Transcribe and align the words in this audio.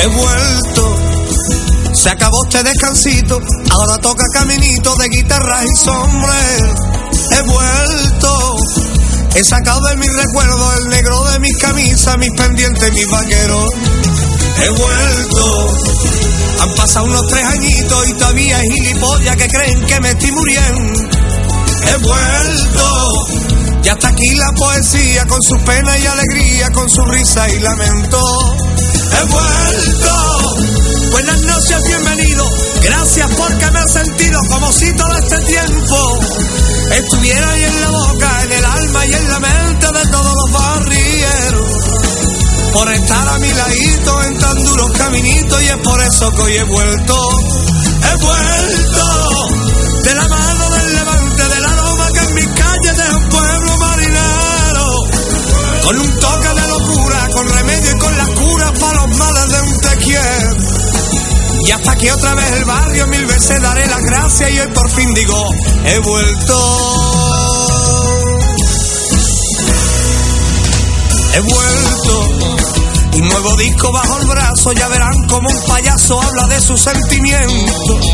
He 0.00 0.06
vuelto. 0.06 0.96
Se 1.92 2.10
acabó 2.10 2.44
este 2.44 2.62
descansito, 2.62 3.40
ahora 3.70 3.98
toca 3.98 4.24
caminito 4.34 4.94
de 4.96 5.08
guitarras 5.08 5.64
y 5.64 5.84
sombrero. 5.84 6.74
He 7.30 7.42
vuelto, 7.42 8.56
he 9.36 9.44
sacado 9.44 9.80
de 9.88 9.96
mis 9.96 10.12
recuerdos 10.12 10.78
el 10.80 10.88
negro 10.88 11.24
de 11.30 11.38
mis 11.38 11.56
camisas, 11.58 12.18
mis 12.18 12.30
pendientes, 12.32 12.92
mis 12.92 13.08
vaqueros. 13.08 13.70
He 14.58 14.68
vuelto, 14.70 15.66
han 16.60 16.74
pasado 16.74 17.06
unos 17.06 17.26
tres 17.28 17.44
añitos 17.44 18.08
y 18.08 18.12
todavía 18.14 18.58
hay 18.58 18.68
gilipollas 18.70 19.36
que 19.36 19.48
creen 19.48 19.86
que 19.86 20.00
me 20.00 20.10
estoy 20.10 20.32
muriendo. 20.32 21.00
He 21.86 21.96
vuelto, 21.98 23.26
ya 23.82 23.92
está 23.92 24.08
aquí 24.08 24.34
la 24.34 24.50
poesía 24.52 25.26
con 25.26 25.40
su 25.42 25.56
pena 25.64 25.96
y 25.96 26.06
alegría, 26.06 26.70
con 26.70 26.90
su 26.90 27.02
risa 27.04 27.48
y 27.50 27.60
lamento 27.60 28.18
he 29.18 29.24
vuelto. 29.24 31.10
Buenas 31.10 31.40
noches, 31.42 31.82
bienvenido. 31.86 32.50
Gracias 32.82 33.28
porque 33.36 33.70
me 33.70 33.80
he 33.80 33.88
sentido 33.88 34.40
como 34.50 34.72
si 34.72 34.92
todo 34.96 35.18
este 35.18 35.38
tiempo 35.40 36.18
estuviera 36.90 37.50
ahí 37.50 37.64
en 37.64 37.80
la 37.80 37.90
boca, 37.90 38.42
en 38.44 38.52
el 38.52 38.64
alma 38.64 39.06
y 39.06 39.12
en 39.12 39.30
la 39.30 39.40
mente 39.40 39.86
de 39.86 40.06
todos 40.10 40.34
los 40.34 40.52
barrieros. 40.52 41.70
Por 42.72 42.92
estar 42.92 43.28
a 43.28 43.38
mi 43.38 43.52
ladito 43.52 44.22
en 44.24 44.38
tan 44.38 44.64
duros 44.64 44.90
caminitos 44.98 45.62
y 45.62 45.66
es 45.66 45.76
por 45.78 46.00
eso 46.00 46.30
que 46.32 46.42
hoy 46.42 46.56
he 46.56 46.64
vuelto. 46.64 47.28
He 48.02 48.16
vuelto 48.16 49.48
de 50.02 50.14
la 50.14 50.28
mano 50.28 50.70
del 50.70 50.94
levante, 50.94 51.48
del 51.48 51.64
aroma 51.64 52.08
que 52.12 52.20
en 52.20 52.34
mis 52.34 52.46
calles 52.48 52.96
de 52.96 53.14
un 53.14 53.28
pueblo 53.28 53.76
marinero. 53.78 54.86
Con 55.84 55.98
un 56.00 56.18
toque 56.18 56.48
de 56.48 56.68
locura, 56.68 57.28
con 57.32 57.48
remedio 57.48 57.90
y 57.92 57.98
con 57.98 58.16
las 58.16 58.28
para 58.58 59.06
los 59.06 59.16
males 59.18 59.48
de 59.48 59.62
un 59.62 59.80
te 59.80 59.96
quiero. 60.04 60.56
Y 61.66 61.70
hasta 61.70 61.96
que 61.96 62.12
otra 62.12 62.34
vez 62.34 62.52
el 62.52 62.64
barrio 62.64 63.06
mil 63.08 63.26
veces 63.26 63.60
daré 63.62 63.86
las 63.86 64.02
gracias 64.02 64.50
y 64.50 64.58
hoy 64.60 64.68
por 64.68 64.90
fin 64.90 65.14
digo, 65.14 65.50
he 65.84 65.98
vuelto. 65.98 67.64
He 71.34 71.40
vuelto. 71.40 72.28
Un 73.14 73.28
nuevo 73.28 73.56
disco 73.56 73.92
bajo 73.92 74.18
el 74.18 74.26
brazo, 74.26 74.72
ya 74.72 74.88
verán 74.88 75.14
como 75.28 75.48
un 75.48 75.66
payaso 75.66 76.20
habla 76.20 76.46
de 76.48 76.60
sus 76.60 76.80
sentimientos. 76.80 78.06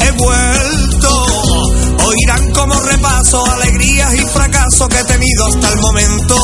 He 0.00 0.10
vuelto. 0.12 1.26
Oirán 2.04 2.50
como 2.52 2.80
repaso 2.80 3.44
alegrías 3.46 4.14
y 4.14 4.20
fracasos 4.26 4.88
que 4.88 4.98
he 4.98 5.04
tenido 5.04 5.46
hasta 5.46 5.68
el 5.68 5.78
momento. 5.78 6.36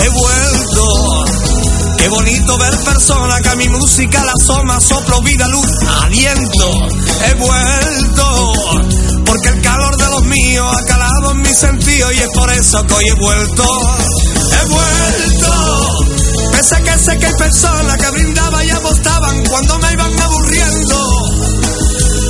He 0.00 0.08
vuelto. 0.08 1.47
Qué 1.98 2.08
bonito 2.08 2.58
ver 2.58 2.76
personas 2.84 3.40
que 3.42 3.48
a 3.48 3.56
mi 3.56 3.68
música 3.68 4.24
la 4.24 4.32
asoma, 4.32 4.80
soplo, 4.80 5.20
vida, 5.22 5.48
luz, 5.48 5.66
aliento. 6.02 6.88
He 7.26 7.34
vuelto. 7.34 8.52
Porque 9.26 9.48
el 9.48 9.60
calor 9.60 9.96
de 9.96 10.08
los 10.08 10.22
míos 10.24 10.76
ha 10.76 10.84
calado 10.84 11.32
en 11.32 11.42
mi 11.42 11.52
sentido 11.52 12.12
y 12.12 12.18
es 12.18 12.28
por 12.34 12.50
eso 12.50 12.86
que 12.86 12.94
hoy 12.94 13.04
he 13.08 13.14
vuelto. 13.14 13.64
He 14.52 14.68
vuelto. 14.68 15.98
Pese 16.52 16.82
que 16.82 16.98
sé 16.98 17.18
que 17.18 17.26
hay 17.26 17.34
personas 17.34 17.96
que 17.98 18.10
brindaban 18.10 18.66
y 18.66 18.70
apostaban 18.70 19.44
cuando 19.46 19.78
me 19.78 19.92
iban 19.92 20.20
aburriendo. 20.20 21.28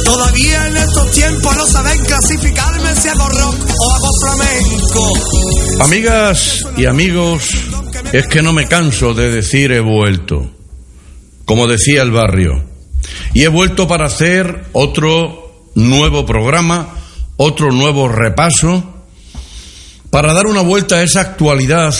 Todavía 0.04 0.66
en 0.66 0.76
estos 0.76 1.10
tiempos 1.10 1.56
no 1.56 1.66
saben 1.66 2.04
clasificarme 2.04 2.96
si 2.96 3.08
hago 3.08 3.28
rock 3.28 3.56
o 3.78 3.92
hago 3.92 4.10
flamenco. 4.22 5.12
Amigas 5.84 6.64
y 6.76 6.86
amigos, 6.86 7.42
es 8.12 8.26
que 8.26 8.42
no 8.42 8.52
me 8.52 8.66
canso 8.66 9.12
de 9.12 9.30
decir 9.30 9.72
he 9.72 9.80
vuelto, 9.80 10.50
como 11.44 11.66
decía 11.66 12.02
el 12.02 12.10
barrio. 12.10 12.64
Y 13.34 13.44
he 13.44 13.48
vuelto 13.48 13.86
para 13.86 14.06
hacer 14.06 14.64
otro 14.72 15.70
nuevo 15.74 16.24
programa, 16.24 16.94
otro 17.36 17.70
nuevo 17.70 18.08
repaso, 18.08 18.94
para 20.10 20.32
dar 20.32 20.46
una 20.46 20.62
vuelta 20.62 20.96
a 20.96 21.02
esa 21.02 21.20
actualidad 21.20 21.94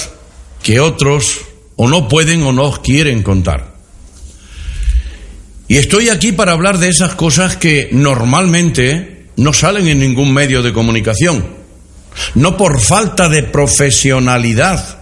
que 0.63 0.81
otros 0.81 1.41
o 1.77 1.89
no 1.89 2.09
pueden 2.09 2.43
o 2.43 2.53
no 2.53 2.73
quieren 2.83 3.23
contar. 3.23 3.77
Y 5.69 5.77
estoy 5.77 6.09
aquí 6.09 6.33
para 6.33 6.53
hablar 6.53 6.79
de 6.79 6.89
esas 6.89 7.15
cosas 7.15 7.57
que 7.57 7.91
normalmente 7.93 9.27
no 9.37 9.53
salen 9.53 9.87
en 9.87 10.01
ningún 10.01 10.33
medio 10.33 10.63
de 10.63 10.73
comunicación. 10.73 11.59
No 12.35 12.57
por 12.57 12.81
falta 12.81 13.29
de 13.29 13.43
profesionalidad 13.43 14.98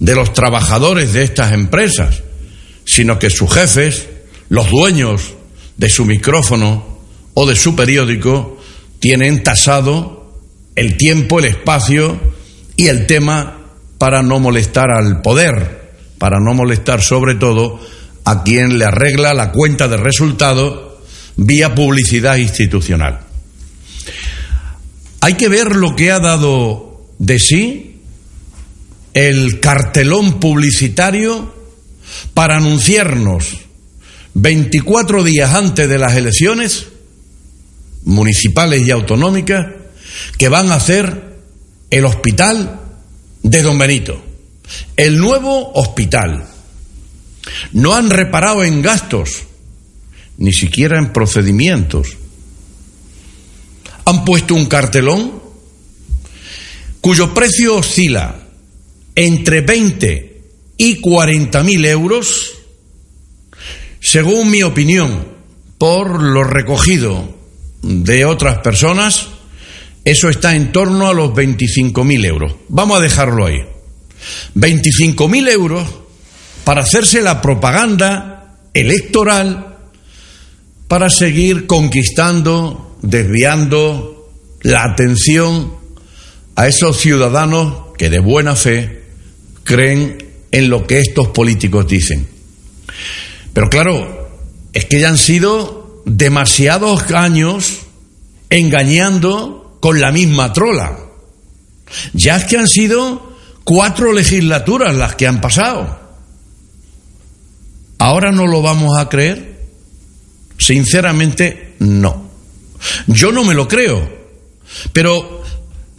de 0.00 0.14
los 0.14 0.32
trabajadores 0.32 1.12
de 1.12 1.24
estas 1.24 1.52
empresas, 1.52 2.22
sino 2.84 3.18
que 3.18 3.30
sus 3.30 3.52
jefes, 3.52 4.08
los 4.48 4.70
dueños 4.70 5.34
de 5.76 5.88
su 5.88 6.04
micrófono 6.04 6.98
o 7.34 7.46
de 7.46 7.56
su 7.56 7.76
periódico, 7.76 8.60
tienen 9.00 9.42
tasado 9.42 10.40
el 10.74 10.96
tiempo, 10.96 11.38
el 11.38 11.46
espacio 11.46 12.20
y 12.76 12.86
el 12.86 13.06
tema 13.06 13.58
para 13.98 14.22
no 14.22 14.38
molestar 14.38 14.90
al 14.90 15.22
poder, 15.22 15.92
para 16.18 16.38
no 16.38 16.54
molestar 16.54 17.02
sobre 17.02 17.34
todo 17.34 17.80
a 18.24 18.42
quien 18.44 18.78
le 18.78 18.84
arregla 18.84 19.34
la 19.34 19.50
cuenta 19.50 19.88
de 19.88 19.96
resultado 19.96 21.00
vía 21.36 21.74
publicidad 21.74 22.36
institucional. 22.36 23.20
Hay 25.20 25.34
que 25.34 25.48
ver 25.48 25.74
lo 25.74 25.96
que 25.96 26.12
ha 26.12 26.20
dado 26.20 27.06
de 27.18 27.38
sí 27.38 27.87
el 29.18 29.58
cartelón 29.58 30.38
publicitario 30.38 31.52
para 32.34 32.58
anunciarnos 32.58 33.48
24 34.34 35.24
días 35.24 35.54
antes 35.54 35.88
de 35.88 35.98
las 35.98 36.14
elecciones 36.14 36.86
municipales 38.04 38.86
y 38.86 38.92
autonómicas 38.92 39.66
que 40.36 40.48
van 40.48 40.70
a 40.70 40.76
hacer 40.76 41.36
el 41.90 42.04
hospital 42.04 42.80
de 43.42 43.62
Don 43.62 43.76
Benito, 43.76 44.22
el 44.96 45.18
nuevo 45.18 45.72
hospital. 45.72 46.44
No 47.72 47.96
han 47.96 48.10
reparado 48.10 48.62
en 48.62 48.82
gastos, 48.82 49.42
ni 50.36 50.52
siquiera 50.52 50.96
en 50.96 51.12
procedimientos. 51.12 52.16
Han 54.04 54.24
puesto 54.24 54.54
un 54.54 54.66
cartelón 54.66 55.42
cuyo 57.00 57.34
precio 57.34 57.78
oscila 57.78 58.44
entre 59.20 59.62
20 59.62 60.42
y 60.76 61.00
40 61.00 61.64
mil 61.64 61.84
euros, 61.86 62.52
según 63.98 64.48
mi 64.48 64.62
opinión, 64.62 65.26
por 65.76 66.22
lo 66.22 66.44
recogido 66.44 67.36
de 67.82 68.24
otras 68.24 68.58
personas, 68.58 69.26
eso 70.04 70.28
está 70.28 70.54
en 70.54 70.70
torno 70.70 71.08
a 71.08 71.14
los 71.14 71.32
25.000 71.32 72.26
euros. 72.26 72.54
Vamos 72.68 72.98
a 72.98 73.02
dejarlo 73.02 73.46
ahí. 73.46 73.58
25.000 74.54 75.48
euros 75.50 75.88
para 76.62 76.82
hacerse 76.82 77.20
la 77.20 77.42
propaganda 77.42 78.60
electoral 78.72 79.78
para 80.86 81.10
seguir 81.10 81.66
conquistando, 81.66 82.96
desviando 83.02 84.30
la 84.62 84.84
atención 84.84 85.74
a 86.54 86.68
esos 86.68 86.98
ciudadanos 86.98 87.96
que 87.98 88.10
de 88.10 88.20
buena 88.20 88.54
fe 88.54 88.97
creen 89.68 90.24
en 90.50 90.70
lo 90.70 90.86
que 90.86 90.98
estos 90.98 91.28
políticos 91.28 91.86
dicen. 91.86 92.26
Pero 93.52 93.68
claro, 93.68 94.30
es 94.72 94.86
que 94.86 94.98
ya 94.98 95.10
han 95.10 95.18
sido 95.18 96.02
demasiados 96.06 97.10
años 97.12 97.80
engañando 98.48 99.76
con 99.80 100.00
la 100.00 100.10
misma 100.10 100.54
trola. 100.54 100.98
Ya 102.14 102.36
es 102.36 102.44
que 102.44 102.56
han 102.56 102.66
sido 102.66 103.36
cuatro 103.62 104.14
legislaturas 104.14 104.96
las 104.96 105.14
que 105.16 105.26
han 105.26 105.42
pasado. 105.42 106.00
¿Ahora 107.98 108.32
no 108.32 108.46
lo 108.46 108.62
vamos 108.62 108.96
a 108.96 109.10
creer? 109.10 109.66
Sinceramente, 110.58 111.74
no. 111.80 112.30
yo 113.06 113.32
no 113.32 113.44
me 113.44 113.52
lo 113.52 113.68
creo. 113.68 114.16
Pero, 114.94 115.42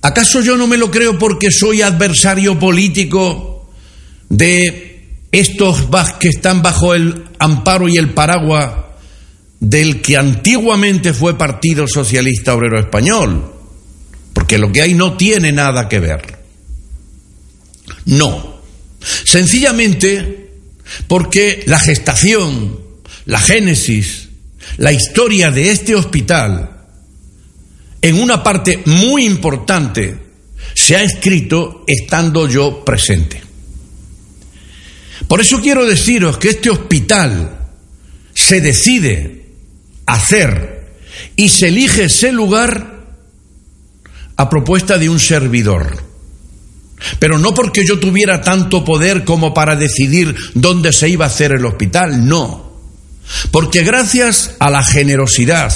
¿acaso 0.01 0.42
yo 0.42 0.57
no 0.57 0.66
me 0.66 0.77
lo 0.77 0.89
creo 0.89 1.19
porque 1.19 1.51
soy 1.51 1.83
adversario 1.83 2.57
político 2.57 3.59
de 4.30 5.26
estos 5.31 5.88
que 6.20 6.30
están 6.30 6.62
bajo 6.62 6.94
el 6.94 7.26
amparo 7.40 7.88
y 7.88 7.98
el 7.98 8.14
paraguas 8.14 8.74
del 9.60 10.02
que 10.02 10.18
antiguamente 10.18 11.14
fue 11.14 11.38
Partido 11.38 11.88
Socialista 11.88 12.56
Obrero 12.56 12.80
Español? 12.80 13.54
Porque 14.34 14.58
lo 14.58 14.72
que 14.72 14.81
hay 14.81 14.94
no 14.94 15.18
tiene 15.18 15.52
nada 15.52 15.90
que 15.90 16.00
ver. 16.00 16.40
No. 18.06 18.60
Sencillamente 19.26 20.52
porque 21.08 21.64
la 21.68 21.80
gestación, 21.80 22.80
la 23.26 23.40
génesis, 23.40 24.30
la 24.78 24.92
historia 24.92 25.52
de 25.52 25.72
este 25.72 25.96
hospital, 25.96 26.78
en 28.02 28.22
una 28.22 28.44
parte 28.44 28.81
muy 28.86 29.26
importante, 29.26 30.18
se 30.74 30.96
ha 30.96 31.04
escrito 31.04 31.84
estando 31.88 32.48
yo 32.48 32.84
presente. 32.86 33.49
Por 35.30 35.42
eso 35.42 35.62
quiero 35.62 35.86
deciros 35.86 36.40
que 36.40 36.50
este 36.50 36.72
hospital 36.72 37.56
se 38.34 38.62
decide 38.62 39.46
hacer 40.08 40.96
y 41.36 41.50
se 41.50 41.68
elige 41.68 42.06
ese 42.06 42.31
lugar 42.31 43.06
a 44.36 44.50
propuesta 44.50 44.98
de 44.98 45.08
un 45.08 45.20
servidor. 45.20 46.04
Pero 47.20 47.38
no 47.38 47.54
porque 47.54 47.86
yo 47.86 48.00
tuviera 48.00 48.42
tanto 48.42 48.84
poder 48.84 49.24
como 49.24 49.54
para 49.54 49.76
decidir 49.76 50.36
dónde 50.56 50.92
se 50.92 51.10
iba 51.10 51.26
a 51.26 51.28
hacer 51.28 51.52
el 51.52 51.64
hospital, 51.64 52.28
no. 52.28 52.74
Porque 53.52 53.84
gracias 53.84 54.56
a 54.58 54.72
la 54.72 54.84
generosidad 54.84 55.72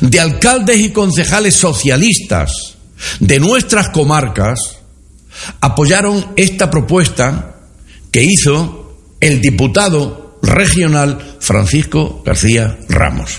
de 0.00 0.18
alcaldes 0.18 0.78
y 0.80 0.92
concejales 0.92 1.56
socialistas 1.56 2.78
de 3.20 3.38
nuestras 3.38 3.90
comarcas, 3.90 4.78
apoyaron 5.60 6.32
esta 6.36 6.70
propuesta 6.70 7.51
que 8.12 8.22
hizo 8.22 8.98
el 9.20 9.40
diputado 9.40 10.38
regional 10.42 11.36
Francisco 11.40 12.22
García 12.24 12.78
Ramos. 12.88 13.38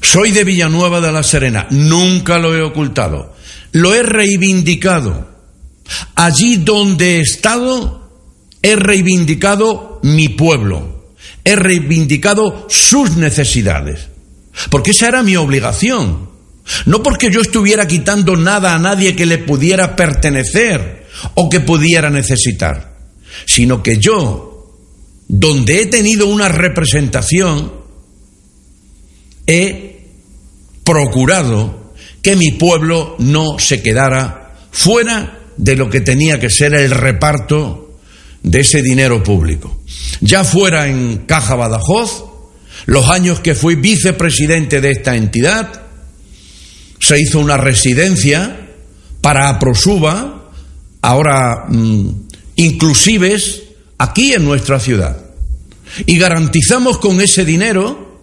Soy 0.00 0.30
de 0.30 0.42
Villanueva 0.42 1.00
de 1.00 1.12
la 1.12 1.22
Serena, 1.22 1.66
nunca 1.70 2.38
lo 2.38 2.56
he 2.56 2.62
ocultado, 2.62 3.36
lo 3.72 3.94
he 3.94 4.02
reivindicado. 4.02 5.28
Allí 6.14 6.56
donde 6.56 7.16
he 7.16 7.20
estado, 7.20 8.10
he 8.62 8.74
reivindicado 8.74 10.00
mi 10.02 10.30
pueblo, 10.30 11.12
he 11.44 11.56
reivindicado 11.56 12.66
sus 12.70 13.16
necesidades, 13.16 14.08
porque 14.70 14.92
esa 14.92 15.08
era 15.08 15.22
mi 15.22 15.36
obligación. 15.36 16.28
No 16.84 17.02
porque 17.02 17.30
yo 17.30 17.40
estuviera 17.40 17.86
quitando 17.86 18.36
nada 18.36 18.74
a 18.74 18.78
nadie 18.78 19.16
que 19.16 19.24
le 19.24 19.38
pudiera 19.38 19.96
pertenecer 19.96 20.97
o 21.34 21.48
que 21.48 21.60
pudiera 21.60 22.10
necesitar, 22.10 22.96
sino 23.46 23.82
que 23.82 23.98
yo, 23.98 24.74
donde 25.28 25.82
he 25.82 25.86
tenido 25.86 26.26
una 26.26 26.48
representación, 26.48 27.72
he 29.46 30.06
procurado 30.84 31.92
que 32.22 32.36
mi 32.36 32.52
pueblo 32.52 33.16
no 33.18 33.58
se 33.58 33.82
quedara 33.82 34.54
fuera 34.70 35.38
de 35.56 35.76
lo 35.76 35.90
que 35.90 36.00
tenía 36.00 36.38
que 36.38 36.50
ser 36.50 36.74
el 36.74 36.90
reparto 36.90 37.98
de 38.42 38.60
ese 38.60 38.82
dinero 38.82 39.22
público. 39.22 39.82
Ya 40.20 40.44
fuera 40.44 40.88
en 40.88 41.24
Caja 41.26 41.54
Badajoz, 41.54 42.24
los 42.86 43.08
años 43.08 43.40
que 43.40 43.54
fui 43.54 43.74
vicepresidente 43.74 44.80
de 44.80 44.92
esta 44.92 45.16
entidad, 45.16 45.82
se 47.00 47.20
hizo 47.20 47.38
una 47.38 47.56
residencia 47.56 48.68
para 49.20 49.48
Aprosuba, 49.48 50.37
ahora 51.08 51.64
mm, 51.66 52.10
inclusives, 52.56 53.62
aquí 53.96 54.34
en 54.34 54.44
nuestra 54.44 54.78
ciudad. 54.78 55.16
Y 56.04 56.18
garantizamos 56.18 56.98
con 56.98 57.22
ese 57.22 57.46
dinero 57.46 58.20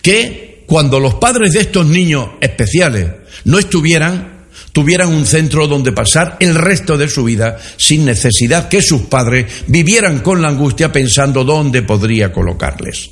que 0.00 0.64
cuando 0.66 0.98
los 0.98 1.16
padres 1.16 1.52
de 1.52 1.60
estos 1.60 1.86
niños 1.86 2.30
especiales 2.40 3.10
no 3.44 3.58
estuvieran, 3.58 4.46
tuvieran 4.72 5.12
un 5.12 5.26
centro 5.26 5.66
donde 5.66 5.92
pasar 5.92 6.38
el 6.40 6.54
resto 6.54 6.96
de 6.96 7.10
su 7.10 7.24
vida 7.24 7.58
sin 7.76 8.06
necesidad 8.06 8.70
que 8.70 8.80
sus 8.80 9.02
padres 9.02 9.64
vivieran 9.66 10.20
con 10.20 10.40
la 10.40 10.48
angustia 10.48 10.90
pensando 10.90 11.44
dónde 11.44 11.82
podría 11.82 12.32
colocarles. 12.32 13.10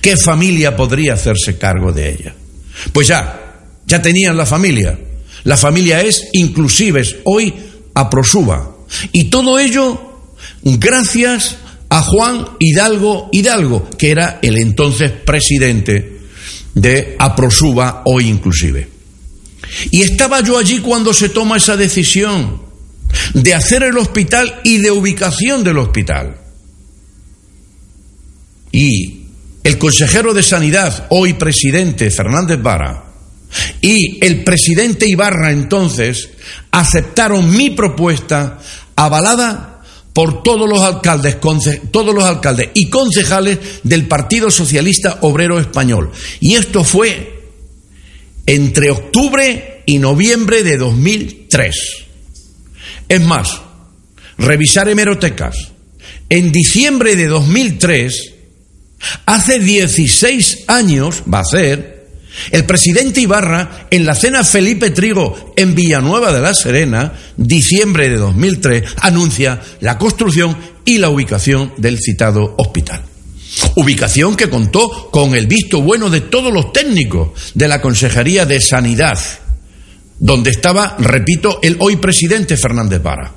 ¿Qué 0.00 0.16
familia 0.16 0.74
podría 0.74 1.12
hacerse 1.12 1.58
cargo 1.58 1.92
de 1.92 2.10
ella? 2.10 2.34
Pues 2.90 3.08
ya, 3.08 3.66
ya 3.86 4.00
tenían 4.00 4.38
la 4.38 4.46
familia. 4.46 4.98
La 5.44 5.58
familia 5.58 6.00
es 6.00 6.28
inclusives, 6.32 7.16
hoy 7.24 7.69
a. 7.94 8.70
Y 9.12 9.24
todo 9.24 9.58
ello 9.58 10.10
gracias 10.62 11.56
a 11.88 12.02
Juan 12.02 12.46
Hidalgo 12.58 13.28
Hidalgo, 13.32 13.88
que 13.98 14.10
era 14.10 14.38
el 14.42 14.56
entonces 14.58 15.10
presidente 15.10 16.20
de 16.74 17.16
Aprosuba, 17.18 18.02
hoy 18.04 18.28
inclusive. 18.28 18.88
Y 19.90 20.02
estaba 20.02 20.40
yo 20.40 20.58
allí 20.58 20.80
cuando 20.80 21.12
se 21.12 21.28
toma 21.28 21.56
esa 21.56 21.76
decisión 21.76 22.62
de 23.34 23.54
hacer 23.54 23.82
el 23.82 23.98
hospital 23.98 24.60
y 24.64 24.78
de 24.78 24.90
ubicación 24.90 25.64
del 25.64 25.78
hospital. 25.78 26.36
Y 28.72 29.26
el 29.64 29.78
consejero 29.78 30.32
de 30.32 30.42
Sanidad, 30.42 31.06
hoy 31.10 31.34
presidente, 31.34 32.10
Fernández 32.10 32.62
Vara, 32.62 33.09
y 33.80 34.24
el 34.24 34.44
presidente 34.44 35.08
Ibarra 35.08 35.50
entonces 35.50 36.30
aceptaron 36.70 37.56
mi 37.56 37.70
propuesta 37.70 38.58
avalada 38.96 39.82
por 40.12 40.42
todos 40.42 40.68
los 40.68 40.80
alcaldes, 40.82 41.38
todos 41.90 42.14
los 42.14 42.24
alcaldes 42.24 42.70
y 42.74 42.90
concejales 42.90 43.58
del 43.82 44.06
Partido 44.06 44.50
Socialista 44.50 45.18
Obrero 45.22 45.58
Español. 45.58 46.10
Y 46.40 46.54
esto 46.54 46.84
fue 46.84 47.48
entre 48.46 48.90
octubre 48.90 49.82
y 49.86 49.98
noviembre 49.98 50.62
de 50.62 50.76
2003. 50.76 51.76
Es 53.08 53.20
más, 53.20 53.60
revisar 54.38 54.88
hemerotecas. 54.88 55.56
En 56.28 56.52
diciembre 56.52 57.16
de 57.16 57.26
2003 57.26 58.34
Hace 59.26 59.58
16 59.58 60.64
años, 60.66 61.22
va 61.32 61.40
a 61.40 61.44
ser, 61.44 61.99
el 62.50 62.64
presidente 62.64 63.20
Ibarra, 63.20 63.86
en 63.90 64.06
la 64.06 64.14
cena 64.14 64.44
Felipe 64.44 64.90
Trigo 64.90 65.52
en 65.56 65.74
Villanueva 65.74 66.32
de 66.32 66.40
la 66.40 66.54
Serena, 66.54 67.12
diciembre 67.36 68.08
de 68.08 68.16
2003, 68.16 68.84
anuncia 68.98 69.60
la 69.80 69.98
construcción 69.98 70.56
y 70.84 70.98
la 70.98 71.08
ubicación 71.10 71.72
del 71.76 71.98
citado 71.98 72.54
hospital. 72.58 73.02
Ubicación 73.76 74.36
que 74.36 74.48
contó 74.48 75.10
con 75.10 75.34
el 75.34 75.46
visto 75.46 75.82
bueno 75.82 76.08
de 76.08 76.20
todos 76.20 76.52
los 76.52 76.72
técnicos 76.72 77.52
de 77.54 77.68
la 77.68 77.80
Consejería 77.80 78.46
de 78.46 78.60
Sanidad, 78.60 79.18
donde 80.18 80.50
estaba, 80.50 80.96
repito, 80.98 81.58
el 81.62 81.76
hoy 81.80 81.96
presidente 81.96 82.56
Fernández 82.56 83.02
Vara. 83.02 83.32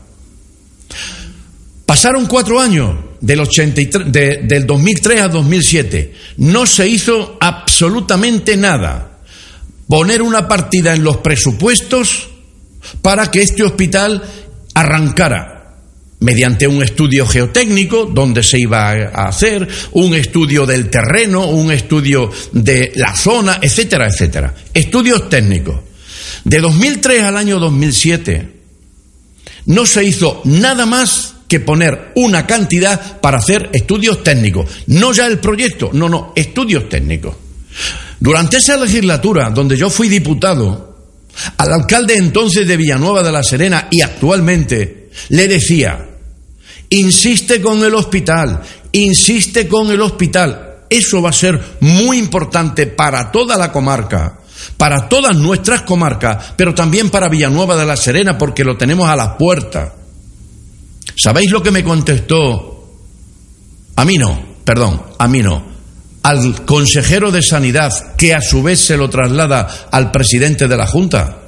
Pasaron 1.85 2.25
cuatro 2.27 2.59
años 2.59 2.95
del, 3.23 3.39
83, 3.39 4.11
del 4.11 4.67
2003 4.67 5.21
a 5.21 5.27
2007. 5.29 6.13
No 6.37 6.65
se 6.65 6.87
hizo 6.87 7.37
absolutamente 7.39 8.57
nada. 8.57 9.19
Poner 9.87 10.21
una 10.21 10.47
partida 10.47 10.93
en 10.93 11.03
los 11.03 11.17
presupuestos 11.17 12.29
para 13.01 13.31
que 13.31 13.41
este 13.41 13.63
hospital 13.63 14.21
arrancara 14.73 15.77
mediante 16.19 16.67
un 16.67 16.83
estudio 16.83 17.25
geotécnico 17.25 18.05
donde 18.05 18.43
se 18.43 18.59
iba 18.59 18.91
a 18.91 19.27
hacer, 19.27 19.67
un 19.93 20.13
estudio 20.15 20.65
del 20.65 20.89
terreno, 20.89 21.47
un 21.47 21.71
estudio 21.71 22.29
de 22.51 22.91
la 22.95 23.15
zona, 23.15 23.59
etcétera, 23.61 24.07
etcétera. 24.07 24.53
Estudios 24.73 25.29
técnicos. 25.29 25.79
De 26.43 26.59
2003 26.59 27.23
al 27.23 27.37
año 27.37 27.57
2007 27.57 28.51
no 29.67 29.85
se 29.85 30.03
hizo 30.03 30.41
nada 30.43 30.85
más 30.85 31.32
que 31.53 31.59
poner 31.59 32.13
una 32.15 32.47
cantidad 32.47 33.21
para 33.21 33.37
hacer 33.37 33.69
estudios 33.73 34.23
técnicos. 34.23 34.67
No 34.87 35.13
ya 35.13 35.27
el 35.27 35.37
proyecto, 35.37 35.91
no, 35.93 36.09
no, 36.09 36.33
estudios 36.35 36.89
técnicos. 36.89 37.35
Durante 38.19 38.57
esa 38.57 38.75
legislatura, 38.75 39.51
donde 39.51 39.77
yo 39.77 39.91
fui 39.91 40.09
diputado, 40.09 40.97
al 41.57 41.73
alcalde 41.73 42.15
entonces 42.17 42.67
de 42.67 42.75
Villanueva 42.75 43.21
de 43.21 43.31
la 43.31 43.43
Serena 43.43 43.87
y 43.91 44.01
actualmente 44.01 45.11
le 45.29 45.47
decía, 45.47 46.09
insiste 46.89 47.61
con 47.61 47.83
el 47.83 47.93
hospital, 47.93 48.59
insiste 48.91 49.67
con 49.67 49.91
el 49.91 50.01
hospital. 50.01 50.85
Eso 50.89 51.21
va 51.21 51.29
a 51.29 51.33
ser 51.33 51.61
muy 51.81 52.17
importante 52.17 52.87
para 52.87 53.31
toda 53.31 53.57
la 53.57 53.71
comarca, 53.71 54.39
para 54.75 55.07
todas 55.07 55.35
nuestras 55.35 55.83
comarcas, 55.83 56.53
pero 56.57 56.73
también 56.73 57.11
para 57.11 57.29
Villanueva 57.29 57.77
de 57.77 57.85
la 57.85 57.95
Serena, 57.95 58.39
porque 58.39 58.63
lo 58.63 58.75
tenemos 58.75 59.07
a 59.07 59.15
la 59.15 59.37
puerta. 59.37 59.93
¿Sabéis 61.15 61.51
lo 61.51 61.61
que 61.61 61.71
me 61.71 61.83
contestó? 61.83 62.73
A 63.95 64.05
mí 64.05 64.17
no, 64.17 64.41
perdón, 64.63 65.01
a 65.17 65.27
mí 65.27 65.41
no. 65.41 65.73
al 66.23 66.65
consejero 66.65 67.31
de 67.31 67.41
Sanidad, 67.41 68.15
que 68.15 68.33
a 68.33 68.41
su 68.41 68.63
vez 68.63 68.79
se 68.79 68.97
lo 68.97 69.09
traslada 69.09 69.87
al 69.91 70.11
presidente 70.11 70.67
de 70.67 70.77
la 70.77 70.87
Junta. 70.87 71.39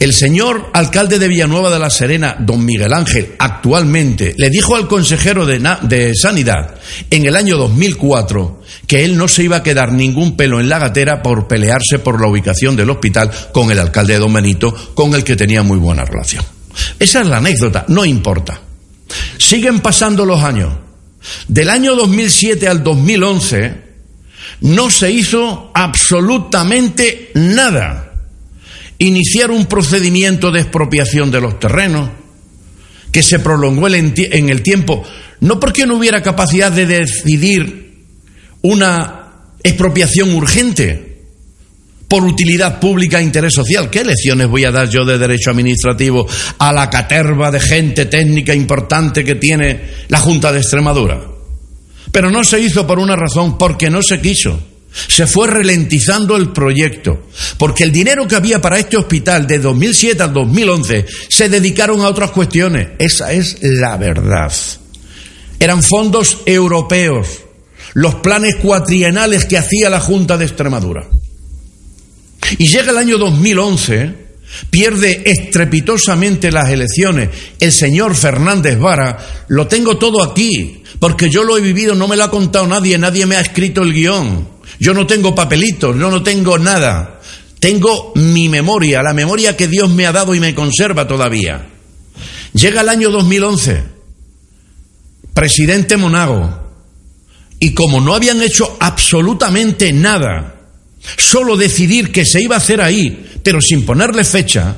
El 0.00 0.14
señor 0.14 0.70
alcalde 0.72 1.18
de 1.18 1.28
Villanueva 1.28 1.70
de 1.70 1.78
la 1.78 1.90
Serena, 1.90 2.34
don 2.40 2.64
Miguel 2.64 2.94
Ángel, 2.94 3.34
actualmente 3.38 4.34
le 4.38 4.48
dijo 4.48 4.74
al 4.74 4.88
consejero 4.88 5.44
de, 5.44 5.58
de, 5.82 6.14
Sanidad 6.14 6.74
en 7.10 7.26
el 7.26 7.36
año 7.36 7.58
2004 7.58 8.62
que 8.86 9.04
él 9.04 9.18
no 9.18 9.28
se 9.28 9.42
iba 9.42 9.58
a 9.58 9.62
quedar 9.62 9.92
ningún 9.92 10.38
pelo 10.38 10.58
en 10.58 10.70
la 10.70 10.78
gatera 10.78 11.22
por 11.22 11.46
pelearse 11.46 11.98
por 11.98 12.18
la 12.18 12.28
ubicación 12.28 12.76
del 12.76 12.88
hospital 12.88 13.30
con 13.52 13.70
el 13.70 13.78
alcalde 13.78 14.14
de 14.14 14.20
Don 14.20 14.32
Benito, 14.32 14.74
con 14.94 15.14
el 15.14 15.22
que 15.22 15.36
tenía 15.36 15.62
muy 15.62 15.76
buena 15.76 16.06
relación. 16.06 16.59
Esa 16.98 17.20
es 17.22 17.26
la 17.26 17.38
anécdota, 17.38 17.84
no 17.88 18.04
importa. 18.04 18.60
Siguen 19.38 19.80
pasando 19.80 20.24
los 20.24 20.42
años. 20.42 20.72
Del 21.48 21.68
año 21.70 21.94
2007 21.94 22.68
al 22.68 22.82
2011 22.82 23.90
no 24.62 24.90
se 24.90 25.10
hizo 25.10 25.70
absolutamente 25.74 27.30
nada 27.34 28.12
iniciar 28.98 29.50
un 29.50 29.66
procedimiento 29.66 30.50
de 30.50 30.60
expropiación 30.60 31.30
de 31.30 31.40
los 31.40 31.58
terrenos 31.58 32.10
que 33.12 33.22
se 33.22 33.38
prolongó 33.38 33.88
en 33.88 34.48
el 34.48 34.62
tiempo, 34.62 35.02
no 35.40 35.58
porque 35.58 35.86
no 35.86 35.96
hubiera 35.96 36.22
capacidad 36.22 36.70
de 36.70 36.86
decidir 36.86 38.04
una 38.62 39.32
expropiación 39.62 40.34
urgente 40.34 41.09
por 42.10 42.24
utilidad 42.24 42.80
pública 42.80 43.20
e 43.20 43.22
interés 43.22 43.54
social. 43.54 43.88
¿Qué 43.88 44.02
lecciones 44.02 44.48
voy 44.48 44.64
a 44.64 44.72
dar 44.72 44.90
yo 44.90 45.04
de 45.04 45.16
derecho 45.16 45.50
administrativo 45.50 46.26
a 46.58 46.72
la 46.72 46.90
caterva 46.90 47.52
de 47.52 47.60
gente 47.60 48.06
técnica 48.06 48.52
importante 48.52 49.22
que 49.22 49.36
tiene 49.36 49.80
la 50.08 50.18
Junta 50.18 50.50
de 50.50 50.58
Extremadura? 50.58 51.22
Pero 52.10 52.32
no 52.32 52.42
se 52.42 52.58
hizo 52.58 52.84
por 52.84 52.98
una 52.98 53.14
razón, 53.14 53.56
porque 53.56 53.90
no 53.90 54.02
se 54.02 54.20
quiso. 54.20 54.60
Se 55.06 55.28
fue 55.28 55.46
ralentizando 55.46 56.36
el 56.36 56.48
proyecto, 56.48 57.28
porque 57.56 57.84
el 57.84 57.92
dinero 57.92 58.26
que 58.26 58.34
había 58.34 58.60
para 58.60 58.80
este 58.80 58.96
hospital 58.96 59.46
de 59.46 59.60
2007 59.60 60.20
al 60.20 60.32
2011 60.32 61.06
se 61.28 61.48
dedicaron 61.48 62.00
a 62.00 62.08
otras 62.08 62.32
cuestiones. 62.32 62.88
Esa 62.98 63.30
es 63.30 63.58
la 63.62 63.96
verdad. 63.96 64.52
Eran 65.60 65.84
fondos 65.84 66.38
europeos, 66.44 67.28
los 67.94 68.16
planes 68.16 68.56
cuatrienales 68.56 69.44
que 69.44 69.58
hacía 69.58 69.88
la 69.88 70.00
Junta 70.00 70.36
de 70.36 70.46
Extremadura. 70.46 71.06
Y 72.58 72.68
llega 72.68 72.90
el 72.90 72.98
año 72.98 73.18
2011, 73.18 74.14
pierde 74.70 75.22
estrepitosamente 75.24 76.50
las 76.50 76.70
elecciones 76.70 77.30
el 77.58 77.72
señor 77.72 78.14
Fernández 78.14 78.78
Vara, 78.78 79.44
lo 79.48 79.66
tengo 79.66 79.96
todo 79.98 80.22
aquí, 80.22 80.82
porque 80.98 81.30
yo 81.30 81.44
lo 81.44 81.56
he 81.56 81.60
vivido, 81.60 81.94
no 81.94 82.08
me 82.08 82.16
lo 82.16 82.24
ha 82.24 82.30
contado 82.30 82.66
nadie, 82.66 82.98
nadie 82.98 83.26
me 83.26 83.36
ha 83.36 83.40
escrito 83.40 83.82
el 83.82 83.92
guion. 83.92 84.48
Yo 84.78 84.94
no 84.94 85.06
tengo 85.06 85.34
papelitos, 85.34 85.96
yo 85.96 86.10
no 86.10 86.22
tengo 86.22 86.58
nada. 86.58 87.20
Tengo 87.58 88.12
mi 88.14 88.48
memoria, 88.48 89.02
la 89.02 89.12
memoria 89.12 89.56
que 89.56 89.68
Dios 89.68 89.90
me 89.90 90.06
ha 90.06 90.12
dado 90.12 90.34
y 90.34 90.40
me 90.40 90.54
conserva 90.54 91.06
todavía. 91.06 91.68
Llega 92.54 92.80
el 92.80 92.88
año 92.88 93.10
2011, 93.10 93.82
presidente 95.34 95.98
Monago, 95.98 96.58
y 97.58 97.74
como 97.74 98.00
no 98.00 98.14
habían 98.14 98.42
hecho 98.42 98.76
absolutamente 98.80 99.92
nada, 99.92 100.59
solo 101.16 101.56
decidir 101.56 102.12
que 102.12 102.24
se 102.24 102.42
iba 102.42 102.56
a 102.56 102.58
hacer 102.58 102.80
ahí, 102.80 103.40
pero 103.42 103.60
sin 103.60 103.84
ponerle 103.84 104.24
fecha, 104.24 104.76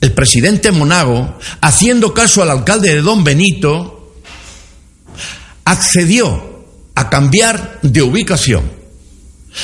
el 0.00 0.12
presidente 0.12 0.72
Monago, 0.72 1.38
haciendo 1.60 2.12
caso 2.12 2.42
al 2.42 2.50
alcalde 2.50 2.94
de 2.94 3.02
Don 3.02 3.22
Benito, 3.22 4.14
accedió 5.64 6.64
a 6.94 7.08
cambiar 7.08 7.78
de 7.82 8.02
ubicación 8.02 8.82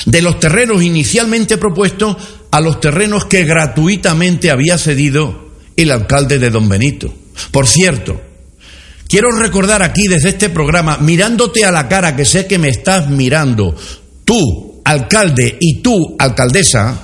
de 0.04 0.22
los 0.22 0.38
terrenos 0.38 0.82
inicialmente 0.82 1.58
propuestos 1.58 2.16
a 2.50 2.60
los 2.60 2.80
terrenos 2.80 3.24
que 3.24 3.44
gratuitamente 3.44 4.50
había 4.50 4.78
cedido 4.78 5.48
el 5.76 5.90
alcalde 5.90 6.38
de 6.38 6.50
Don 6.50 6.68
Benito. 6.68 7.12
Por 7.50 7.66
cierto, 7.66 8.20
quiero 9.08 9.30
recordar 9.30 9.82
aquí 9.82 10.08
desde 10.08 10.30
este 10.30 10.50
programa, 10.50 10.98
mirándote 10.98 11.64
a 11.64 11.72
la 11.72 11.88
cara, 11.88 12.16
que 12.16 12.24
sé 12.24 12.46
que 12.46 12.58
me 12.58 12.68
estás 12.68 13.08
mirando, 13.08 13.74
tú, 14.24 14.67
alcalde, 14.88 15.58
y 15.60 15.82
tú, 15.82 16.16
alcaldesa, 16.18 16.98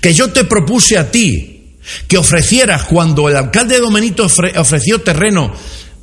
que 0.00 0.14
yo 0.14 0.30
te 0.30 0.44
propuse 0.44 0.96
a 0.96 1.10
ti 1.10 1.76
que 2.06 2.16
ofrecieras 2.16 2.84
cuando 2.84 3.28
el 3.28 3.36
alcalde 3.36 3.74
de 3.74 3.80
Don 3.80 3.92
Benito 3.92 4.26
ofreció 4.56 5.02
terreno 5.02 5.52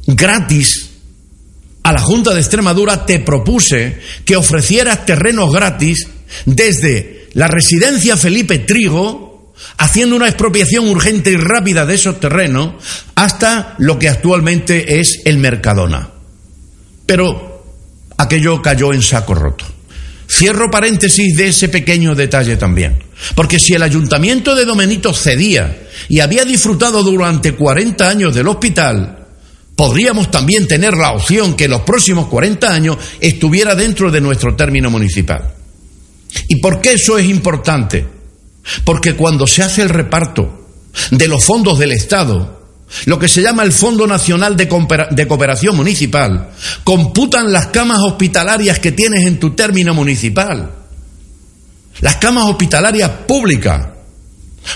gratis 0.06 0.92
a 1.84 1.92
la 1.92 2.00
Junta 2.00 2.34
de 2.34 2.40
Extremadura, 2.40 3.06
te 3.06 3.20
propuse 3.20 4.00
que 4.24 4.36
ofrecieras 4.36 5.06
terrenos 5.06 5.52
gratis 5.52 6.08
desde 6.46 7.30
la 7.34 7.48
residencia 7.48 8.18
Felipe 8.18 8.60
Trigo, 8.60 9.54
haciendo 9.78 10.16
una 10.16 10.28
expropiación 10.28 10.88
urgente 10.88 11.32
y 11.32 11.38
rápida 11.38 11.86
de 11.86 11.96
esos 11.96 12.20
terrenos, 12.20 12.84
hasta 13.16 13.76
lo 13.80 14.00
que 14.00 14.10
actualmente 14.10 15.00
es 15.00 15.22
el 15.26 15.38
Mercadona. 15.38 16.10
Pero 17.06 17.64
aquello 18.18 18.62
cayó 18.62 18.94
en 18.94 19.02
saco 19.02 19.36
roto. 19.36 19.75
Cierro 20.28 20.72
paréntesis 20.72 21.36
de 21.36 21.48
ese 21.50 21.70
pequeño 21.70 22.16
detalle 22.16 22.58
también. 22.58 22.98
Porque 23.36 23.60
si 23.60 23.74
el 23.74 23.84
ayuntamiento 23.84 24.56
de 24.56 24.66
Domenito 24.66 25.14
cedía 25.14 25.88
y 26.10 26.20
había 26.20 26.46
disfrutado 26.46 27.04
durante 27.04 27.54
40 27.54 28.10
años 28.10 28.34
del 28.34 28.48
hospital, 28.48 29.26
podríamos 29.76 30.32
también 30.32 30.68
tener 30.68 30.96
la 30.96 31.12
opción 31.12 31.56
que 31.56 31.68
los 31.68 31.82
próximos 31.82 32.28
40 32.28 32.74
años 32.74 32.98
estuviera 33.20 33.76
dentro 33.76 34.12
de 34.12 34.22
nuestro 34.22 34.56
término 34.56 34.90
municipal. 34.90 35.54
¿Y 36.48 36.58
por 36.58 36.82
qué 36.82 36.94
eso 36.94 37.18
es 37.18 37.28
importante? 37.28 38.06
Porque 38.84 39.16
cuando 39.16 39.48
se 39.48 39.64
hace 39.64 39.82
el 39.82 39.90
reparto 39.90 40.68
de 41.12 41.28
los 41.28 41.44
fondos 41.44 41.78
del 41.78 41.92
Estado, 41.92 42.65
lo 43.06 43.20
que 43.20 43.28
se 43.28 43.42
llama 43.42 43.64
el 43.64 43.72
Fondo 43.72 44.08
Nacional 44.08 44.56
de, 44.56 44.68
Cooperación 45.28 45.76
Municipal, 45.76 46.52
computan 46.84 47.52
las 47.52 47.68
camas 47.68 48.00
hospitalarias 48.00 48.80
que 48.80 48.92
tienes 48.92 49.26
en 49.26 49.40
tu 49.40 49.52
término 49.52 49.94
municipal. 49.94 50.72
Las 52.02 52.16
camas 52.18 52.46
hospitalarias 52.46 53.10
públicas. 53.28 53.88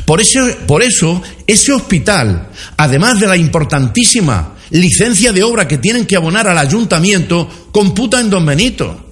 Por 0.06 0.22
eso, 0.22 0.42
por 0.68 0.84
eso, 0.84 1.22
ese 1.48 1.72
hospital, 1.72 2.50
además 2.78 3.20
de 3.20 3.28
la 3.28 3.38
importantísima 3.38 4.56
licencia 4.72 5.32
de 5.32 5.44
obra 5.44 5.68
que 5.68 5.80
tienen 5.80 6.06
que 6.06 6.16
abonar 6.16 6.48
al 6.48 6.58
ayuntamiento, 6.58 7.70
computa 7.72 8.20
en 8.20 8.30
Don 8.30 8.46
Benito. 8.46 9.06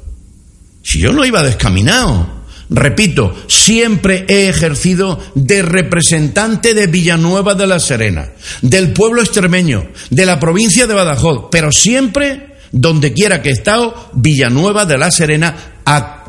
Si 0.83 0.99
yo 0.99 1.11
no 1.11 1.25
iba 1.25 1.41
descaminado, 1.43 2.36
Repito, 2.69 3.33
siempre 3.47 4.25
he 4.27 4.49
ejercido 4.49 5.19
de 5.35 5.61
representante 5.61 6.73
de 6.73 6.87
Villanueva 6.87 7.55
de 7.55 7.65
la 7.65 7.79
Serena, 7.79 8.29
del 8.61 8.91
pueblo 8.91 9.21
extremeño, 9.21 9.87
de 10.09 10.25
la 10.25 10.39
provincia 10.39 10.85
de 10.85 10.93
Badajoz, 10.93 11.45
pero 11.49 11.71
siempre, 11.71 12.57
donde 12.71 13.13
quiera 13.13 13.41
que 13.41 13.49
he 13.49 13.53
estado, 13.53 14.09
Villanueva 14.13 14.85
de 14.85 14.97
la 14.97 15.11
Serena, 15.11 15.55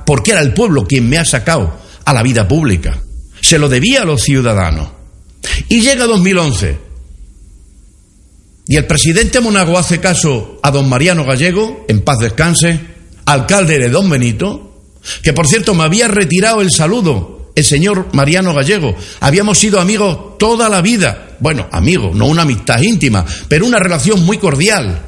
porque 0.06 0.30
era 0.30 0.40
el 0.40 0.54
pueblo 0.54 0.86
quien 0.86 1.08
me 1.08 1.18
ha 1.18 1.24
sacado 1.24 1.76
a 2.04 2.12
la 2.12 2.22
vida 2.22 2.46
pública. 2.46 3.02
Se 3.40 3.58
lo 3.58 3.68
debía 3.68 4.02
a 4.02 4.04
los 4.04 4.22
ciudadanos. 4.22 4.88
Y 5.68 5.80
llega 5.80 6.06
2011. 6.06 6.78
Y 8.68 8.76
el 8.76 8.86
presidente 8.86 9.40
Monago 9.40 9.78
hace 9.78 9.98
caso 9.98 10.60
a 10.62 10.70
don 10.70 10.88
Mariano 10.88 11.24
Gallego, 11.24 11.84
en 11.88 12.02
paz 12.02 12.18
descanse, 12.18 12.78
alcalde 13.24 13.78
de 13.78 13.88
Don 13.88 14.08
Benito, 14.08 14.67
que 15.22 15.32
por 15.32 15.46
cierto 15.46 15.74
me 15.74 15.84
había 15.84 16.08
retirado 16.08 16.60
el 16.60 16.70
saludo 16.70 17.38
el 17.58 17.64
señor 17.64 18.08
Mariano 18.12 18.54
Gallego. 18.54 18.94
Habíamos 19.20 19.58
sido 19.58 19.80
amigos 19.80 20.38
toda 20.38 20.68
la 20.68 20.80
vida. 20.80 21.36
Bueno, 21.40 21.66
amigos, 21.72 22.14
no 22.14 22.26
una 22.26 22.42
amistad 22.42 22.80
íntima, 22.80 23.24
pero 23.48 23.66
una 23.66 23.80
relación 23.80 24.24
muy 24.24 24.38
cordial. 24.38 25.02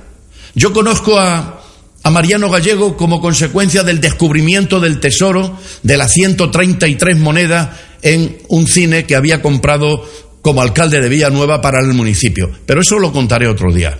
Yo 0.54 0.72
conozco 0.72 1.18
a, 1.18 1.62
a 2.02 2.10
Mariano 2.10 2.50
Gallego 2.50 2.96
como 2.96 3.20
consecuencia 3.20 3.84
del 3.84 4.00
descubrimiento 4.00 4.80
del 4.80 4.98
tesoro 4.98 5.58
de 5.82 5.96
las 5.96 6.12
133 6.12 7.18
monedas 7.18 7.70
en 8.02 8.38
un 8.48 8.66
cine 8.66 9.04
que 9.04 9.14
había 9.14 9.42
comprado 9.42 10.04
como 10.42 10.62
alcalde 10.62 11.00
de 11.00 11.08
Villanueva 11.08 11.60
para 11.60 11.78
el 11.78 11.94
municipio. 11.94 12.50
Pero 12.66 12.80
eso 12.80 12.98
lo 12.98 13.12
contaré 13.12 13.46
otro 13.46 13.72
día. 13.72 13.96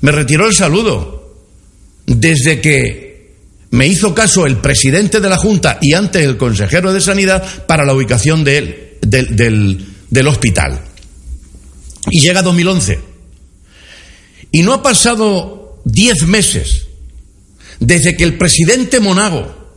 Me 0.00 0.10
retiró 0.10 0.46
el 0.46 0.54
saludo 0.54 1.36
desde 2.06 2.60
que 2.60 3.11
me 3.72 3.86
hizo 3.86 4.14
caso 4.14 4.46
el 4.46 4.58
presidente 4.58 5.18
de 5.20 5.28
la 5.30 5.38
Junta 5.38 5.78
y 5.80 5.94
antes 5.94 6.24
el 6.24 6.36
consejero 6.36 6.92
de 6.92 7.00
Sanidad 7.00 7.42
para 7.66 7.84
la 7.84 7.94
ubicación 7.94 8.44
de 8.44 8.98
del, 9.00 10.28
hospital. 10.28 10.80
Y 12.10 12.20
llega 12.20 12.42
2011. 12.42 13.00
Y 14.52 14.62
no 14.62 14.74
ha 14.74 14.82
pasado 14.82 15.80
diez 15.84 16.26
meses 16.26 16.86
desde 17.80 18.14
que 18.14 18.24
el 18.24 18.36
presidente 18.36 19.00
Monago 19.00 19.72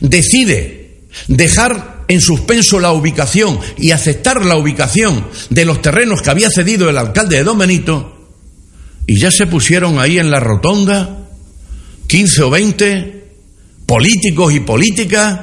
decide 0.00 1.02
dejar 1.28 2.04
en 2.08 2.22
suspenso 2.22 2.80
la 2.80 2.92
ubicación 2.92 3.60
y 3.76 3.90
aceptar 3.90 4.46
la 4.46 4.56
ubicación 4.56 5.28
de 5.50 5.66
los 5.66 5.82
terrenos 5.82 6.22
que 6.22 6.30
había 6.30 6.50
cedido 6.50 6.88
el 6.88 6.96
alcalde 6.96 7.36
de 7.36 7.44
Don 7.44 7.58
Benito, 7.58 8.30
y 9.06 9.18
ya 9.18 9.30
se 9.30 9.46
pusieron 9.46 9.98
ahí 9.98 10.18
en 10.18 10.30
la 10.30 10.40
rotonda 10.40 11.28
15 12.06 12.42
o 12.42 12.50
20 12.50 13.15
políticos 13.86 14.52
y 14.52 14.60
políticas 14.60 15.40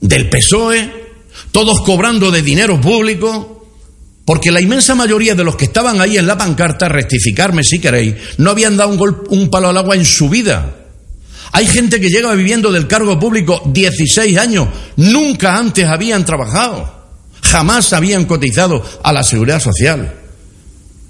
del 0.00 0.30
PSOE, 0.30 1.08
todos 1.50 1.80
cobrando 1.82 2.30
de 2.30 2.42
dinero 2.42 2.80
público, 2.80 3.66
porque 4.24 4.52
la 4.52 4.60
inmensa 4.60 4.94
mayoría 4.94 5.34
de 5.34 5.44
los 5.44 5.56
que 5.56 5.64
estaban 5.64 6.00
ahí 6.00 6.18
en 6.18 6.26
la 6.26 6.38
pancarta, 6.38 6.88
rectificarme 6.88 7.64
si 7.64 7.80
queréis, 7.80 8.14
no 8.38 8.50
habían 8.50 8.76
dado 8.76 8.90
un, 8.90 9.26
un 9.30 9.50
palo 9.50 9.68
al 9.68 9.76
agua 9.76 9.96
en 9.96 10.04
su 10.04 10.28
vida. 10.28 10.74
Hay 11.52 11.66
gente 11.66 11.98
que 12.00 12.10
llega 12.10 12.34
viviendo 12.34 12.70
del 12.70 12.86
cargo 12.86 13.18
público 13.18 13.62
16 13.64 14.38
años, 14.38 14.68
nunca 14.96 15.56
antes 15.56 15.86
habían 15.86 16.24
trabajado, 16.24 17.08
jamás 17.42 17.92
habían 17.92 18.26
cotizado 18.26 18.84
a 19.02 19.12
la 19.12 19.22
seguridad 19.22 19.60
social. 19.60 20.14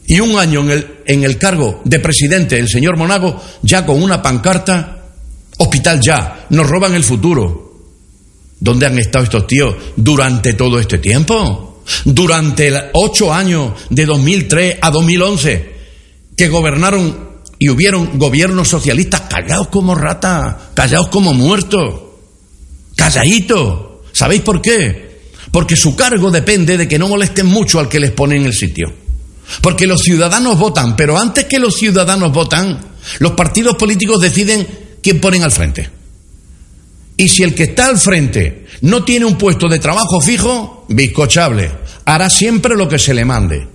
Y 0.06 0.20
un 0.20 0.38
año 0.38 0.60
en 0.60 0.70
el, 0.70 0.86
en 1.04 1.24
el 1.24 1.36
cargo 1.36 1.82
de 1.84 2.00
presidente, 2.00 2.58
el 2.58 2.68
señor 2.68 2.96
Monago, 2.96 3.42
ya 3.62 3.84
con 3.84 4.02
una 4.02 4.22
pancarta, 4.22 4.97
hospital 5.58 6.00
ya, 6.00 6.46
nos 6.50 6.66
roban 6.68 6.94
el 6.94 7.04
futuro. 7.04 7.68
¿Dónde 8.60 8.86
han 8.86 8.98
estado 8.98 9.24
estos 9.24 9.46
tíos 9.46 9.74
durante 9.96 10.54
todo 10.54 10.80
este 10.80 10.98
tiempo? 10.98 11.82
Durante 12.04 12.72
ocho 12.94 13.32
años 13.32 13.72
de 13.88 14.04
2003 14.04 14.78
a 14.80 14.90
2011, 14.90 15.72
que 16.36 16.48
gobernaron 16.48 17.28
y 17.58 17.68
hubieron 17.68 18.18
gobiernos 18.18 18.68
socialistas 18.68 19.22
callados 19.22 19.68
como 19.68 19.94
ratas, 19.94 20.56
callados 20.74 21.08
como 21.08 21.32
muertos, 21.32 22.00
calladitos. 22.94 23.86
¿Sabéis 24.12 24.42
por 24.42 24.60
qué? 24.60 25.20
Porque 25.50 25.76
su 25.76 25.96
cargo 25.96 26.30
depende 26.30 26.76
de 26.76 26.86
que 26.86 26.98
no 26.98 27.08
molesten 27.08 27.46
mucho 27.46 27.78
al 27.78 27.88
que 27.88 28.00
les 28.00 28.12
pone 28.12 28.36
en 28.36 28.46
el 28.46 28.52
sitio. 28.52 28.92
Porque 29.62 29.86
los 29.86 30.02
ciudadanos 30.02 30.58
votan, 30.58 30.94
pero 30.94 31.18
antes 31.18 31.46
que 31.46 31.58
los 31.58 31.76
ciudadanos 31.76 32.32
votan, 32.32 32.78
los 33.18 33.32
partidos 33.32 33.76
políticos 33.76 34.20
deciden 34.20 34.87
quién 35.02 35.20
ponen 35.20 35.42
al 35.42 35.52
frente. 35.52 35.90
Y 37.16 37.28
si 37.28 37.42
el 37.42 37.54
que 37.54 37.64
está 37.64 37.86
al 37.86 37.98
frente 37.98 38.66
no 38.82 39.04
tiene 39.04 39.26
un 39.26 39.36
puesto 39.36 39.68
de 39.68 39.80
trabajo 39.80 40.20
fijo, 40.20 40.86
bizcochable, 40.88 41.70
hará 42.04 42.30
siempre 42.30 42.76
lo 42.76 42.88
que 42.88 42.98
se 42.98 43.12
le 43.12 43.24
mande. 43.24 43.66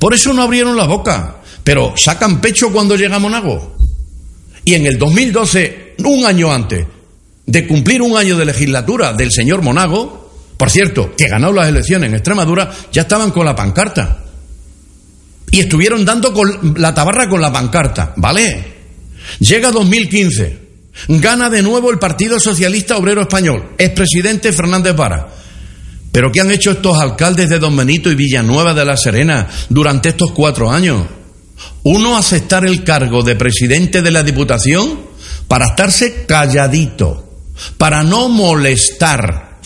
Por 0.00 0.12
eso 0.12 0.32
no 0.32 0.42
abrieron 0.42 0.76
la 0.76 0.86
boca, 0.86 1.36
pero 1.62 1.94
sacan 1.96 2.40
pecho 2.40 2.72
cuando 2.72 2.96
llega 2.96 3.18
Monago. 3.18 3.76
Y 4.64 4.74
en 4.74 4.86
el 4.86 4.98
2012, 4.98 5.94
un 6.04 6.26
año 6.26 6.52
antes 6.52 6.86
de 7.46 7.66
cumplir 7.66 8.02
un 8.02 8.16
año 8.16 8.36
de 8.36 8.44
legislatura 8.44 9.14
del 9.14 9.32
señor 9.32 9.62
Monago, 9.62 10.30
por 10.58 10.68
cierto, 10.68 11.14
que 11.16 11.28
ganó 11.28 11.52
las 11.52 11.68
elecciones 11.68 12.08
en 12.08 12.16
Extremadura, 12.16 12.70
ya 12.92 13.02
estaban 13.02 13.30
con 13.30 13.46
la 13.46 13.54
pancarta. 13.54 14.24
Y 15.50 15.60
estuvieron 15.60 16.04
dando 16.04 16.32
con 16.32 16.74
la 16.76 16.92
tabarra 16.92 17.28
con 17.28 17.40
la 17.40 17.52
pancarta, 17.52 18.12
¿vale? 18.16 18.77
Llega 19.40 19.70
2015, 19.70 20.58
gana 21.08 21.48
de 21.50 21.62
nuevo 21.62 21.90
el 21.90 21.98
Partido 21.98 22.40
Socialista 22.40 22.96
Obrero 22.96 23.22
Español, 23.22 23.74
expresidente 23.78 24.52
Fernández 24.52 24.96
Vara. 24.96 25.28
Pero 26.10 26.32
¿qué 26.32 26.40
han 26.40 26.50
hecho 26.50 26.72
estos 26.72 26.98
alcaldes 26.98 27.48
de 27.48 27.58
Don 27.58 27.76
Benito 27.76 28.10
y 28.10 28.14
Villanueva 28.14 28.74
de 28.74 28.84
la 28.84 28.96
Serena 28.96 29.46
durante 29.68 30.10
estos 30.10 30.32
cuatro 30.32 30.70
años? 30.70 31.04
Uno 31.84 32.16
aceptar 32.16 32.66
el 32.66 32.82
cargo 32.84 33.22
de 33.22 33.36
presidente 33.36 34.02
de 34.02 34.10
la 34.10 34.22
Diputación 34.22 35.00
para 35.46 35.66
estarse 35.66 36.24
calladito, 36.26 37.28
para 37.76 38.02
no 38.02 38.28
molestar. 38.28 39.58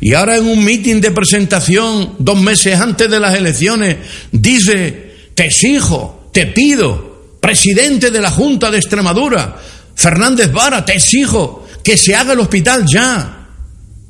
Y 0.00 0.14
ahora 0.14 0.36
en 0.36 0.46
un 0.46 0.64
mitin 0.64 1.00
de 1.00 1.10
presentación, 1.10 2.14
dos 2.18 2.40
meses 2.40 2.78
antes 2.78 3.10
de 3.10 3.20
las 3.20 3.34
elecciones, 3.34 3.96
dice, 4.30 5.30
te 5.34 5.46
exijo, 5.46 6.30
te 6.32 6.46
pido, 6.46 7.07
presidente 7.40 8.10
de 8.10 8.20
la 8.20 8.30
Junta 8.30 8.70
de 8.70 8.78
Extremadura, 8.78 9.56
Fernández 9.94 10.52
Vara, 10.52 10.84
te 10.84 10.94
exijo 10.94 11.66
que 11.82 11.96
se 11.96 12.14
haga 12.14 12.32
el 12.32 12.40
hospital 12.40 12.84
ya. 12.86 13.48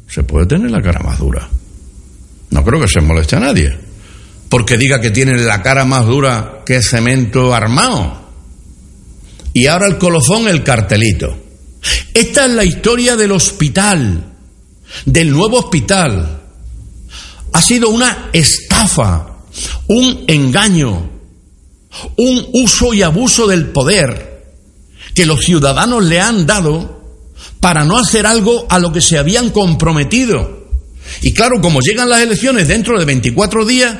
Se 0.08 0.22
puede 0.22 0.46
tener 0.46 0.70
la 0.70 0.82
cara 0.82 1.00
más 1.00 1.18
dura. 1.18 1.48
No 2.50 2.64
creo 2.64 2.80
que 2.80 2.88
se 2.88 3.00
moleste 3.00 3.36
a 3.36 3.40
nadie 3.40 3.88
porque 4.48 4.78
diga 4.78 5.00
que 5.00 5.10
tiene 5.10 5.36
la 5.36 5.62
cara 5.62 5.84
más 5.84 6.06
dura 6.06 6.62
que 6.64 6.82
cemento 6.82 7.54
armado. 7.54 8.28
Y 9.52 9.66
ahora 9.66 9.86
el 9.86 9.98
colofón, 9.98 10.48
el 10.48 10.62
cartelito. 10.62 11.36
Esta 12.14 12.46
es 12.46 12.52
la 12.52 12.64
historia 12.64 13.16
del 13.16 13.32
hospital, 13.32 14.24
del 15.04 15.30
nuevo 15.30 15.58
hospital. 15.58 16.40
Ha 17.52 17.62
sido 17.62 17.90
una 17.90 18.30
estafa, 18.32 19.38
un 19.88 20.24
engaño, 20.26 21.10
un 22.16 22.46
uso 22.52 22.94
y 22.94 23.02
abuso 23.02 23.46
del 23.46 23.68
poder 23.68 24.28
que 25.14 25.26
los 25.26 25.40
ciudadanos 25.40 26.04
le 26.04 26.20
han 26.20 26.46
dado 26.46 26.98
para 27.60 27.84
no 27.84 27.98
hacer 27.98 28.26
algo 28.26 28.66
a 28.68 28.78
lo 28.78 28.92
que 28.92 29.00
se 29.00 29.18
habían 29.18 29.50
comprometido. 29.50 30.68
Y 31.22 31.32
claro, 31.32 31.60
como 31.60 31.80
llegan 31.80 32.08
las 32.08 32.22
elecciones 32.22 32.68
dentro 32.68 32.98
de 32.98 33.04
24 33.04 33.64
días, 33.64 33.96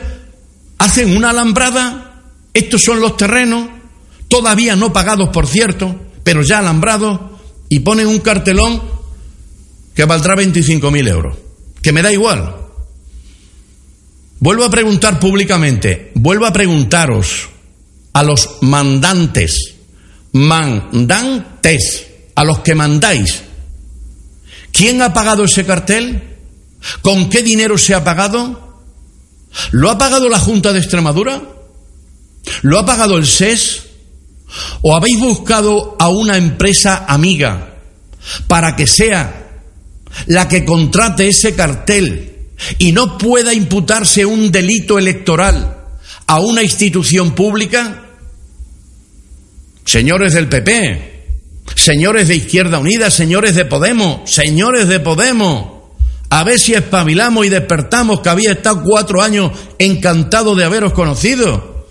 hacen 0.79 1.17
una 1.17 1.31
alambrada, 1.31 2.23
estos 2.55 2.83
son 2.83 3.01
los 3.01 3.17
terrenos, 3.17 3.69
todavía 4.29 4.77
no 4.77 4.93
pagados 4.93 5.31
por 5.31 5.47
cierto, 5.47 5.97
pero 6.23 6.43
ya 6.43 6.59
alambrados, 6.59 7.21
y 7.69 7.81
ponen 7.81 8.07
un 8.07 8.21
cartelón 8.21 8.81
que 9.95 10.05
valdrá 10.05 10.37
25.000 10.37 11.09
euros, 11.09 11.37
que 11.83 11.93
me 11.93 12.03
da 12.03 12.13
igual. 12.13 12.55
Vuelvo 14.39 14.65
a 14.65 14.71
preguntar 14.71 15.19
públicamente, 15.19 16.13
vuelvo 16.15 16.47
a 16.47 16.53
preguntaros 16.53 17.49
a 18.13 18.23
los 18.23 18.59
mandantes, 18.63 19.75
mandantes, 20.33 22.07
a 22.35 22.45
los 22.45 22.61
que 22.61 22.75
mandáis, 22.75 23.43
¿quién 24.73 25.03
ha 25.03 25.13
pagado 25.13 25.45
ese 25.45 25.65
cartel? 25.65 26.37
¿Con 27.03 27.29
qué 27.29 27.43
dinero 27.43 27.77
se 27.77 27.95
ha 27.95 28.05
pagado? 28.05 28.83
¿Lo 29.73 29.91
ha 29.91 29.99
pagado 29.99 30.29
la 30.29 30.39
Junta 30.39 30.73
de 30.73 30.79
Extremadura? 30.79 31.43
¿Lo 32.63 32.79
ha 32.79 32.87
pagado 32.87 33.17
el 33.17 33.27
SES? 33.27 33.85
¿O 34.83 34.95
habéis 34.95 35.19
buscado 35.19 35.97
a 35.99 36.09
una 36.09 36.37
empresa 36.37 37.05
amiga 37.09 37.75
para 38.47 38.77
que 38.77 38.87
sea 38.87 39.49
la 40.27 40.49
que 40.49 40.65
contrate 40.65 41.29
ese 41.29 41.55
cartel 41.55 42.49
y 42.79 42.93
no 42.93 43.19
pueda 43.19 43.55
imputarse 43.55 44.25
un 44.25 44.51
delito 44.51 44.99
electoral 44.99 45.78
a 46.29 46.41
una 46.41 46.63
institución 46.63 47.33
pública? 47.33 48.05
Señores 49.85 50.35
del 50.35 50.49
PP, 50.49 51.27
señores 51.75 52.29
de 52.29 52.37
Izquierda 52.37 52.79
Unida, 52.79 53.11
señores 53.11 53.55
de 53.55 53.65
Podemos, 53.65 54.31
señores 54.31 54.89
de 54.89 55.01
Podemos, 55.01 55.79
a 56.29 56.45
ver 56.45 56.59
si 56.59 56.75
espabilamos 56.75 57.47
y 57.47 57.49
despertamos 57.49 58.21
que 58.21 58.29
había 58.29 58.53
estado 58.53 58.83
cuatro 58.85 59.23
años 59.23 59.53
encantado 59.79 60.55
de 60.55 60.65
haberos 60.65 60.93
conocido. 60.93 61.87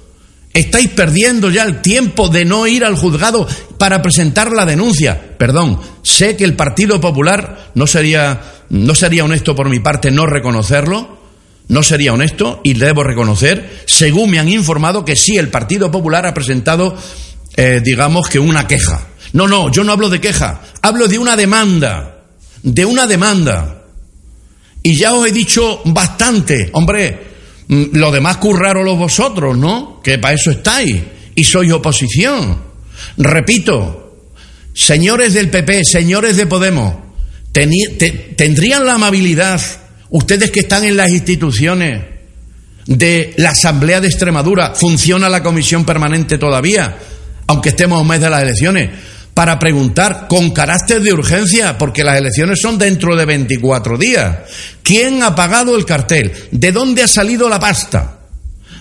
Estáis 0.54 0.90
perdiendo 0.90 1.50
ya 1.50 1.64
el 1.64 1.82
tiempo 1.82 2.30
de 2.30 2.46
no 2.46 2.68
ir 2.68 2.86
al 2.86 2.96
juzgado 2.96 3.48
para 3.80 4.04
presentar 4.04 4.52
la 4.52 4.66
denuncia. 4.66 5.36
Perdón, 5.40 5.80
sé 6.04 6.38
que 6.38 6.44
el 6.44 6.56
Partido 6.56 7.02
Popular 7.02 7.72
no 7.74 7.88
sería, 7.88 8.42
no 8.70 8.94
sería 8.94 9.26
honesto 9.26 9.56
por 9.56 9.70
mi 9.70 9.80
parte 9.80 10.12
no 10.12 10.28
reconocerlo, 10.28 11.17
no 11.70 11.84
sería 11.84 12.14
honesto 12.14 12.62
y 12.64 12.74
debo 12.74 13.04
reconocer, 13.04 13.84
según 13.86 14.32
me 14.32 14.40
han 14.40 14.50
informado, 14.50 15.04
que 15.04 15.16
sí, 15.16 15.38
el 15.38 15.50
Partido 15.50 15.92
Popular 15.92 16.26
ha 16.26 16.34
presentado, 16.34 16.98
eh, 17.56 17.82
digamos 17.84 18.28
que 18.30 18.40
una 18.40 18.68
queja. 18.68 19.08
No, 19.34 19.48
no, 19.48 19.72
yo 19.72 19.84
no 19.84 19.92
hablo 19.92 20.10
de 20.10 20.22
queja, 20.22 20.62
hablo 20.82 21.08
de 21.08 21.20
una 21.20 21.36
demanda, 21.36 22.24
de 22.64 22.86
una 22.86 23.06
demanda. 23.06 23.84
Y 24.82 24.96
ya 24.96 25.14
os 25.14 25.28
he 25.28 25.32
dicho 25.32 25.82
bastante, 25.86 26.70
hombre, 26.74 27.28
mm, 27.68 27.84
lo 27.94 28.12
demás 28.12 28.38
los 28.42 28.98
vosotros, 28.98 29.58
¿no? 29.58 30.00
Que 30.02 30.18
para 30.18 30.36
eso 30.36 30.52
estáis 30.52 31.02
y 31.36 31.44
sois 31.44 31.72
oposición. 31.74 32.62
Repito, 33.18 34.26
señores 34.74 35.34
del 35.34 35.50
PP, 35.50 35.84
señores 35.84 36.38
de 36.38 36.48
Podemos, 36.48 36.96
tendrían 37.52 38.86
la 38.86 38.94
amabilidad, 38.94 39.60
ustedes 40.10 40.52
que 40.52 40.62
están 40.62 40.84
en 40.84 40.98
las 40.98 41.10
instituciones 41.10 42.04
de 42.86 43.34
la 43.38 43.50
Asamblea 43.50 44.00
de 44.00 44.08
Extremadura, 44.08 44.74
funciona 44.74 45.30
la 45.30 45.44
comisión 45.44 45.86
permanente 45.86 46.38
todavía, 46.38 46.98
aunque 47.48 47.70
estemos 47.70 47.98
a 47.98 48.02
un 48.02 48.08
mes 48.08 48.22
de 48.22 48.30
las 48.30 48.44
elecciones, 48.44 48.90
para 49.34 49.60
preguntar 49.60 50.26
con 50.28 50.50
carácter 50.52 51.02
de 51.02 51.14
urgencia, 51.14 51.78
porque 51.78 52.04
las 52.04 52.18
elecciones 52.18 52.60
son 52.60 52.78
dentro 52.78 53.16
de 53.16 53.26
24 53.26 53.98
días. 53.98 54.38
¿Quién 54.82 55.22
ha 55.22 55.36
pagado 55.36 55.78
el 55.78 55.86
cartel? 55.86 56.34
¿De 56.52 56.72
dónde 56.72 57.04
ha 57.04 57.08
salido 57.08 57.48
la 57.48 57.60
pasta? 57.60 58.18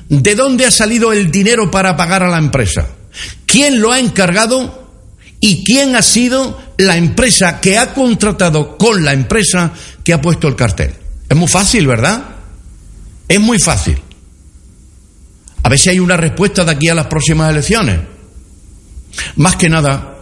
¿De 0.08 0.34
dónde 0.34 0.64
ha 0.64 0.70
salido 0.70 1.12
el 1.12 1.30
dinero 1.30 1.70
para 1.70 1.96
pagar 1.96 2.22
a 2.22 2.28
la 2.28 2.38
empresa? 2.38 2.86
¿Quién 3.44 3.80
lo 3.80 3.92
ha 3.92 3.98
encargado? 3.98 4.92
¿Y 5.40 5.64
quién 5.64 5.94
ha 5.94 6.02
sido 6.02 6.58
la 6.78 6.96
empresa 6.96 7.60
que 7.60 7.76
ha 7.76 7.92
contratado 7.92 8.78
con 8.78 9.04
la 9.04 9.12
empresa 9.12 9.72
que 10.02 10.14
ha 10.14 10.22
puesto 10.22 10.48
el 10.48 10.56
cartel? 10.56 10.94
Es 11.28 11.36
muy 11.36 11.48
fácil, 11.48 11.86
¿verdad? 11.86 12.24
Es 13.28 13.40
muy 13.40 13.58
fácil. 13.58 14.00
A 15.62 15.68
ver 15.68 15.78
si 15.78 15.90
hay 15.90 15.98
una 15.98 16.16
respuesta 16.16 16.64
de 16.64 16.70
aquí 16.72 16.88
a 16.88 16.94
las 16.94 17.06
próximas 17.06 17.50
elecciones. 17.50 18.00
Más 19.36 19.56
que 19.56 19.68
nada, 19.68 20.16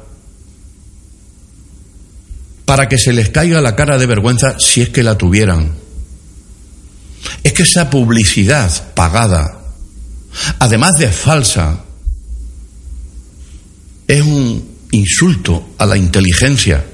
para 2.65 2.89
que 2.89 2.99
se 2.99 3.13
les 3.13 3.29
caiga 3.29 3.61
la 3.61 3.77
cara 3.77 3.99
de 3.99 4.07
vergüenza 4.07 4.57
si 4.59 4.81
es 4.81 4.89
que 4.89 5.03
la 5.03 5.19
tuvieran. 5.19 5.73
Es 7.43 7.53
que 7.53 7.63
esa 7.65 7.91
publicidad 7.91 8.95
pagada, 8.95 9.61
además 10.59 10.99
de 10.99 11.09
falsa, 11.09 11.85
es 14.07 14.23
un 14.23 14.77
insulto 14.91 15.75
a 15.79 15.87
la 15.87 15.97
inteligencia 15.97 16.85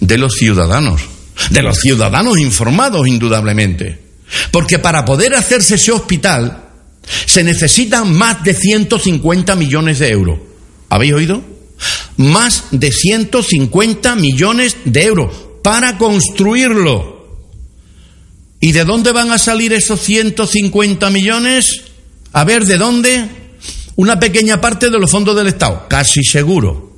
de 0.00 0.18
los 0.18 0.34
ciudadanos, 0.34 1.02
de 1.50 1.62
los 1.62 1.78
ciudadanos 1.78 2.38
informados 2.38 3.06
indudablemente. 3.06 4.06
Porque 4.50 4.78
para 4.78 5.04
poder 5.04 5.34
hacerse 5.34 5.76
ese 5.76 5.92
hospital 5.92 6.64
se 7.26 7.44
necesitan 7.44 8.12
más 8.12 8.42
de 8.42 8.54
150 8.54 9.54
millones 9.54 9.98
de 9.98 10.10
euros. 10.10 10.38
¿Habéis 10.88 11.12
oído? 11.12 11.44
Más 12.16 12.64
de 12.70 12.90
150 12.90 14.16
millones 14.16 14.76
de 14.84 15.04
euros 15.04 15.34
para 15.62 15.98
construirlo. 15.98 17.16
¿Y 18.60 18.72
de 18.72 18.84
dónde 18.84 19.12
van 19.12 19.30
a 19.30 19.38
salir 19.38 19.72
esos 19.72 20.00
150 20.00 21.10
millones? 21.10 21.82
A 22.32 22.44
ver, 22.44 22.64
¿de 22.64 22.78
dónde? 22.78 23.28
Una 23.96 24.18
pequeña 24.18 24.60
parte 24.60 24.90
de 24.90 24.98
los 24.98 25.10
fondos 25.10 25.36
del 25.36 25.48
Estado, 25.48 25.86
casi 25.88 26.22
seguro. 26.22 26.92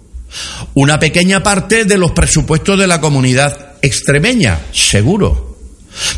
Una 0.74 0.98
pequeña 0.98 1.42
parte 1.42 1.84
de 1.84 1.98
los 1.98 2.12
presupuestos 2.12 2.78
de 2.78 2.86
la 2.86 3.00
comunidad 3.00 3.67
extremeña, 3.82 4.60
seguro. 4.72 5.56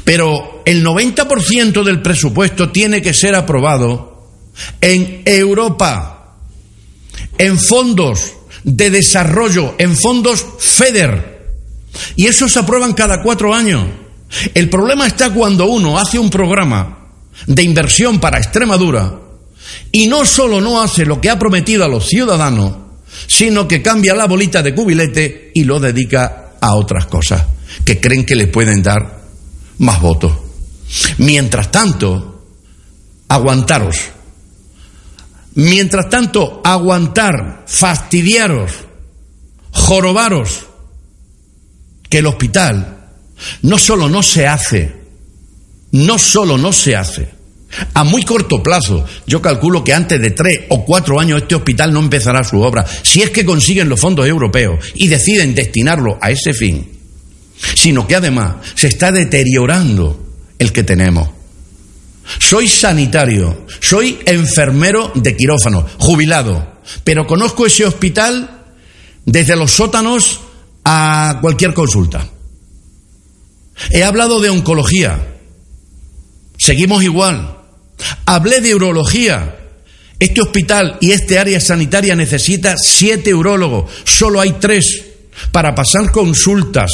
Pero 0.05 0.63
el 0.65 0.85
90% 0.85 1.83
del 1.83 2.03
presupuesto 2.03 2.71
tiene 2.71 3.01
que 3.01 3.15
ser 3.15 3.35
aprobado 3.35 4.29
en 4.81 5.23
Europa, 5.25 6.37
en 7.39 7.59
fondos 7.59 8.33
de 8.65 8.91
desarrollo, 8.91 9.75
en 9.79 9.97
fondos 9.97 10.45
FEDER. 10.59 11.41
Y 12.17 12.27
esos 12.27 12.53
se 12.53 12.59
aprueban 12.59 12.93
cada 12.93 13.23
cuatro 13.23 13.55
años. 13.55 13.87
El 14.55 14.69
problema 14.69 15.07
está 15.07 15.33
cuando 15.33 15.67
uno 15.67 15.99
hace 15.99 16.19
un 16.19 16.31
programa 16.31 17.09
de 17.47 17.63
inversión 17.63 18.21
para 18.21 18.39
Extremadura 18.39 19.19
y 19.91 20.07
no 20.07 20.25
solo 20.25 20.61
no 20.61 20.81
hace 20.81 21.05
lo 21.05 21.21
que 21.21 21.31
ha 21.31 21.39
prometido 21.39 21.85
a 21.85 21.89
los 21.89 22.07
ciudadanos, 22.07 22.75
sino 23.27 23.67
que 23.67 23.83
cambia 23.83 24.15
la 24.15 24.27
bolita 24.27 24.63
de 24.63 24.75
cubilete 24.75 25.51
y 25.55 25.65
lo 25.65 25.81
dedica 25.81 26.50
a 26.61 26.75
otras 26.75 27.07
cosas 27.07 27.45
que 27.85 28.01
creen 28.01 28.25
que 28.25 28.37
le 28.37 28.47
pueden 28.47 28.83
dar 28.83 29.21
más 29.79 30.01
votos. 30.01 30.33
Mientras 31.19 31.71
tanto, 31.71 32.45
aguantaros. 33.29 33.97
Mientras 35.55 36.09
tanto, 36.09 36.61
aguantar, 36.65 37.65
fastidiaros, 37.67 38.73
jorobaros, 39.73 40.67
que 42.09 42.19
el 42.19 42.27
hospital 42.27 43.09
no 43.63 43.79
solo 43.79 44.09
no 44.09 44.23
se 44.23 44.47
hace, 44.47 44.95
no 45.93 46.19
solo 46.19 46.59
no 46.59 46.73
se 46.73 46.97
hace, 46.97 47.33
a 47.95 48.05
muy 48.05 48.23
corto 48.23 48.63
plazo, 48.63 49.05
yo 49.27 49.41
calculo 49.41 49.85
que 49.85 49.93
antes 49.93 50.21
de 50.21 50.31
tres 50.31 50.61
o 50.71 50.85
cuatro 50.85 51.21
años 51.21 51.43
este 51.43 51.55
hospital 51.55 51.93
no 51.93 52.01
empezará 52.01 52.43
su 52.43 52.61
obra, 52.61 52.85
si 53.03 53.23
es 53.23 53.31
que 53.31 53.45
consiguen 53.45 53.89
los 53.89 54.01
fondos 54.01 54.27
europeos 54.27 54.85
y 54.95 55.09
deciden 55.09 55.55
destinarlo 55.55 56.19
a 56.21 56.31
ese 56.31 56.53
fin, 56.53 56.89
sino 57.75 58.07
que 58.07 58.17
además 58.17 58.57
se 58.75 58.89
está 58.89 59.13
deteriorando 59.13 60.21
el 60.59 60.73
que 60.73 60.83
tenemos. 60.83 61.29
Soy 62.39 62.69
sanitario, 62.69 63.67
soy 63.81 64.19
enfermero 64.25 65.13
de 65.15 65.37
quirófano, 65.37 65.87
jubilado, 65.99 66.81
pero 67.05 67.27
conozco 67.27 67.67
ese 67.67 67.85
hospital 67.85 68.65
desde 69.25 69.57
los 69.57 69.73
sótanos 69.73 70.41
a 70.85 71.39
cualquier 71.41 71.75
consulta. 71.75 72.29
He 73.91 74.05
hablado 74.05 74.41
de 74.41 74.51
oncología, 74.51 75.37
seguimos 76.57 77.03
igual. 77.03 77.60
Hablé 78.31 78.61
de 78.61 78.77
urología. 78.77 79.57
Este 80.21 80.41
hospital 80.41 80.99
y 81.01 81.11
este 81.11 81.41
área 81.41 81.59
sanitaria 81.59 82.15
necesita 82.15 82.77
siete 82.79 83.35
urólogos. 83.35 83.91
Solo 84.05 84.41
hay 84.41 84.53
tres 84.53 85.03
para 85.51 85.75
pasar 85.75 86.13
consultas 86.13 86.93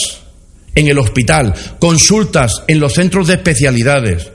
en 0.75 0.89
el 0.89 0.99
hospital, 0.99 1.53
consultas 1.79 2.63
en 2.67 2.81
los 2.81 2.95
centros 2.95 3.27
de 3.27 3.35
especialidades, 3.35 4.31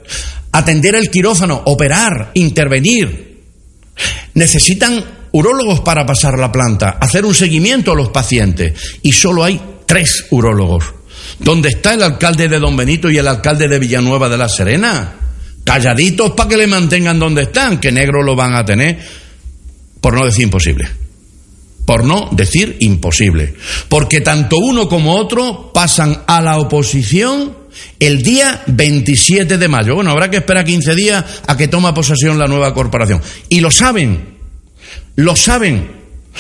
atender 0.52 0.94
el 0.94 1.10
quirófano, 1.10 1.64
operar, 1.66 2.30
intervenir. 2.36 3.46
Necesitan 4.36 5.04
urólogos 5.32 5.80
para 5.80 6.06
pasar 6.06 6.38
la 6.38 6.52
planta, 6.52 7.00
hacer 7.02 7.26
un 7.26 7.34
seguimiento 7.34 7.94
a 7.94 7.96
los 7.96 8.10
pacientes. 8.10 8.80
Y 9.02 9.12
solo 9.12 9.44
hay 9.44 9.60
tres 9.88 10.28
urólogos. 10.30 10.86
¿Dónde 11.40 11.70
está 11.70 11.96
el 11.96 12.04
alcalde 12.04 12.48
de 12.48 12.60
Don 12.60 12.78
Benito 12.78 13.10
y 13.10 13.18
el 13.18 13.28
alcalde 13.28 13.68
de 13.68 13.80
Villanueva 13.80 14.30
de 14.30 14.38
la 14.38 14.48
Serena? 14.48 15.16
Calladitos 15.72 16.32
para 16.32 16.50
que 16.50 16.58
le 16.58 16.68
mantengan 16.68 17.18
donde 17.18 17.44
están, 17.44 17.80
que 17.80 17.94
negro 17.94 18.22
lo 18.22 18.36
van 18.36 18.54
a 18.56 18.66
tener, 18.66 19.00
por 20.02 20.14
no 20.14 20.26
decir 20.26 20.44
imposible. 20.44 20.90
Por 21.86 22.04
no 22.04 22.30
decir 22.34 22.76
imposible. 22.82 23.54
Porque 23.88 24.20
tanto 24.20 24.58
uno 24.58 24.90
como 24.90 25.16
otro 25.16 25.72
pasan 25.74 26.24
a 26.28 26.42
la 26.42 26.58
oposición 26.58 27.56
el 28.00 28.22
día 28.22 28.62
27 28.68 29.58
de 29.58 29.68
mayo. 29.70 29.96
Bueno, 29.96 30.12
habrá 30.12 30.30
que 30.30 30.38
esperar 30.38 30.66
15 30.66 30.94
días 30.94 31.24
a 31.48 31.56
que 31.56 31.70
toma 31.70 31.94
posesión 31.94 32.38
la 32.38 32.48
nueva 32.48 32.74
corporación. 32.74 33.22
Y 33.48 33.62
lo 33.62 33.72
saben, 33.72 34.40
lo 35.16 35.38
saben, 35.38 35.90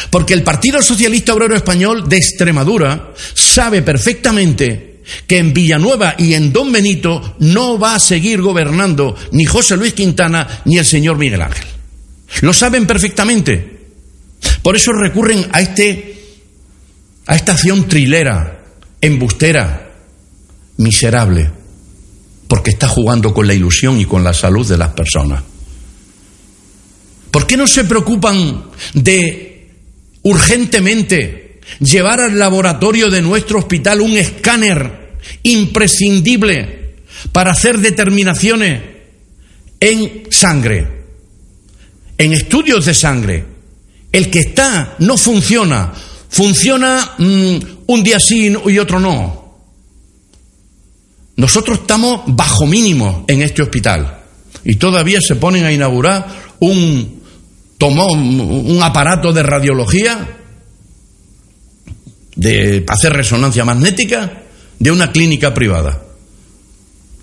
porque 0.09 0.33
el 0.33 0.43
Partido 0.43 0.81
Socialista 0.81 1.33
Obrero 1.33 1.55
Español 1.55 2.09
de 2.09 2.17
Extremadura 2.17 3.11
sabe 3.33 3.81
perfectamente 3.81 4.90
que 5.27 5.37
en 5.37 5.53
Villanueva 5.53 6.15
y 6.17 6.33
en 6.33 6.53
Don 6.53 6.71
Benito 6.71 7.35
no 7.39 7.79
va 7.79 7.95
a 7.95 7.99
seguir 7.99 8.41
gobernando 8.41 9.15
ni 9.31 9.45
José 9.45 9.77
Luis 9.77 9.93
Quintana 9.93 10.61
ni 10.65 10.77
el 10.77 10.85
señor 10.85 11.17
Miguel 11.17 11.41
Ángel. 11.41 11.67
Lo 12.41 12.53
saben 12.53 12.85
perfectamente. 12.85 13.79
Por 14.61 14.75
eso 14.75 14.91
recurren 14.93 15.47
a 15.51 15.61
este 15.61 16.11
a 17.27 17.35
esta 17.35 17.53
acción 17.53 17.87
trilera, 17.87 18.63
embustera, 18.99 19.91
miserable, 20.77 21.51
porque 22.47 22.71
está 22.71 22.87
jugando 22.87 23.33
con 23.33 23.47
la 23.47 23.53
ilusión 23.53 23.99
y 23.99 24.05
con 24.05 24.23
la 24.23 24.33
salud 24.33 24.67
de 24.67 24.77
las 24.77 24.89
personas. 24.89 25.43
¿Por 27.29 27.47
qué 27.47 27.55
no 27.55 27.67
se 27.67 27.85
preocupan 27.85 28.65
de 28.93 29.69
urgentemente 30.23 31.40
llevar 31.79 32.19
al 32.19 32.37
laboratorio 32.37 33.09
de 33.09 33.21
nuestro 33.21 33.59
hospital 33.59 34.01
un 34.01 34.17
escáner 34.17 35.17
imprescindible 35.43 36.95
para 37.31 37.51
hacer 37.51 37.79
determinaciones 37.79 38.81
en 39.79 40.23
sangre, 40.29 40.87
en 42.17 42.33
estudios 42.33 42.85
de 42.85 42.93
sangre. 42.93 43.45
El 44.11 44.29
que 44.29 44.39
está 44.39 44.95
no 44.99 45.17
funciona, 45.17 45.93
funciona 46.29 47.13
mm, 47.17 47.55
un 47.87 48.03
día 48.03 48.19
sí 48.19 48.53
y 48.67 48.77
otro 48.77 48.99
no. 48.99 49.41
Nosotros 51.37 51.79
estamos 51.79 52.21
bajo 52.27 52.67
mínimo 52.67 53.25
en 53.27 53.41
este 53.41 53.61
hospital 53.61 54.19
y 54.63 54.75
todavía 54.75 55.19
se 55.21 55.35
ponen 55.35 55.65
a 55.65 55.71
inaugurar 55.71 56.27
un, 56.59 57.21
un 57.79 58.79
aparato 58.83 59.33
de 59.33 59.41
radiología 59.41 60.40
de 62.35 62.85
hacer 62.87 63.13
resonancia 63.13 63.65
magnética 63.65 64.43
de 64.79 64.91
una 64.91 65.11
clínica 65.11 65.53
privada. 65.53 66.01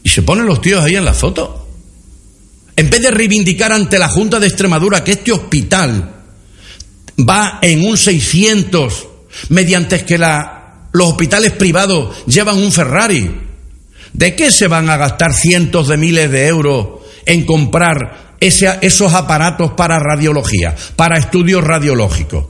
Y 0.03 0.09
se 0.09 0.23
ponen 0.23 0.47
los 0.47 0.61
tíos 0.61 0.85
ahí 0.85 0.97
en 0.97 1.05
la 1.05 1.15
foto. 1.15 1.67
En 2.77 2.89
vez 2.89 3.03
de 3.03 3.11
reivindicar 3.11 3.73
ante 3.73 3.99
la 3.99 4.09
Junta 4.09 4.39
de 4.39 4.47
Extremadura 4.47 5.03
que 5.03 5.13
este 5.13 5.33
hospital 5.33 6.15
va 7.19 7.59
en 7.61 7.85
un 7.85 7.97
600 7.97 9.09
mediante 9.49 10.05
que 10.05 10.19
la, 10.19 10.89
los 10.93 11.09
hospitales 11.09 11.53
privados 11.53 12.25
llevan 12.27 12.59
un 12.59 12.73
Ferrari, 12.73 13.31
¿de 14.13 14.37
qué 14.37 14.51
se 14.51 14.69
van 14.69 14.89
a 14.89 14.97
gastar 14.97 15.35
cientos 15.35 15.89
de 15.89 15.97
miles 15.97 16.31
de 16.31 16.47
euros 16.47 17.01
en 17.27 17.45
comprar 17.45 18.37
esos 18.41 19.13
aparatos 19.15 19.73
para 19.73 19.99
radiología, 19.99 20.77
para 20.97 21.19
estudios 21.19 21.65
radiológicos? 21.65 22.47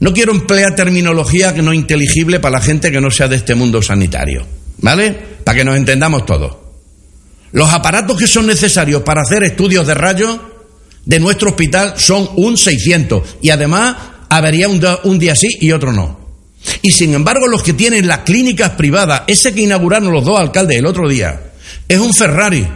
No 0.00 0.12
quiero 0.12 0.32
emplear 0.32 0.74
terminología 0.74 1.54
que 1.54 1.62
no 1.62 1.72
inteligible 1.72 2.40
para 2.40 2.58
la 2.58 2.64
gente 2.64 2.92
que 2.92 3.00
no 3.00 3.10
sea 3.10 3.28
de 3.28 3.36
este 3.36 3.54
mundo 3.54 3.82
sanitario, 3.82 4.46
¿vale? 4.78 5.12
Para 5.44 5.58
que 5.58 5.64
nos 5.64 5.76
entendamos 5.76 6.24
todos. 6.24 6.56
Los 7.52 7.72
aparatos 7.72 8.16
que 8.16 8.26
son 8.26 8.46
necesarios 8.46 9.02
para 9.02 9.22
hacer 9.22 9.42
estudios 9.42 9.86
de 9.86 9.94
rayos 9.94 10.38
de 11.04 11.18
nuestro 11.18 11.50
hospital 11.50 11.94
son 11.96 12.28
un 12.36 12.56
600 12.56 13.38
y 13.42 13.50
además 13.50 13.96
habría 14.28 14.68
un, 14.68 14.84
un 15.04 15.18
día 15.18 15.34
sí 15.34 15.48
y 15.60 15.72
otro 15.72 15.92
no. 15.92 16.18
Y 16.82 16.92
sin 16.92 17.14
embargo 17.14 17.48
los 17.48 17.62
que 17.62 17.72
tienen 17.72 18.06
las 18.06 18.18
clínicas 18.18 18.70
privadas, 18.70 19.22
ese 19.26 19.54
que 19.54 19.62
inauguraron 19.62 20.12
los 20.12 20.24
dos 20.24 20.38
alcaldes 20.38 20.78
el 20.78 20.86
otro 20.86 21.08
día, 21.08 21.40
es 21.88 21.98
un 21.98 22.12
Ferrari 22.12 22.66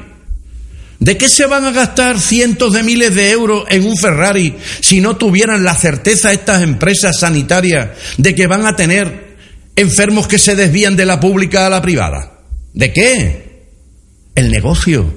¿De 1.02 1.16
qué 1.16 1.28
se 1.28 1.46
van 1.46 1.64
a 1.64 1.72
gastar 1.72 2.20
cientos 2.20 2.72
de 2.74 2.84
miles 2.84 3.12
de 3.16 3.32
euros 3.32 3.64
en 3.70 3.84
un 3.84 3.96
Ferrari 3.96 4.54
si 4.80 5.00
no 5.00 5.16
tuvieran 5.16 5.64
la 5.64 5.74
certeza 5.74 6.32
estas 6.32 6.62
empresas 6.62 7.18
sanitarias 7.18 7.88
de 8.18 8.36
que 8.36 8.46
van 8.46 8.64
a 8.66 8.76
tener 8.76 9.36
enfermos 9.74 10.28
que 10.28 10.38
se 10.38 10.54
desvían 10.54 10.94
de 10.94 11.04
la 11.04 11.18
pública 11.18 11.66
a 11.66 11.70
la 11.70 11.82
privada. 11.82 12.38
¿De 12.72 12.92
qué? 12.92 13.64
El 14.36 14.52
negocio. 14.52 15.12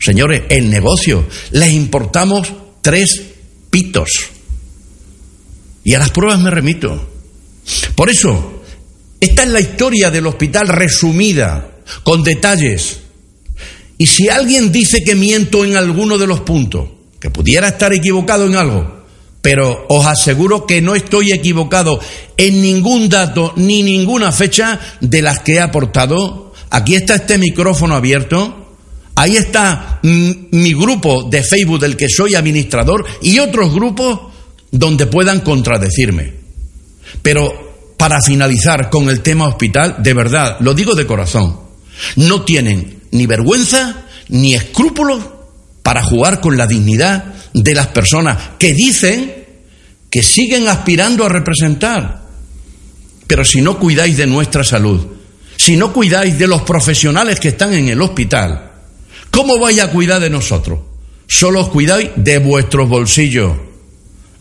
Señores, 0.00 0.42
el 0.48 0.68
negocio. 0.68 1.24
Les 1.52 1.74
importamos 1.74 2.52
tres 2.82 3.22
pitos. 3.70 4.10
Y 5.84 5.94
a 5.94 6.00
las 6.00 6.10
pruebas 6.10 6.40
me 6.40 6.50
remito. 6.50 7.08
Por 7.94 8.10
eso, 8.10 8.64
esta 9.20 9.44
es 9.44 9.48
la 9.50 9.60
historia 9.60 10.10
del 10.10 10.26
hospital 10.26 10.66
resumida, 10.66 11.70
con 12.02 12.24
detalles. 12.24 12.98
Y 14.00 14.06
si 14.06 14.30
alguien 14.30 14.72
dice 14.72 15.04
que 15.04 15.14
miento 15.14 15.62
en 15.62 15.76
alguno 15.76 16.16
de 16.16 16.26
los 16.26 16.40
puntos, 16.40 16.88
que 17.20 17.28
pudiera 17.28 17.68
estar 17.68 17.92
equivocado 17.92 18.46
en 18.46 18.56
algo, 18.56 19.04
pero 19.42 19.84
os 19.90 20.06
aseguro 20.06 20.64
que 20.64 20.80
no 20.80 20.94
estoy 20.94 21.32
equivocado 21.32 22.00
en 22.38 22.62
ningún 22.62 23.10
dato 23.10 23.52
ni 23.56 23.82
ninguna 23.82 24.32
fecha 24.32 24.80
de 25.02 25.20
las 25.20 25.40
que 25.40 25.56
he 25.56 25.60
aportado. 25.60 26.54
Aquí 26.70 26.94
está 26.94 27.16
este 27.16 27.36
micrófono 27.36 27.94
abierto. 27.94 28.74
Ahí 29.16 29.36
está 29.36 30.00
mi 30.02 30.72
grupo 30.72 31.24
de 31.24 31.42
Facebook 31.42 31.80
del 31.80 31.98
que 31.98 32.08
soy 32.08 32.36
administrador 32.36 33.04
y 33.20 33.38
otros 33.38 33.70
grupos 33.70 34.18
donde 34.70 35.08
puedan 35.08 35.40
contradecirme. 35.40 36.32
Pero 37.20 37.92
para 37.98 38.22
finalizar 38.22 38.88
con 38.88 39.10
el 39.10 39.20
tema 39.20 39.46
hospital, 39.46 39.96
de 39.98 40.14
verdad, 40.14 40.56
lo 40.60 40.72
digo 40.72 40.94
de 40.94 41.06
corazón, 41.06 41.60
no 42.16 42.40
tienen 42.46 42.99
ni 43.12 43.26
vergüenza 43.26 44.06
ni 44.28 44.54
escrúpulos 44.54 45.24
para 45.82 46.02
jugar 46.02 46.40
con 46.40 46.56
la 46.56 46.66
dignidad 46.66 47.34
de 47.52 47.74
las 47.74 47.88
personas 47.88 48.38
que 48.58 48.74
dicen 48.74 49.44
que 50.10 50.22
siguen 50.22 50.68
aspirando 50.68 51.24
a 51.24 51.28
representar. 51.28 52.22
Pero 53.26 53.44
si 53.44 53.62
no 53.62 53.78
cuidáis 53.78 54.16
de 54.16 54.26
nuestra 54.26 54.64
salud, 54.64 55.06
si 55.56 55.76
no 55.76 55.92
cuidáis 55.92 56.38
de 56.38 56.48
los 56.48 56.62
profesionales 56.62 57.38
que 57.38 57.48
están 57.48 57.74
en 57.74 57.88
el 57.88 58.02
hospital, 58.02 58.72
¿cómo 59.30 59.58
vais 59.58 59.80
a 59.80 59.90
cuidar 59.90 60.20
de 60.20 60.30
nosotros? 60.30 60.80
Solo 61.28 61.60
os 61.60 61.68
cuidáis 61.68 62.10
de 62.16 62.38
vuestros 62.38 62.88
bolsillos, 62.88 63.52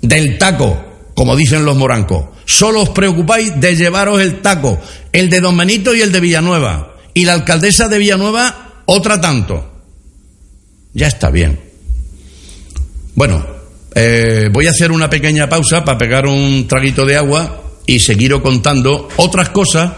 del 0.01 0.37
taco, 0.37 1.11
como 1.13 1.35
dicen 1.35 1.65
los 1.65 1.77
morancos. 1.77 2.25
Solo 2.45 2.81
os 2.81 2.89
preocupáis 2.89 3.59
de 3.59 3.75
llevaros 3.75 4.21
el 4.21 4.41
taco, 4.41 4.79
el 5.11 5.29
de 5.29 5.39
Don 5.39 5.55
Benito 5.55 5.93
y 5.93 6.01
el 6.01 6.11
de 6.11 6.19
Villanueva. 6.19 6.95
Y 7.13 7.25
la 7.25 7.33
alcaldesa 7.33 7.87
de 7.87 7.97
Villanueva, 7.97 8.83
otra 8.85 9.19
tanto. 9.19 9.83
Ya 10.93 11.07
está 11.07 11.29
bien. 11.29 11.59
Bueno, 13.15 13.45
eh, 13.95 14.49
voy 14.51 14.67
a 14.67 14.71
hacer 14.71 14.91
una 14.91 15.09
pequeña 15.09 15.49
pausa 15.49 15.83
para 15.83 15.97
pegar 15.97 16.25
un 16.27 16.67
traguito 16.67 17.05
de 17.05 17.17
agua 17.17 17.63
y 17.85 17.99
seguir 17.99 18.39
contando 18.41 19.09
otras 19.17 19.49
cosas 19.49 19.91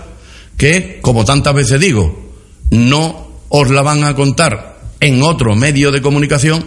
que, 0.58 1.00
como 1.02 1.26
tantas 1.26 1.54
veces 1.54 1.80
digo, 1.80 2.34
no 2.70 3.28
os 3.50 3.70
la 3.70 3.82
van 3.82 4.04
a 4.04 4.16
contar 4.16 4.80
en 5.00 5.22
otro 5.24 5.56
medio 5.56 5.92
de 5.92 6.02
comunicación 6.02 6.64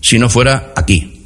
si 0.00 0.18
no 0.18 0.28
fuera 0.28 0.72
aquí. 0.76 1.17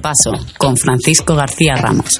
Repaso 0.00 0.32
con 0.56 0.78
Francisco 0.78 1.34
García 1.34 1.74
Ramos. 1.76 2.16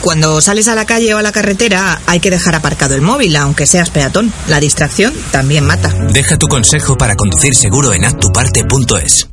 Cuando 0.00 0.40
sales 0.40 0.68
a 0.68 0.74
la 0.74 0.86
calle 0.86 1.14
o 1.14 1.18
a 1.18 1.22
la 1.22 1.32
carretera 1.32 2.00
hay 2.06 2.20
que 2.20 2.30
dejar 2.30 2.54
aparcado 2.54 2.94
el 2.94 3.02
móvil, 3.02 3.36
aunque 3.36 3.66
seas 3.66 3.90
peatón. 3.90 4.32
La 4.48 4.60
distracción 4.60 5.14
también 5.30 5.64
mata. 5.64 5.88
Deja 6.12 6.38
tu 6.38 6.46
consejo 6.48 6.96
para 6.96 7.16
conducir 7.16 7.54
seguro 7.54 7.92
en 7.92 8.04
actuparte.es. 8.04 9.28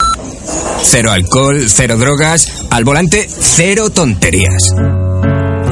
Cero 0.84 1.12
alcohol, 1.12 1.66
cero 1.68 1.98
drogas, 1.98 2.66
al 2.70 2.84
volante, 2.84 3.28
cero 3.28 3.90
tonterías. 3.90 4.74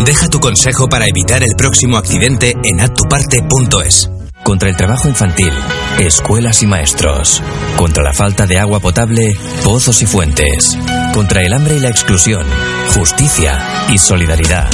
Deja 0.05 0.27
tu 0.27 0.39
consejo 0.39 0.89
para 0.89 1.07
evitar 1.07 1.43
el 1.43 1.55
próximo 1.55 1.97
accidente 1.97 2.55
en 2.63 2.81
actuparte.es. 2.81 4.09
Contra 4.43 4.69
el 4.69 4.75
trabajo 4.75 5.07
infantil, 5.07 5.53
escuelas 5.99 6.63
y 6.63 6.67
maestros. 6.67 7.41
Contra 7.77 8.03
la 8.03 8.13
falta 8.13 8.45
de 8.45 8.59
agua 8.59 8.81
potable, 8.81 9.37
pozos 9.63 10.01
y 10.01 10.05
fuentes. 10.05 10.77
Contra 11.13 11.41
el 11.41 11.53
hambre 11.53 11.77
y 11.77 11.79
la 11.79 11.89
exclusión, 11.89 12.45
justicia 12.93 13.59
y 13.89 13.97
solidaridad. 13.97 14.69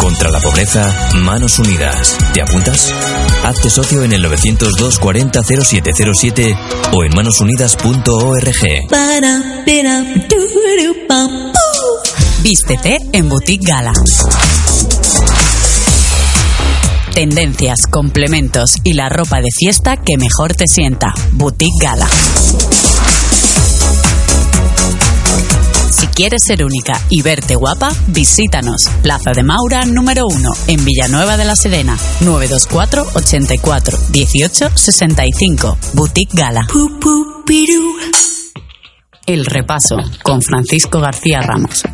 Contra 0.00 0.30
la 0.30 0.40
pobreza, 0.40 1.10
manos 1.16 1.58
unidas. 1.58 2.16
¿Te 2.32 2.40
apuntas? 2.40 2.92
Hazte 3.44 3.68
socio 3.68 4.02
en 4.02 4.12
el 4.12 4.22
902 4.22 4.98
40 4.98 5.42
0707 5.42 6.56
o 6.92 7.04
en 7.04 7.14
manosunidas.org. 7.14 8.88
Vístete 12.42 12.98
en 13.12 13.28
Boutique 13.28 13.66
Gala. 13.66 13.92
Tendencias, 17.14 17.78
complementos 17.90 18.70
y 18.84 18.94
la 18.94 19.08
ropa 19.08 19.40
de 19.40 19.48
fiesta 19.54 19.96
que 19.96 20.16
mejor 20.16 20.54
te 20.54 20.66
sienta. 20.68 21.12
Boutique 21.32 21.84
Gala. 21.84 22.08
Quieres 26.18 26.42
ser 26.42 26.64
única 26.64 27.00
y 27.10 27.22
verte 27.22 27.54
guapa, 27.54 27.92
visítanos. 28.08 28.88
Plaza 29.04 29.30
de 29.36 29.44
Maura 29.44 29.84
número 29.84 30.26
1 30.26 30.50
en 30.66 30.84
Villanueva 30.84 31.36
de 31.36 31.44
la 31.44 31.54
Sedena. 31.54 31.96
924 32.22 33.06
84 33.14 33.98
18 34.10 34.70
65. 34.76 35.78
Boutique 35.94 36.32
Gala. 36.34 36.66
El 39.26 39.46
repaso 39.46 39.96
con 40.24 40.42
Francisco 40.42 40.98
García 40.98 41.40
Ramos. 41.40 41.84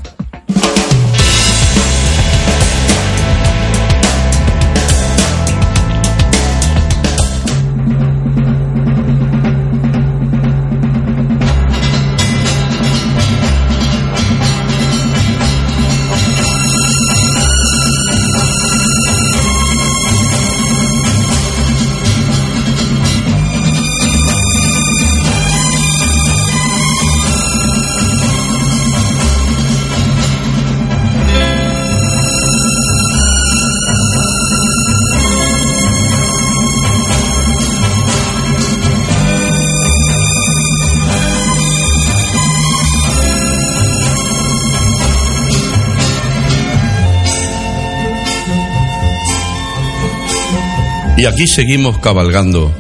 Y 51.25 51.27
aquí 51.27 51.47
seguimos 51.47 51.97
cabalgando. 52.01 52.71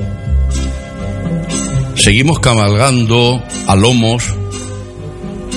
Seguimos 1.96 2.40
cabalgando 2.40 3.42
a 3.66 3.74
lomos 3.74 4.22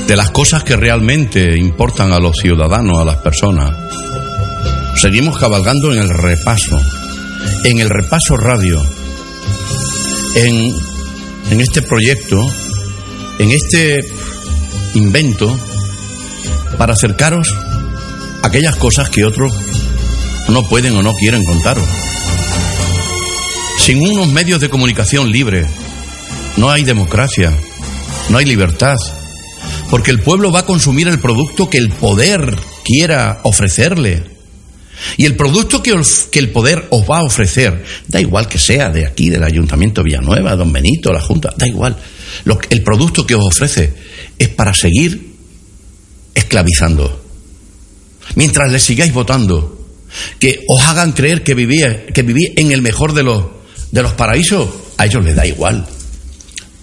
de 0.07 0.15
las 0.15 0.29
cosas 0.29 0.63
que 0.63 0.77
realmente 0.77 1.57
importan 1.57 2.13
a 2.13 2.19
los 2.21 2.37
ciudadanos, 2.37 2.97
a 2.97 3.03
las 3.03 3.17
personas. 3.17 3.73
Seguimos 4.95 5.37
cabalgando 5.37 5.91
en 5.91 5.99
el 5.99 6.07
repaso, 6.07 6.79
en 7.65 7.79
el 7.79 7.89
repaso 7.89 8.37
radio, 8.37 8.81
en 10.35 10.73
en 11.51 11.59
este 11.59 11.81
proyecto, 11.81 12.41
en 13.39 13.51
este 13.51 13.99
invento, 14.93 15.53
para 16.77 16.93
acercaros 16.93 17.53
a 18.43 18.47
aquellas 18.47 18.77
cosas 18.77 19.09
que 19.09 19.25
otros 19.25 19.51
no 20.47 20.65
pueden 20.69 20.95
o 20.95 21.03
no 21.03 21.13
quieren 21.15 21.43
contaros. 21.43 22.07
Sin 23.87 24.01
unos 24.01 24.27
medios 24.27 24.59
de 24.59 24.67
comunicación 24.67 25.31
libres, 25.31 25.65
no 26.57 26.69
hay 26.69 26.83
democracia, 26.83 27.57
no 28.27 28.37
hay 28.37 28.43
libertad, 28.43 28.97
porque 29.89 30.11
el 30.11 30.19
pueblo 30.19 30.51
va 30.51 30.59
a 30.59 30.65
consumir 30.65 31.07
el 31.07 31.21
producto 31.21 31.69
que 31.69 31.77
el 31.77 31.87
poder 31.91 32.53
quiera 32.83 33.39
ofrecerle. 33.43 34.25
Y 35.15 35.25
el 35.25 35.37
producto 35.37 35.81
que, 35.81 35.93
el 36.33 36.49
poder 36.49 36.85
os 36.89 37.09
va 37.09 37.19
a 37.19 37.23
ofrecer, 37.23 37.81
da 38.09 38.19
igual 38.19 38.49
que 38.49 38.59
sea 38.59 38.89
de 38.89 39.05
aquí, 39.05 39.29
del 39.29 39.45
Ayuntamiento 39.45 40.03
Villanueva, 40.03 40.57
Don 40.57 40.73
Benito, 40.73 41.13
la 41.13 41.21
Junta, 41.21 41.53
da 41.57 41.65
igual. 41.65 41.95
el 42.69 42.83
producto 42.83 43.25
que 43.25 43.35
os 43.35 43.45
ofrece 43.45 43.93
es 44.37 44.49
para 44.49 44.73
seguir 44.73 45.33
esclavizando. 46.35 47.23
Mientras 48.35 48.69
le 48.69 48.79
sigáis 48.79 49.13
votando, 49.13 49.87
que 50.39 50.65
os 50.67 50.83
hagan 50.83 51.13
creer 51.13 51.41
que 51.41 51.53
vivís 51.53 51.85
que 52.13 52.23
viví 52.23 52.51
en 52.57 52.73
el 52.73 52.81
mejor 52.81 53.13
de 53.13 53.23
los, 53.23 53.56
de 53.91 54.01
los 54.03 54.13
paraísos, 54.13 54.69
a 54.97 55.05
ellos 55.05 55.23
les 55.23 55.35
da 55.35 55.45
igual. 55.45 55.87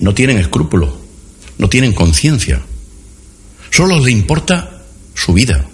No 0.00 0.14
tienen 0.14 0.38
escrúpulos, 0.38 0.94
no 1.58 1.68
tienen 1.68 1.92
conciencia. 1.92 2.62
Solo 3.70 3.98
les 3.98 4.12
importa 4.12 4.82
su 5.14 5.32
vida. 5.32 5.64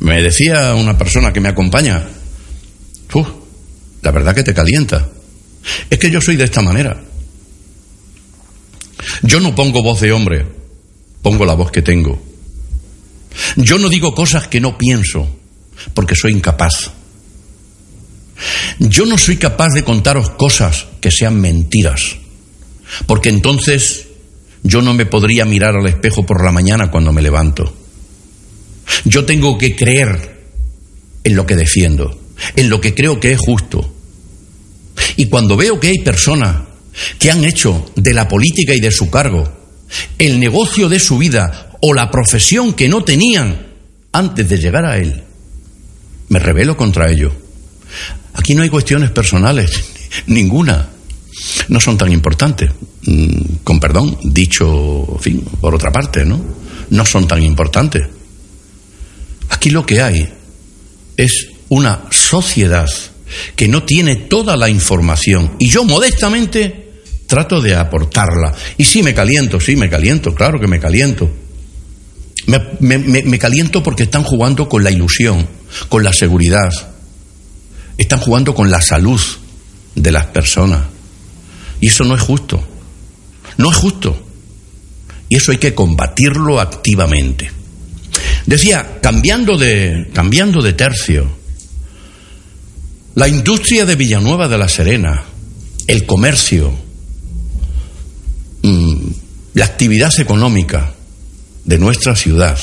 Me 0.00 0.22
decía 0.22 0.74
una 0.74 0.96
persona 0.96 1.32
que 1.32 1.40
me 1.40 1.48
acompaña, 1.48 2.06
la 4.02 4.12
verdad 4.12 4.34
que 4.34 4.44
te 4.44 4.54
calienta. 4.54 5.08
Es 5.90 5.98
que 5.98 6.10
yo 6.10 6.20
soy 6.20 6.36
de 6.36 6.44
esta 6.44 6.62
manera. 6.62 7.02
Yo 9.22 9.40
no 9.40 9.54
pongo 9.54 9.82
voz 9.82 10.00
de 10.00 10.12
hombre, 10.12 10.46
pongo 11.22 11.44
la 11.44 11.54
voz 11.54 11.72
que 11.72 11.82
tengo. 11.82 12.22
Yo 13.56 13.78
no 13.78 13.88
digo 13.88 14.14
cosas 14.14 14.46
que 14.46 14.60
no 14.60 14.78
pienso, 14.78 15.28
porque 15.92 16.14
soy 16.14 16.32
incapaz. 16.32 16.92
Yo 18.78 19.06
no 19.06 19.18
soy 19.18 19.36
capaz 19.36 19.72
de 19.72 19.84
contaros 19.84 20.30
cosas 20.30 20.86
que 21.00 21.10
sean 21.10 21.40
mentiras, 21.40 22.16
porque 23.06 23.28
entonces 23.28 24.06
yo 24.62 24.82
no 24.82 24.94
me 24.94 25.06
podría 25.06 25.44
mirar 25.44 25.76
al 25.76 25.86
espejo 25.86 26.26
por 26.26 26.44
la 26.44 26.52
mañana 26.52 26.90
cuando 26.90 27.12
me 27.12 27.22
levanto. 27.22 27.74
Yo 29.04 29.24
tengo 29.24 29.58
que 29.58 29.76
creer 29.76 30.44
en 31.24 31.36
lo 31.36 31.46
que 31.46 31.56
defiendo, 31.56 32.20
en 32.54 32.68
lo 32.68 32.80
que 32.80 32.94
creo 32.94 33.18
que 33.18 33.32
es 33.32 33.38
justo. 33.38 33.92
Y 35.16 35.26
cuando 35.26 35.56
veo 35.56 35.80
que 35.80 35.88
hay 35.88 35.98
personas 35.98 36.62
que 37.18 37.30
han 37.30 37.44
hecho 37.44 37.90
de 37.96 38.14
la 38.14 38.28
política 38.28 38.74
y 38.74 38.80
de 38.80 38.90
su 38.90 39.10
cargo 39.10 39.56
el 40.18 40.40
negocio 40.40 40.88
de 40.88 40.98
su 40.98 41.18
vida 41.18 41.70
o 41.80 41.94
la 41.94 42.10
profesión 42.10 42.74
que 42.74 42.88
no 42.88 43.04
tenían 43.04 43.66
antes 44.12 44.48
de 44.48 44.58
llegar 44.58 44.84
a 44.84 44.98
él, 44.98 45.22
me 46.28 46.38
rebelo 46.38 46.76
contra 46.76 47.10
ello. 47.10 47.32
Aquí 48.36 48.54
no 48.54 48.62
hay 48.62 48.68
cuestiones 48.68 49.10
personales, 49.10 49.70
ninguna. 50.26 50.90
No 51.68 51.80
son 51.80 51.98
tan 51.98 52.12
importantes. 52.12 52.70
Mm, 53.02 53.56
con 53.64 53.80
perdón, 53.80 54.18
dicho, 54.22 55.18
fin, 55.20 55.42
por 55.60 55.74
otra 55.74 55.92
parte, 55.92 56.24
¿no? 56.24 56.42
No 56.90 57.04
son 57.04 57.26
tan 57.26 57.42
importantes. 57.42 58.06
Aquí 59.50 59.70
lo 59.70 59.84
que 59.84 60.00
hay 60.00 60.28
es 61.16 61.48
una 61.68 62.04
sociedad 62.10 62.88
que 63.54 63.68
no 63.68 63.82
tiene 63.82 64.16
toda 64.16 64.56
la 64.56 64.68
información 64.68 65.56
y 65.58 65.68
yo 65.68 65.84
modestamente 65.84 66.86
trato 67.26 67.60
de 67.60 67.74
aportarla. 67.74 68.54
Y 68.76 68.84
sí 68.84 69.02
me 69.02 69.14
caliento, 69.14 69.60
sí 69.60 69.76
me 69.76 69.90
caliento, 69.90 70.34
claro 70.34 70.60
que 70.60 70.66
me 70.66 70.80
caliento. 70.80 71.30
Me, 72.46 73.38
caliento 73.38 73.82
porque 73.82 74.04
están 74.04 74.22
jugando 74.22 74.68
con 74.68 74.84
la 74.84 74.90
ilusión, 74.90 75.48
con 75.88 76.04
la 76.04 76.12
seguridad, 76.12 76.70
están 77.98 78.20
jugando 78.20 78.54
con 78.54 78.70
la 78.70 78.80
salud 78.80 79.20
de 79.94 80.12
las 80.12 80.26
personas. 80.26 80.84
Y 81.80 81.88
eso 81.88 82.04
no 82.04 82.14
es 82.14 82.22
justo. 82.22 82.62
No 83.58 83.70
es 83.70 83.76
justo. 83.76 84.26
Y 85.28 85.36
eso 85.36 85.52
hay 85.52 85.58
que 85.58 85.74
combatirlo 85.74 86.60
activamente. 86.60 87.50
Decía, 88.46 89.00
cambiando 89.02 89.58
de, 89.58 90.10
cambiando 90.12 90.62
de 90.62 90.72
tercio, 90.72 91.28
la 93.14 93.28
industria 93.28 93.84
de 93.84 93.96
Villanueva 93.96 94.46
de 94.46 94.58
la 94.58 94.68
Serena, 94.68 95.24
el 95.86 96.06
comercio, 96.06 96.72
mm, 98.62 99.06
la 99.54 99.64
actividad 99.64 100.12
económica 100.20 100.94
de 101.64 101.78
nuestra 101.78 102.14
ciudad, 102.14 102.58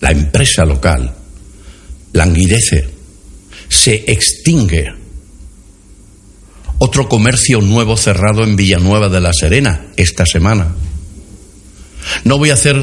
la 0.00 0.10
empresa 0.10 0.64
local, 0.64 1.14
languidece, 2.12 2.91
se 3.72 4.04
extingue. 4.06 4.92
Otro 6.78 7.08
comercio 7.08 7.60
nuevo 7.60 7.96
cerrado 7.96 8.42
en 8.44 8.56
Villanueva 8.56 9.08
de 9.08 9.20
la 9.20 9.32
Serena 9.32 9.86
esta 9.96 10.26
semana. 10.26 10.74
No 12.24 12.38
voy 12.38 12.50
a 12.50 12.54
hacer 12.54 12.76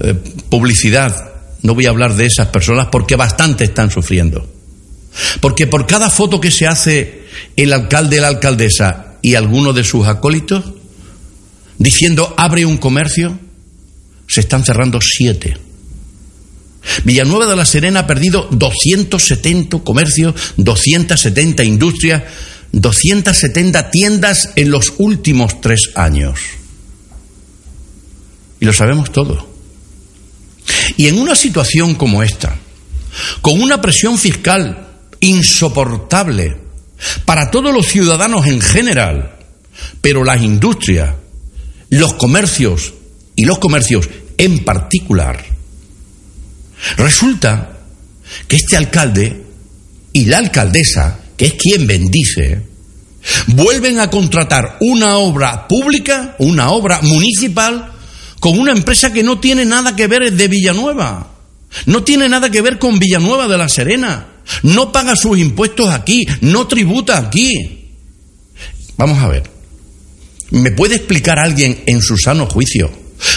eh, 0.00 0.14
publicidad 0.48 1.32
no 1.62 1.74
voy 1.74 1.86
a 1.86 1.90
hablar 1.90 2.14
de 2.14 2.26
esas 2.26 2.48
personas 2.48 2.88
porque 2.90 3.16
bastante 3.16 3.64
están 3.64 3.90
sufriendo. 3.90 4.48
Porque 5.40 5.66
por 5.66 5.86
cada 5.86 6.10
foto 6.10 6.40
que 6.40 6.50
se 6.50 6.66
hace 6.66 7.22
el 7.56 7.72
alcalde, 7.72 8.20
la 8.20 8.28
alcaldesa 8.28 9.14
y 9.22 9.36
alguno 9.36 9.72
de 9.72 9.84
sus 9.84 10.06
acólitos, 10.06 10.64
diciendo 11.78 12.34
abre 12.36 12.66
un 12.66 12.78
comercio, 12.78 13.38
se 14.26 14.40
están 14.40 14.64
cerrando 14.64 14.98
siete. 15.00 15.56
Villanueva 17.04 17.46
de 17.46 17.56
la 17.56 17.64
Serena 17.64 18.00
ha 18.00 18.06
perdido 18.06 18.48
270 18.50 19.78
comercios, 19.80 20.34
270 20.56 21.64
industrias, 21.64 22.22
270 22.72 23.90
tiendas 23.90 24.50
en 24.56 24.70
los 24.70 24.94
últimos 24.98 25.60
tres 25.60 25.90
años. 25.94 26.40
Y 28.60 28.64
lo 28.64 28.72
sabemos 28.72 29.12
todo. 29.12 29.48
Y 30.96 31.08
en 31.08 31.18
una 31.18 31.34
situación 31.34 31.94
como 31.94 32.22
esta, 32.22 32.56
con 33.40 33.60
una 33.60 33.80
presión 33.80 34.18
fiscal 34.18 34.88
insoportable 35.20 36.56
para 37.24 37.50
todos 37.50 37.74
los 37.74 37.86
ciudadanos 37.86 38.46
en 38.46 38.60
general, 38.60 39.36
pero 40.00 40.24
las 40.24 40.42
industrias, 40.42 41.14
los 41.90 42.14
comercios 42.14 42.94
y 43.36 43.44
los 43.44 43.58
comercios 43.58 44.08
en 44.38 44.64
particular, 44.64 45.51
resulta 46.96 47.78
que 48.48 48.56
este 48.56 48.76
alcalde 48.76 49.42
y 50.12 50.24
la 50.26 50.38
alcaldesa, 50.38 51.18
que 51.36 51.46
es 51.46 51.54
quien 51.54 51.86
bendice, 51.86 52.62
vuelven 53.48 54.00
a 54.00 54.10
contratar 54.10 54.78
una 54.80 55.18
obra 55.18 55.68
pública, 55.68 56.36
una 56.38 56.70
obra 56.70 57.00
municipal, 57.02 57.92
con 58.40 58.58
una 58.58 58.72
empresa 58.72 59.12
que 59.12 59.22
no 59.22 59.38
tiene 59.38 59.64
nada 59.64 59.94
que 59.94 60.08
ver 60.08 60.32
de 60.32 60.48
Villanueva. 60.48 61.28
No 61.86 62.02
tiene 62.02 62.28
nada 62.28 62.50
que 62.50 62.60
ver 62.60 62.78
con 62.78 62.98
Villanueva 62.98 63.48
de 63.48 63.56
la 63.56 63.68
Serena. 63.68 64.26
No 64.62 64.92
paga 64.92 65.14
sus 65.16 65.38
impuestos 65.38 65.88
aquí, 65.90 66.26
no 66.40 66.66
tributa 66.66 67.18
aquí. 67.18 67.54
Vamos 68.96 69.18
a 69.18 69.28
ver. 69.28 69.44
¿Me 70.50 70.72
puede 70.72 70.96
explicar 70.96 71.38
alguien 71.38 71.82
en 71.86 72.02
su 72.02 72.18
sano 72.18 72.46
juicio 72.46 72.90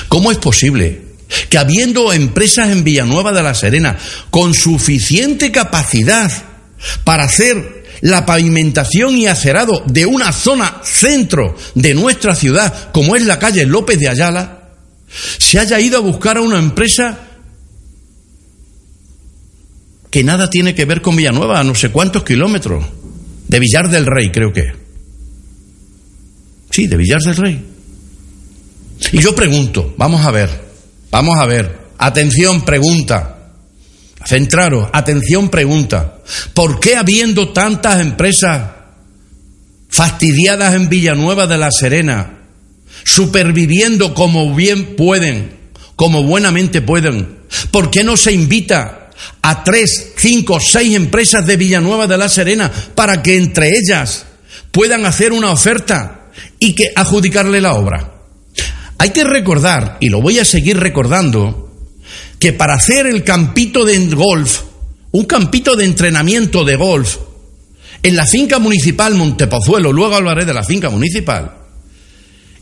cómo 0.09 0.31
es 0.31 0.37
posible 0.37 1.04
que 1.49 1.57
habiendo 1.57 2.13
empresas 2.13 2.69
en 2.69 2.83
Villanueva 2.83 3.31
de 3.31 3.43
la 3.43 3.55
Serena 3.55 3.97
con 4.29 4.53
suficiente 4.53 5.51
capacidad 5.51 6.31
para 7.03 7.23
hacer 7.23 7.85
la 8.01 8.25
pavimentación 8.25 9.17
y 9.17 9.27
acerado 9.27 9.83
de 9.87 10.05
una 10.05 10.31
zona 10.31 10.81
centro 10.83 11.55
de 11.73 11.93
nuestra 11.93 12.35
ciudad, 12.35 12.91
como 12.91 13.15
es 13.15 13.25
la 13.25 13.39
calle 13.39 13.65
López 13.65 13.99
de 13.99 14.09
Ayala, 14.09 14.69
se 15.39 15.59
haya 15.59 15.79
ido 15.79 15.97
a 15.97 16.01
buscar 16.01 16.37
a 16.37 16.41
una 16.41 16.59
empresa 16.59 17.19
que 20.11 20.23
nada 20.23 20.49
tiene 20.49 20.75
que 20.75 20.85
ver 20.85 21.01
con 21.01 21.15
Villanueva, 21.15 21.59
a 21.59 21.63
no 21.63 21.75
sé 21.75 21.89
cuántos 21.89 22.23
kilómetros, 22.23 22.85
de 23.47 23.59
Villar 23.59 23.89
del 23.89 24.05
Rey, 24.05 24.31
creo 24.31 24.53
que. 24.53 24.73
Sí, 26.69 26.87
de 26.87 26.97
Villar 26.97 27.21
del 27.21 27.35
Rey. 27.35 27.65
Y 29.11 29.19
yo 29.19 29.35
pregunto, 29.35 29.93
vamos 29.97 30.25
a 30.25 30.31
ver, 30.31 30.64
vamos 31.15 31.39
a 31.39 31.45
ver, 31.45 31.79
atención, 31.97 32.65
pregunta. 32.65 33.37
Centraros, 34.25 34.89
atención, 34.91 35.47
pregunta. 35.47 36.17
¿Por 36.53 36.81
qué 36.81 36.97
habiendo 36.97 37.53
tantas 37.53 38.01
empresas 38.01 38.71
fastidiadas 39.89 40.75
en 40.75 40.89
Villanueva 40.89 41.47
de 41.47 41.57
la 41.57 41.69
Serena, 41.71 42.39
superviviendo 43.05 44.13
como 44.13 44.53
bien 44.53 44.97
pueden, 44.97 45.57
como 45.95 46.23
buenamente 46.23 46.81
pueden. 46.81 47.39
¿Por 47.71 47.91
qué 47.91 48.03
no 48.03 48.17
se 48.17 48.33
invita 48.33 49.11
a 49.41 49.63
tres, 49.63 50.11
cinco, 50.17 50.59
seis 50.59 50.97
empresas 50.97 51.47
de 51.47 51.55
Villanueva 51.55 52.07
de 52.07 52.17
la 52.17 52.27
Serena 52.27 52.69
para 52.93 53.23
que 53.23 53.37
entre 53.37 53.69
ellas 53.69 54.25
puedan 54.71 55.05
hacer 55.05 55.31
una 55.31 55.51
oferta 55.51 56.25
y 56.59 56.73
que 56.73 56.91
adjudicarle 56.93 57.61
la 57.61 57.75
obra. 57.75 58.14
Hay 58.97 59.09
que 59.09 59.23
recordar, 59.23 59.97
y 59.99 60.09
lo 60.09 60.21
voy 60.21 60.39
a 60.39 60.45
seguir 60.45 60.77
recordando, 60.77 61.71
que 62.39 62.53
para 62.53 62.75
hacer 62.75 63.07
el 63.07 63.23
campito 63.23 63.85
de 63.85 63.97
golf, 64.07 64.61
un 65.11 65.25
campito 65.25 65.75
de 65.75 65.85
entrenamiento 65.85 66.63
de 66.63 66.75
golf, 66.75 67.17
en 68.03 68.15
la 68.15 68.25
finca 68.25 68.59
municipal 68.59 69.15
Montepozuelo, 69.15 69.91
luego 69.91 70.15
hablaré 70.15 70.45
de 70.45 70.53
la 70.53 70.63
finca 70.63 70.89
municipal, 70.89 71.51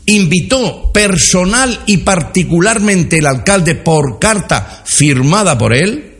invitó 0.06 0.92
personal 0.92 1.82
y 1.86 1.98
particularmente 1.98 3.18
el 3.18 3.26
alcalde 3.26 3.74
por 3.74 4.18
carta 4.18 4.82
firmada 4.86 5.58
por 5.58 5.74
él, 5.74 6.14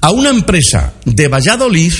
a 0.00 0.10
una 0.10 0.30
empresa 0.30 0.94
de 1.04 1.28
Valladolid, 1.28 1.92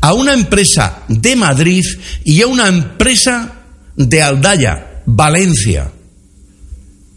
a 0.00 0.12
una 0.14 0.34
empresa 0.34 1.02
de 1.08 1.36
Madrid 1.36 1.84
y 2.24 2.42
a 2.42 2.46
una 2.46 2.68
empresa 2.68 3.54
de 3.96 4.22
Aldaya, 4.22 5.02
Valencia. 5.06 5.90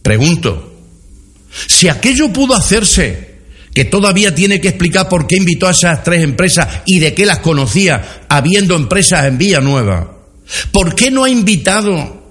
Pregunto, 0.01 0.73
si 1.67 1.87
aquello 1.87 2.31
pudo 2.31 2.55
hacerse, 2.55 3.33
que 3.73 3.85
todavía 3.85 4.35
tiene 4.35 4.61
que 4.61 4.69
explicar 4.69 5.09
por 5.09 5.25
qué 5.25 5.37
invitó 5.37 5.67
a 5.67 5.71
esas 5.71 6.03
tres 6.03 6.23
empresas 6.23 6.67
y 6.85 6.99
de 6.99 7.13
qué 7.13 7.25
las 7.25 7.39
conocía, 7.39 8.25
habiendo 8.29 8.75
empresas 8.75 9.25
en 9.25 9.37
Villanueva, 9.37 10.17
¿por 10.71 10.93
qué 10.93 11.09
no 11.09 11.23
ha 11.23 11.29
invitado 11.29 12.21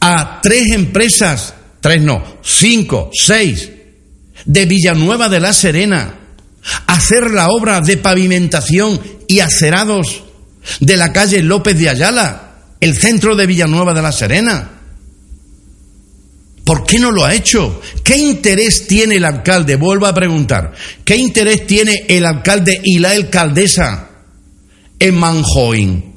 a 0.00 0.40
tres 0.42 0.70
empresas, 0.70 1.54
tres 1.80 2.02
no, 2.02 2.22
cinco, 2.42 3.10
seis, 3.12 3.68
de 4.44 4.66
Villanueva 4.66 5.28
de 5.28 5.40
la 5.40 5.52
Serena, 5.52 6.14
hacer 6.86 7.30
la 7.30 7.48
obra 7.48 7.80
de 7.80 7.96
pavimentación 7.96 9.00
y 9.26 9.40
acerados 9.40 10.24
de 10.80 10.96
la 10.96 11.12
calle 11.12 11.42
López 11.42 11.78
de 11.78 11.88
Ayala, 11.88 12.56
el 12.80 12.96
centro 12.96 13.36
de 13.36 13.46
Villanueva 13.46 13.94
de 13.94 14.02
la 14.02 14.12
Serena. 14.12 14.70
¿Por 16.64 16.84
qué 16.84 16.98
no 16.98 17.10
lo 17.10 17.24
ha 17.24 17.34
hecho? 17.34 17.80
¿Qué 18.04 18.16
interés 18.16 18.86
tiene 18.86 19.16
el 19.16 19.24
alcalde? 19.24 19.76
Vuelvo 19.76 20.06
a 20.06 20.14
preguntar. 20.14 20.72
¿Qué 21.04 21.16
interés 21.16 21.66
tiene 21.66 22.04
el 22.08 22.24
alcalde 22.24 22.80
y 22.84 22.98
la 22.98 23.10
alcaldesa 23.10 24.08
en 24.98 25.14
Manjoin? 25.16 26.14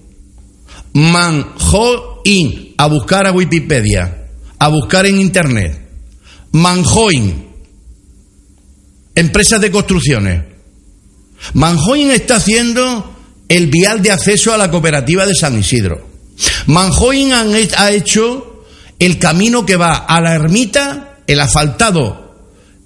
Manjoin. 0.94 2.76
A 2.78 2.88
buscar 2.88 3.26
a 3.26 3.32
Wikipedia. 3.32 4.28
A 4.60 4.68
buscar 4.68 5.06
en 5.06 5.20
Internet. 5.20 5.80
Manjoin 6.52 7.53
empresas 9.16 9.61
de 9.61 9.72
construcciones. 9.72 10.43
Manjoin 11.53 12.11
está 12.11 12.38
haciendo 12.38 13.16
el 13.49 13.68
vial 13.68 14.01
de 14.01 14.11
acceso 14.11 14.53
a 14.53 14.57
la 14.57 14.72
cooperativa 14.72 15.26
de 15.26 15.36
San 15.36 15.57
Isidro. 15.57 16.07
Manjoin 16.68 17.34
ha 17.34 17.91
hecho 17.91 18.66
el 18.99 19.20
camino 19.20 19.66
que 19.66 19.76
va 19.76 19.97
a 19.97 20.22
la 20.22 20.34
ermita, 20.34 21.20
el 21.28 21.39
asfaltado 21.39 22.24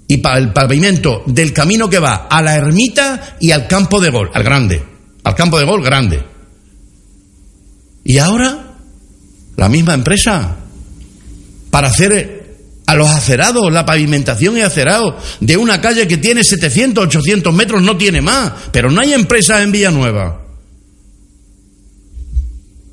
y 0.07 0.21
el 0.25 0.53
pavimento 0.53 1.23
del 1.25 1.53
camino 1.53 1.89
que 1.89 1.99
va 1.99 2.27
a 2.29 2.41
la 2.41 2.55
ermita 2.55 3.37
y 3.39 3.51
al 3.51 3.67
campo 3.67 3.99
de 3.99 4.09
gol, 4.09 4.29
al 4.33 4.43
grande, 4.43 4.83
al 5.23 5.35
campo 5.35 5.59
de 5.59 5.65
gol 5.65 5.83
grande. 5.83 6.23
Y 8.03 8.17
ahora, 8.17 8.77
la 9.57 9.69
misma 9.69 9.93
empresa, 9.93 10.55
para 11.69 11.89
hacer 11.89 12.36
a 12.87 12.95
los 12.95 13.09
acerados, 13.09 13.71
la 13.71 13.85
pavimentación 13.85 14.57
y 14.57 14.61
acerado 14.61 15.19
de 15.41 15.57
una 15.57 15.81
calle 15.81 16.07
que 16.07 16.17
tiene 16.17 16.43
700, 16.43 17.05
800 17.05 17.53
metros, 17.53 17.81
no 17.81 17.97
tiene 17.97 18.21
más, 18.21 18.53
pero 18.71 18.89
no 18.89 19.01
hay 19.01 19.13
empresas 19.13 19.61
en 19.61 19.73
Villanueva. 19.73 20.41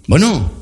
Bueno, 0.08 0.52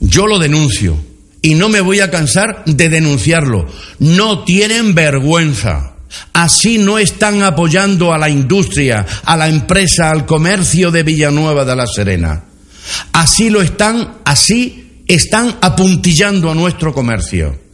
yo 0.00 0.28
lo 0.28 0.38
denuncio 0.38 0.96
y 1.42 1.56
no 1.56 1.68
me 1.68 1.80
voy 1.80 1.98
a 1.98 2.10
cansar 2.10 2.62
de 2.66 2.88
denunciarlo. 2.88 3.66
No 3.98 4.44
tienen 4.44 4.94
vergüenza. 4.94 5.94
Así 6.32 6.78
no 6.78 6.98
están 6.98 7.42
apoyando 7.42 8.14
a 8.14 8.18
la 8.18 8.30
industria, 8.30 9.04
a 9.24 9.36
la 9.36 9.48
empresa, 9.48 10.10
al 10.10 10.24
comercio 10.24 10.92
de 10.92 11.02
Villanueva 11.02 11.64
de 11.64 11.76
la 11.76 11.86
Serena. 11.86 12.44
Así 13.12 13.50
lo 13.50 13.60
están, 13.60 14.18
así 14.24 15.02
están 15.08 15.56
apuntillando 15.60 16.50
a 16.50 16.54
nuestro 16.54 16.94
comercio. 16.94 17.67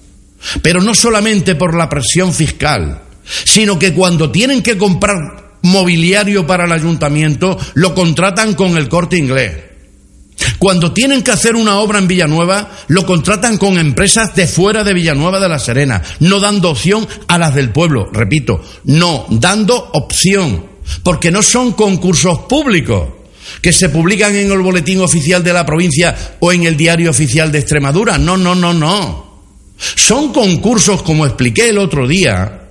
Pero 0.62 0.80
no 0.80 0.94
solamente 0.94 1.54
por 1.54 1.76
la 1.76 1.88
presión 1.88 2.32
fiscal, 2.32 3.02
sino 3.44 3.78
que 3.78 3.92
cuando 3.92 4.30
tienen 4.30 4.62
que 4.62 4.78
comprar 4.78 5.54
mobiliario 5.62 6.46
para 6.46 6.64
el 6.64 6.72
ayuntamiento, 6.72 7.58
lo 7.74 7.94
contratan 7.94 8.54
con 8.54 8.76
el 8.76 8.88
corte 8.88 9.16
inglés. 9.16 9.74
Cuando 10.58 10.92
tienen 10.92 11.22
que 11.22 11.30
hacer 11.30 11.56
una 11.56 11.78
obra 11.78 11.98
en 11.98 12.08
Villanueva, 12.08 12.70
lo 12.88 13.06
contratan 13.06 13.56
con 13.56 13.78
empresas 13.78 14.34
de 14.34 14.46
fuera 14.46 14.84
de 14.84 14.92
Villanueva 14.92 15.40
de 15.40 15.48
la 15.48 15.58
Serena, 15.58 16.02
no 16.20 16.40
dando 16.40 16.70
opción 16.70 17.06
a 17.28 17.38
las 17.38 17.54
del 17.54 17.70
pueblo. 17.70 18.08
Repito, 18.12 18.62
no 18.84 19.26
dando 19.30 19.90
opción, 19.92 20.66
porque 21.02 21.30
no 21.30 21.42
son 21.42 21.72
concursos 21.72 22.40
públicos 22.40 23.08
que 23.62 23.72
se 23.72 23.88
publican 23.88 24.34
en 24.34 24.50
el 24.50 24.60
boletín 24.60 25.00
oficial 25.00 25.42
de 25.44 25.52
la 25.52 25.66
provincia 25.66 26.36
o 26.40 26.52
en 26.52 26.64
el 26.64 26.76
diario 26.76 27.10
oficial 27.10 27.52
de 27.52 27.58
Extremadura. 27.58 28.18
No, 28.18 28.36
no, 28.36 28.54
no, 28.54 28.72
no. 28.72 29.23
Son 29.94 30.32
concursos, 30.32 31.02
como 31.02 31.26
expliqué 31.26 31.68
el 31.68 31.78
otro 31.78 32.06
día, 32.06 32.68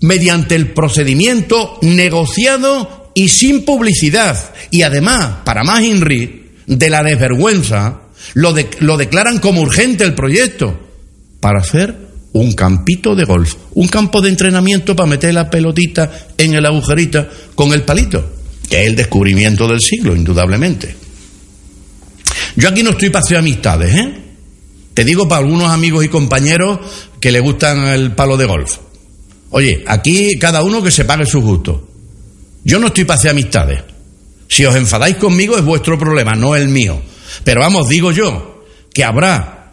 mediante 0.00 0.54
el 0.54 0.72
procedimiento 0.72 1.78
negociado 1.82 3.12
y 3.14 3.28
sin 3.28 3.64
publicidad. 3.64 4.54
Y 4.70 4.82
además, 4.82 5.38
para 5.44 5.64
más 5.64 5.82
INRI, 5.82 6.40
de 6.66 6.90
la 6.90 7.02
desvergüenza, 7.02 8.02
lo, 8.34 8.54
lo 8.80 8.96
declaran 8.96 9.38
como 9.38 9.62
urgente 9.62 10.04
el 10.04 10.14
proyecto 10.14 10.78
para 11.40 11.60
hacer 11.60 11.96
un 12.32 12.52
campito 12.52 13.16
de 13.16 13.24
golf, 13.24 13.54
un 13.74 13.88
campo 13.88 14.20
de 14.20 14.28
entrenamiento 14.28 14.94
para 14.94 15.08
meter 15.08 15.34
la 15.34 15.50
pelotita 15.50 16.28
en 16.38 16.54
el 16.54 16.64
agujerito 16.64 17.26
con 17.54 17.72
el 17.72 17.82
palito, 17.82 18.36
que 18.68 18.82
es 18.82 18.88
el 18.88 18.96
descubrimiento 18.96 19.66
del 19.66 19.80
siglo, 19.80 20.14
indudablemente. 20.14 20.94
Yo 22.56 22.68
aquí 22.68 22.82
no 22.82 22.90
estoy 22.90 23.10
para 23.10 23.24
hacer 23.24 23.36
amistades, 23.36 23.94
¿eh? 23.94 24.19
Te 24.94 25.04
digo 25.04 25.28
para 25.28 25.42
algunos 25.42 25.70
amigos 25.70 26.04
y 26.04 26.08
compañeros 26.08 26.80
que 27.20 27.32
le 27.32 27.40
gustan 27.40 27.86
el 27.88 28.12
palo 28.12 28.36
de 28.36 28.46
golf. 28.46 28.78
Oye, 29.50 29.84
aquí 29.86 30.38
cada 30.38 30.62
uno 30.62 30.82
que 30.82 30.90
se 30.90 31.04
pague 31.04 31.26
su 31.26 31.40
gusto. 31.40 31.88
Yo 32.64 32.78
no 32.78 32.88
estoy 32.88 33.04
para 33.04 33.18
hacer 33.18 33.30
amistades. 33.30 33.82
Si 34.48 34.64
os 34.64 34.74
enfadáis 34.74 35.16
conmigo 35.16 35.56
es 35.56 35.64
vuestro 35.64 35.98
problema, 35.98 36.32
no 36.32 36.56
el 36.56 36.68
mío. 36.68 37.00
Pero 37.44 37.60
vamos, 37.60 37.88
digo 37.88 38.12
yo, 38.12 38.64
que 38.92 39.04
habrá 39.04 39.72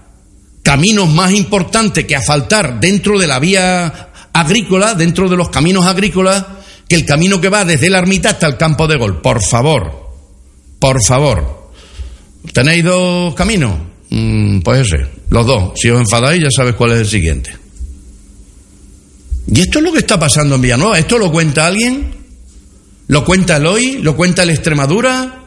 caminos 0.61 1.09
más 1.09 1.32
importantes 1.32 2.05
que 2.05 2.15
asfaltar 2.15 2.80
dentro 2.80 3.18
de 3.18 3.28
la 3.28 3.39
vía 3.39 4.09
agrícola, 4.34 4.93
dentro 4.93 5.30
de 5.30 5.36
los 5.36 5.49
caminos 5.49 5.86
agrícolas, 5.86 6.45
que 6.88 6.95
el 6.95 7.05
camino 7.05 7.41
que 7.41 7.49
va 7.49 7.65
desde 7.65 7.89
la 7.89 7.99
ermita 7.99 8.32
hasta 8.32 8.47
el 8.47 8.57
campo 8.57 8.88
de 8.88 8.97
golf. 8.97 9.18
Por 9.18 9.41
favor, 9.43 10.11
por 10.80 11.03
favor. 11.03 11.72
¿Tenéis 12.53 12.84
dos 12.84 13.34
caminos? 13.34 13.87
Mm, 14.10 14.60
pues 14.60 14.88
ese, 14.88 15.08
los 15.30 15.45
dos. 15.45 15.72
Si 15.76 15.89
os 15.89 15.99
enfadáis 15.99 16.41
ya 16.41 16.49
sabes 16.49 16.76
cuál 16.76 16.93
es 16.93 16.99
el 16.99 17.08
siguiente. 17.08 17.51
Y 19.47 19.62
esto 19.62 19.80
es 19.80 19.86
lo 19.86 19.91
que 19.91 19.99
está 19.99 20.20
pasando 20.20 20.55
en 20.55 20.62
Villanueva. 20.62 20.99
¿Esto 20.99 21.18
lo 21.18 21.32
cuenta 21.32 21.68
alguien? 21.68 22.16
¿Lo 23.08 23.24
cuenta 23.24 23.58
el 23.58 23.66
hoy? 23.66 23.99
¿Lo 24.01 24.16
cuenta 24.16 24.43
el 24.43 24.49
Extremadura? 24.49 25.43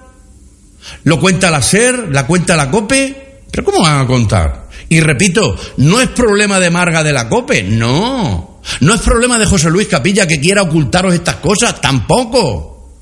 ¿Lo 1.05 1.21
cuenta 1.21 1.51
la 1.51 1.61
SER? 1.61 2.09
¿La 2.11 2.27
cuenta 2.27 2.57
la 2.57 2.71
COPE? 2.71 3.43
¿Pero 3.51 3.65
cómo 3.65 3.83
van 3.83 4.01
a 4.01 4.07
contar? 4.07 4.69
Y 4.89 5.01
repito, 5.01 5.57
no 5.77 6.01
es 6.01 6.09
problema 6.09 6.59
de 6.59 6.71
Marga 6.71 7.03
de 7.03 7.13
la 7.13 7.29
COPE, 7.29 7.65
no. 7.65 8.61
No 8.81 8.95
es 8.95 9.01
problema 9.01 9.39
de 9.39 9.47
José 9.47 9.71
Luis 9.71 9.89
Capilla 9.89 10.27
que 10.27 10.41
quiera 10.41 10.63
ocultaros 10.63 11.15
estas 11.15 11.37
cosas, 11.37 11.81
tampoco. 11.81 12.95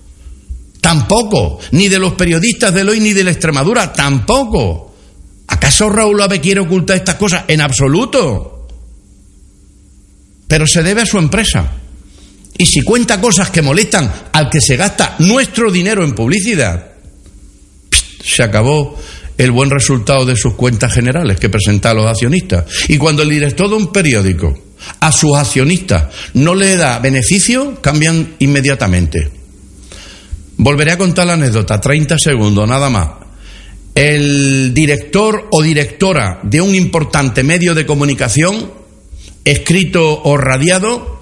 Tampoco. 0.80 1.61
Ni 1.72 1.88
de 1.88 1.98
los 1.98 2.14
periodistas 2.14 2.74
del 2.74 2.88
hoy 2.88 3.00
ni 3.00 3.12
de 3.12 3.24
la 3.24 3.30
Extremadura, 3.30 3.92
tampoco. 3.92 4.88
¿Acaso 5.59 5.90
Raúl 5.90 6.22
Ave 6.22 6.40
quiere 6.40 6.61
ocultar 6.61 6.96
estas 6.96 7.16
cosas? 7.16 7.44
En 7.48 7.61
absoluto. 7.61 8.68
Pero 10.46 10.68
se 10.68 10.84
debe 10.84 11.02
a 11.02 11.06
su 11.06 11.18
empresa. 11.18 11.72
Y 12.56 12.64
si 12.64 12.82
cuenta 12.82 13.20
cosas 13.20 13.50
que 13.50 13.61
molestan 13.61 14.11
al 14.32 14.48
que 14.50 14.61
se 14.61 14.76
gasta 14.76 15.16
nuestro 15.18 15.72
dinero 15.72 16.04
en 16.04 16.14
publicidad, 16.14 16.92
se 18.24 18.42
acabó 18.44 18.96
el 19.36 19.50
buen 19.50 19.68
resultado 19.68 20.24
de 20.24 20.36
sus 20.36 20.54
cuentas 20.54 20.92
generales 20.92 21.40
que 21.40 21.50
presenta 21.50 21.90
a 21.90 21.94
los 21.94 22.06
accionistas. 22.06 22.64
Y 22.86 22.96
cuando 22.96 23.22
el 23.22 23.28
director 23.28 23.68
de 23.68 23.74
un 23.74 23.92
periódico 23.92 24.56
a 25.00 25.11
sus 25.11 25.36
accionistas 25.36 26.04
no 26.34 26.54
le 26.54 26.76
da 26.76 27.00
beneficio, 27.00 27.80
cambian 27.82 28.36
inmediatamente. 28.38 29.28
Volveré 30.56 30.92
a 30.92 30.98
contar 30.98 31.26
la 31.26 31.32
anécdota, 31.32 31.80
30 31.80 32.16
segundos, 32.16 32.68
nada 32.68 32.88
más 32.88 33.17
el 33.99 34.72
director 34.74 35.49
o 35.51 35.61
directora 35.61 36.38
de 36.44 36.61
un 36.61 36.76
importante 36.76 37.42
medio 37.42 37.74
de 37.74 37.84
comunicación, 37.84 38.70
escrito 39.44 40.22
o 40.22 40.36
radiado, 40.36 41.20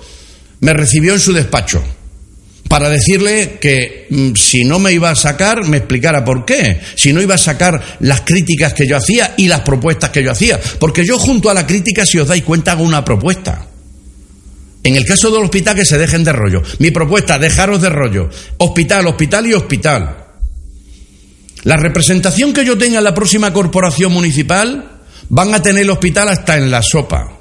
me 0.61 0.75
recibió 0.75 1.15
en 1.15 1.21
su 1.21 1.33
despacho 1.33 1.83
para 2.69 2.91
decirle 2.91 3.57
que 3.63 4.09
mm, 4.11 4.35
si 4.35 4.67
no 4.67 4.79
me 4.79 4.93
iba 4.93 5.09
a 5.09 5.15
sacar, 5.15 5.67
me 5.67 5.79
explicara 5.79 6.23
por 6.23 6.45
qué, 6.45 6.79
si 6.97 7.15
no 7.15 7.23
iba 7.23 7.37
a 7.37 7.39
sacar 7.39 7.97
las 8.01 8.21
críticas 8.21 8.75
que 8.75 8.87
yo 8.87 8.99
hacía 8.99 9.33
y 9.39 9.49
las 9.49 9.63
propuestas 9.63 10.11
que 10.11 10.23
yo 10.23 10.31
hacía, 10.31 10.61
porque 10.79 11.07
yo 11.07 11.19
junto 11.19 11.49
a 11.49 11.55
la 11.55 11.67
crítica, 11.67 12.05
si 12.05 12.19
os 12.19 12.29
dais 12.29 12.45
cuenta, 12.45 12.73
hago 12.73 12.85
una 12.85 13.03
propuesta. 13.03 13.69
En 14.83 14.97
el 14.97 15.07
caso 15.07 15.31
del 15.31 15.45
hospital, 15.45 15.77
que 15.77 15.87
se 15.87 15.97
dejen 15.97 16.25
de 16.25 16.33
rollo. 16.35 16.63
Mi 16.79 16.91
propuesta, 16.91 17.39
dejaros 17.39 17.81
de 17.81 17.89
rollo. 17.89 18.29
Hospital, 18.59 19.07
hospital 19.07 19.47
y 19.47 19.55
hospital. 19.55 20.26
La 21.67 21.77
representación 21.77 22.53
que 22.53 22.65
yo 22.65 22.79
tenga 22.79 22.99
en 22.99 23.05
la 23.05 23.13
próxima 23.13 23.53
corporación 23.53 24.13
municipal 24.13 24.89
van 25.29 25.53
a 25.53 25.61
tener 25.61 25.83
el 25.83 25.91
hospital 25.91 26.29
hasta 26.29 26.57
en 26.57 26.71
la 26.71 26.81
sopa. 26.81 27.41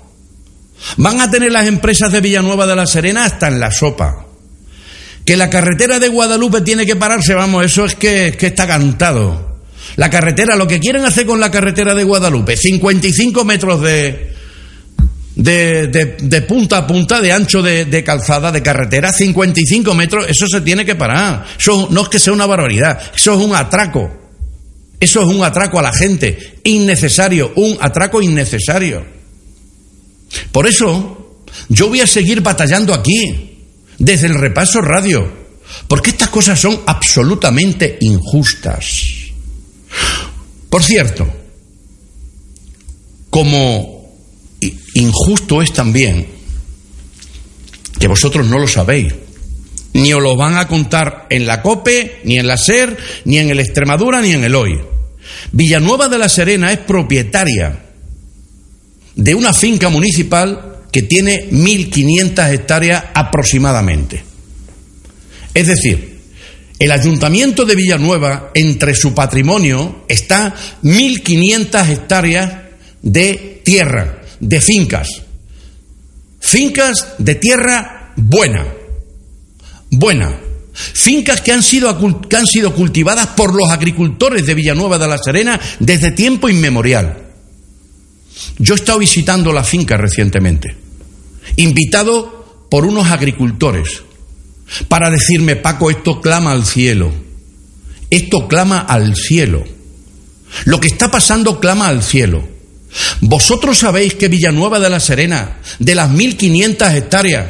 Van 0.97 1.21
a 1.21 1.29
tener 1.29 1.51
las 1.51 1.67
empresas 1.67 2.11
de 2.11 2.21
Villanueva 2.21 2.65
de 2.65 2.75
la 2.75 2.87
Serena 2.87 3.25
hasta 3.25 3.49
en 3.49 3.59
la 3.59 3.69
sopa. 3.69 4.25
Que 5.23 5.37
la 5.37 5.51
carretera 5.51 5.99
de 5.99 6.07
Guadalupe 6.07 6.61
tiene 6.61 6.87
que 6.87 6.95
pararse, 6.95 7.35
vamos, 7.35 7.65
eso 7.65 7.85
es 7.85 7.93
que, 7.93 8.35
está 8.39 8.65
cantado. 8.65 9.59
La 9.95 10.09
carretera, 10.09 10.55
lo 10.55 10.67
que 10.67 10.79
quieren 10.79 11.05
hacer 11.05 11.27
con 11.27 11.39
la 11.39 11.51
carretera 11.51 11.93
de 11.93 12.03
Guadalupe, 12.03 12.57
55 12.57 13.45
metros 13.45 13.79
de, 13.83 14.34
de, 15.35 16.45
punta 16.47 16.79
a 16.79 16.87
punta, 16.87 17.21
de 17.21 17.31
ancho 17.31 17.61
de, 17.61 18.03
calzada, 18.03 18.51
de 18.51 18.61
carretera, 18.61 19.11
55 19.11 19.93
metros, 19.93 20.25
eso 20.29 20.47
se 20.47 20.61
tiene 20.61 20.85
que 20.85 20.95
parar. 20.95 21.45
Eso 21.57 21.87
no 21.91 22.03
es 22.03 22.09
que 22.09 22.19
sea 22.19 22.33
una 22.33 22.45
barbaridad, 22.45 22.99
eso 23.15 23.33
es 23.33 23.39
un 23.43 23.55
atraco. 23.55 24.21
Eso 24.99 25.21
es 25.21 25.27
un 25.27 25.43
atraco 25.43 25.77
a 25.77 25.83
la 25.83 25.91
gente, 25.91 26.59
innecesario, 26.63 27.51
un 27.57 27.77
atraco 27.81 28.21
innecesario. 28.21 29.05
Por 30.51 30.67
eso, 30.67 31.43
yo 31.69 31.89
voy 31.89 31.99
a 31.99 32.07
seguir 32.07 32.41
batallando 32.41 32.93
aquí 32.93 33.59
desde 33.97 34.27
el 34.27 34.35
repaso 34.35 34.81
radio, 34.81 35.31
porque 35.87 36.11
estas 36.11 36.29
cosas 36.29 36.59
son 36.59 36.81
absolutamente 36.85 37.97
injustas. 38.01 38.85
Por 40.69 40.81
cierto, 40.81 41.27
como 43.29 43.94
injusto 44.95 45.61
es 45.61 45.71
también 45.71 46.27
que 47.99 48.07
vosotros 48.07 48.45
no 48.47 48.59
lo 48.59 48.67
sabéis, 48.67 49.13
ni 49.93 50.11
os 50.11 50.21
lo 50.21 50.35
van 50.35 50.57
a 50.57 50.67
contar 50.67 51.27
en 51.29 51.45
la 51.45 51.61
COPE, 51.61 52.21
ni 52.25 52.37
en 52.37 52.47
la 52.47 52.57
SER, 52.57 52.97
ni 53.25 53.37
en 53.37 53.49
el 53.49 53.59
Extremadura, 53.59 54.21
ni 54.21 54.31
en 54.31 54.43
el 54.43 54.55
HOY. 54.55 54.81
Villanueva 55.51 56.09
de 56.09 56.17
la 56.17 56.29
Serena 56.29 56.71
es 56.71 56.79
propietaria 56.79 57.79
de 59.15 59.35
una 59.35 59.53
finca 59.53 59.89
municipal 59.89 60.81
que 60.91 61.03
tiene 61.03 61.49
1.500 61.49 62.53
hectáreas 62.53 63.03
aproximadamente. 63.13 64.23
Es 65.53 65.67
decir, 65.67 66.19
el 66.77 66.91
ayuntamiento 66.91 67.65
de 67.65 67.75
Villanueva, 67.75 68.51
entre 68.53 68.93
su 68.95 69.13
patrimonio, 69.13 70.03
está 70.09 70.53
1.500 70.83 71.89
hectáreas 71.89 72.53
de 73.01 73.61
tierra, 73.63 74.24
de 74.39 74.61
fincas. 74.61 75.21
Fincas 76.39 77.15
de 77.17 77.35
tierra 77.35 78.13
buena, 78.15 78.67
buena. 79.89 80.35
Fincas 80.73 81.41
que 81.41 81.53
han, 81.53 81.63
sido, 81.63 81.97
que 82.27 82.35
han 82.35 82.45
sido 82.45 82.73
cultivadas 82.73 83.27
por 83.27 83.55
los 83.55 83.71
agricultores 83.71 84.45
de 84.45 84.53
Villanueva 84.53 84.97
de 84.97 85.07
la 85.07 85.17
Serena 85.17 85.59
desde 85.79 86.11
tiempo 86.11 86.49
inmemorial. 86.49 87.23
Yo 88.59 88.73
he 88.73 88.77
estado 88.77 88.99
visitando 88.99 89.53
la 89.53 89.63
finca 89.63 89.95
recientemente 89.95 90.85
invitado 91.55 92.65
por 92.69 92.85
unos 92.85 93.09
agricultores 93.11 94.03
para 94.87 95.09
decirme, 95.09 95.55
Paco, 95.55 95.91
esto 95.91 96.21
clama 96.21 96.51
al 96.51 96.65
cielo, 96.65 97.11
esto 98.09 98.47
clama 98.47 98.79
al 98.79 99.15
cielo, 99.15 99.63
lo 100.65 100.79
que 100.79 100.87
está 100.87 101.11
pasando 101.11 101.59
clama 101.59 101.87
al 101.87 102.03
cielo. 102.03 102.54
Vosotros 103.21 103.79
sabéis 103.79 104.15
que 104.15 104.27
Villanueva 104.27 104.79
de 104.79 104.89
la 104.89 104.99
Serena, 104.99 105.57
de 105.79 105.95
las 105.95 106.09
1.500 106.09 106.95
hectáreas, 106.95 107.45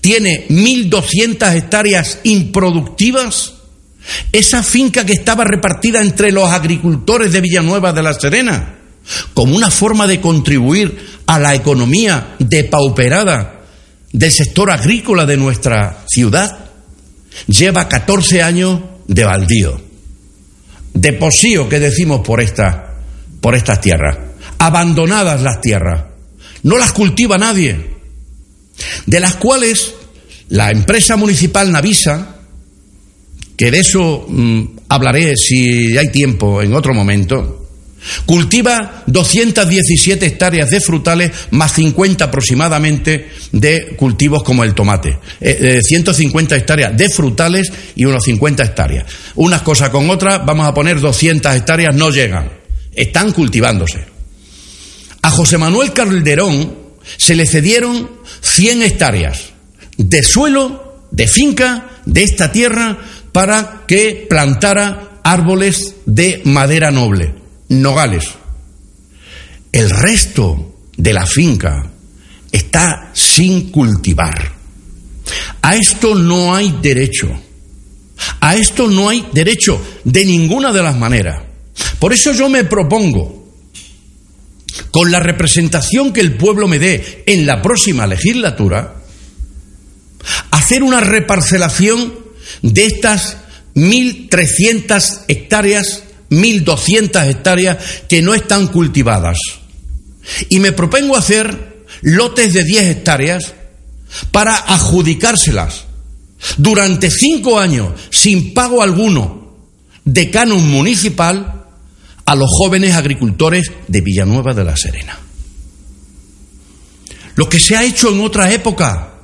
tiene 0.00 0.46
1.200 0.48 1.54
hectáreas 1.54 2.18
improductivas. 2.24 3.54
Esa 4.32 4.62
finca 4.62 5.04
que 5.04 5.12
estaba 5.12 5.44
repartida 5.44 6.00
entre 6.00 6.32
los 6.32 6.50
agricultores 6.50 7.32
de 7.32 7.40
Villanueva 7.40 7.92
de 7.92 8.02
la 8.02 8.14
Serena, 8.14 8.78
como 9.34 9.56
una 9.56 9.70
forma 9.70 10.06
de 10.06 10.20
contribuir 10.20 10.98
a 11.26 11.38
la 11.38 11.54
economía 11.54 12.34
depauperada 12.38 13.60
del 14.12 14.32
sector 14.32 14.70
agrícola 14.70 15.26
de 15.26 15.36
nuestra 15.36 16.04
ciudad, 16.08 16.70
lleva 17.46 17.88
14 17.88 18.42
años 18.42 18.80
de 19.06 19.24
baldío, 19.24 19.80
de 20.94 21.12
posío 21.12 21.68
que 21.68 21.78
decimos 21.78 22.20
por, 22.20 22.40
esta, 22.40 22.94
por 23.40 23.54
estas 23.54 23.80
tierras, 23.80 24.29
abandonadas 24.60 25.40
las 25.40 25.60
tierras, 25.60 26.04
no 26.62 26.78
las 26.78 26.92
cultiva 26.92 27.38
nadie, 27.38 27.78
de 29.06 29.20
las 29.20 29.36
cuales 29.36 29.94
la 30.50 30.70
empresa 30.70 31.16
municipal 31.16 31.72
Navisa, 31.72 32.36
que 33.56 33.70
de 33.70 33.80
eso 33.80 34.26
mm, 34.28 34.62
hablaré 34.88 35.36
si 35.36 35.96
hay 35.96 36.10
tiempo 36.10 36.62
en 36.62 36.74
otro 36.74 36.94
momento, 36.94 37.56
Cultiva 38.24 39.02
217 39.06 40.24
hectáreas 40.24 40.70
de 40.70 40.80
frutales 40.80 41.30
más 41.50 41.74
50 41.74 42.24
aproximadamente 42.24 43.28
de 43.52 43.94
cultivos 43.96 44.42
como 44.42 44.64
el 44.64 44.74
tomate. 44.74 45.18
150 45.38 46.54
eh, 46.54 46.58
eh, 46.58 46.60
hectáreas 46.60 46.96
de 46.96 47.10
frutales 47.10 47.70
y 47.94 48.06
unos 48.06 48.24
50 48.24 48.64
hectáreas. 48.64 49.04
Unas 49.34 49.60
cosas 49.60 49.90
con 49.90 50.08
otras, 50.08 50.44
vamos 50.46 50.66
a 50.66 50.72
poner 50.72 50.98
200 50.98 51.54
hectáreas, 51.54 51.94
no 51.94 52.10
llegan. 52.10 52.50
Están 52.94 53.32
cultivándose. 53.32 54.09
A 55.22 55.30
José 55.30 55.58
Manuel 55.58 55.92
Calderón 55.92 56.74
se 57.16 57.34
le 57.34 57.46
cedieron 57.46 58.10
100 58.40 58.82
hectáreas 58.82 59.50
de 59.96 60.22
suelo, 60.22 61.06
de 61.10 61.26
finca, 61.28 62.00
de 62.06 62.22
esta 62.22 62.52
tierra, 62.52 62.98
para 63.32 63.84
que 63.86 64.26
plantara 64.28 65.20
árboles 65.22 65.96
de 66.06 66.42
madera 66.44 66.90
noble 66.90 67.34
nogales. 67.68 68.24
El 69.72 69.90
resto 69.90 70.74
de 70.96 71.12
la 71.12 71.26
finca 71.26 71.90
está 72.50 73.10
sin 73.12 73.70
cultivar. 73.70 74.52
A 75.62 75.76
esto 75.76 76.14
no 76.14 76.54
hay 76.54 76.78
derecho. 76.82 77.28
A 78.40 78.56
esto 78.56 78.88
no 78.88 79.08
hay 79.08 79.26
derecho 79.32 79.80
de 80.04 80.24
ninguna 80.24 80.72
de 80.72 80.82
las 80.82 80.96
maneras. 80.96 81.42
Por 81.98 82.12
eso 82.12 82.32
yo 82.32 82.48
me 82.48 82.64
propongo, 82.64 83.39
con 84.90 85.10
la 85.10 85.20
representación 85.20 86.12
que 86.12 86.20
el 86.20 86.36
pueblo 86.36 86.68
me 86.68 86.78
dé 86.78 87.24
en 87.26 87.46
la 87.46 87.62
próxima 87.62 88.06
legislatura, 88.06 88.96
hacer 90.50 90.82
una 90.82 91.00
reparcelación 91.00 92.14
de 92.62 92.86
estas 92.86 93.38
1.300 93.74 95.24
hectáreas 95.28 96.02
1.200 96.30 97.28
hectáreas 97.28 97.78
que 98.08 98.22
no 98.22 98.34
están 98.34 98.68
cultivadas. 98.68 99.38
Y 100.48 100.60
me 100.60 100.72
propongo 100.72 101.16
hacer 101.16 101.84
lotes 102.02 102.52
de 102.52 102.64
10 102.64 102.84
hectáreas 102.84 103.54
para 104.30 104.56
adjudicárselas 104.56 105.84
durante 106.56 107.10
cinco 107.10 107.58
años 107.58 107.92
sin 108.10 108.54
pago 108.54 108.82
alguno 108.82 109.56
de 110.04 110.30
canon 110.30 110.66
municipal 110.68 111.59
a 112.30 112.36
los 112.36 112.48
jóvenes 112.48 112.94
agricultores 112.94 113.72
de 113.88 114.02
Villanueva 114.02 114.54
de 114.54 114.62
la 114.62 114.76
Serena. 114.76 115.18
Lo 117.34 117.48
que 117.48 117.58
se 117.58 117.74
ha 117.74 117.82
hecho 117.82 118.12
en 118.12 118.20
otra 118.20 118.52
época, 118.52 119.14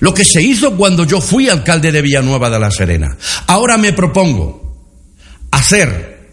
lo 0.00 0.14
que 0.14 0.24
se 0.24 0.40
hizo 0.40 0.74
cuando 0.74 1.04
yo 1.04 1.20
fui 1.20 1.50
alcalde 1.50 1.92
de 1.92 2.00
Villanueva 2.00 2.48
de 2.48 2.58
la 2.58 2.70
Serena. 2.70 3.14
Ahora 3.46 3.76
me 3.76 3.92
propongo 3.92 4.74
hacer 5.50 6.30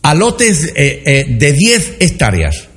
a 0.00 0.14
lotes 0.14 0.72
eh, 0.74 1.02
eh, 1.04 1.26
de 1.28 1.52
10 1.52 1.96
hectáreas, 2.00 2.68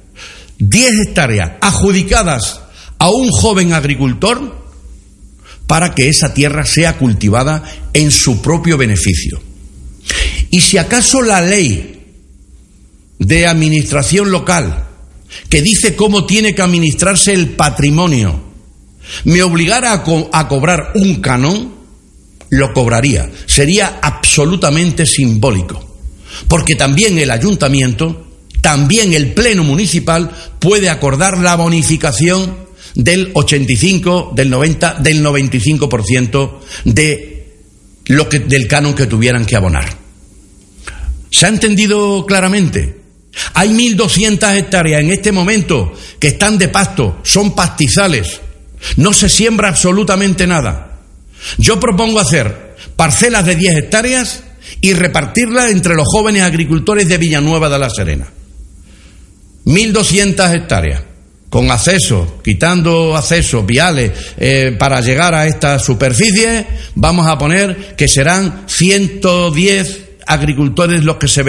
10 0.59 1.07
hectáreas 1.07 1.53
adjudicadas 1.61 2.59
a 2.99 3.09
un 3.09 3.29
joven 3.29 3.71
agricultor 3.71 4.65
para 5.65 5.95
que 5.95 6.09
esa 6.09 6.33
tierra 6.33 6.65
sea 6.65 6.97
cultivada 6.97 7.63
en 7.93 8.11
su 8.11 8.41
propio 8.41 8.77
beneficio. 8.77 9.41
Y 10.49 10.59
si 10.59 10.77
acaso 10.77 11.21
la 11.21 11.39
ley 11.39 11.94
de 13.19 13.47
administración 13.47 14.31
local, 14.31 14.87
que 15.49 15.61
dice 15.61 15.95
cómo 15.95 16.25
tiene 16.25 16.53
que 16.53 16.61
administrarse 16.61 17.33
el 17.33 17.49
patrimonio, 17.49 18.45
me 19.23 19.41
obligara 19.43 19.93
a, 19.93 20.47
cobrar 20.47 20.91
un 20.95 21.21
canon, 21.21 21.73
lo 22.49 22.73
cobraría. 22.73 23.29
Sería 23.45 23.99
absolutamente 24.01 25.05
simbólico. 25.05 25.83
Porque 26.47 26.75
también 26.75 27.17
el 27.17 27.31
ayuntamiento, 27.31 28.27
también 28.61 29.13
el 29.13 29.33
pleno 29.33 29.63
municipal 29.63 30.31
puede 30.59 30.89
acordar 30.89 31.37
la 31.37 31.55
bonificación 31.55 32.65
del 32.95 33.31
85, 33.33 34.31
del 34.35 34.49
90, 34.49 34.95
del 34.95 35.23
95% 35.23 36.59
de 36.85 37.35
lo 38.07 38.29
que, 38.29 38.39
del 38.39 38.67
canon 38.67 38.93
que 38.93 39.07
tuvieran 39.07 39.45
que 39.45 39.55
abonar. 39.55 39.97
¿Se 41.29 41.45
ha 41.45 41.49
entendido 41.49 42.25
claramente? 42.25 43.04
Hay 43.53 43.69
1.200 43.69 44.55
hectáreas 44.55 45.01
en 45.01 45.11
este 45.11 45.31
momento 45.31 45.93
que 46.19 46.29
están 46.29 46.57
de 46.57 46.69
pasto, 46.69 47.19
son 47.23 47.55
pastizales, 47.55 48.41
no 48.97 49.13
se 49.13 49.29
siembra 49.29 49.69
absolutamente 49.69 50.47
nada. 50.47 50.99
Yo 51.57 51.79
propongo 51.79 52.19
hacer 52.19 52.75
parcelas 52.95 53.45
de 53.45 53.55
10 53.55 53.75
hectáreas 53.77 54.43
y 54.81 54.93
repartirlas 54.93 55.71
entre 55.71 55.95
los 55.95 56.07
jóvenes 56.07 56.43
agricultores 56.43 57.07
de 57.07 57.17
Villanueva 57.17 57.69
de 57.69 57.79
la 57.79 57.89
Serena. 57.89 58.27
1.200 59.65 60.55
hectáreas, 60.55 61.01
con 61.49 61.71
acceso, 61.71 62.39
quitando 62.43 63.15
accesos 63.15 63.65
viales 63.65 64.11
eh, 64.37 64.75
para 64.77 65.01
llegar 65.01 65.33
a 65.33 65.47
esta 65.47 65.79
superficie, 65.79 66.67
vamos 66.95 67.27
a 67.27 67.37
poner 67.37 67.95
que 67.95 68.07
serán 68.07 68.63
110 68.67 70.04
agricultores 70.25 71.03
los 71.03 71.17
que 71.17 71.27
se 71.27 71.43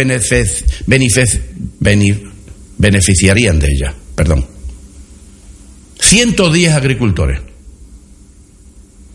beneficiarían 2.79 3.59
de 3.59 3.69
ella. 3.69 3.95
Perdón. 4.15 4.47
110 6.01 6.73
agricultores 6.73 7.41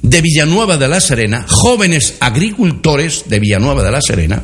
de 0.01 0.21
Villanueva 0.21 0.77
de 0.77 0.87
la 0.87 0.99
Serena, 0.99 1.45
jóvenes 1.47 2.15
agricultores 2.19 3.25
de 3.27 3.39
Villanueva 3.39 3.83
de 3.83 3.91
la 3.91 4.01
Serena, 4.01 4.43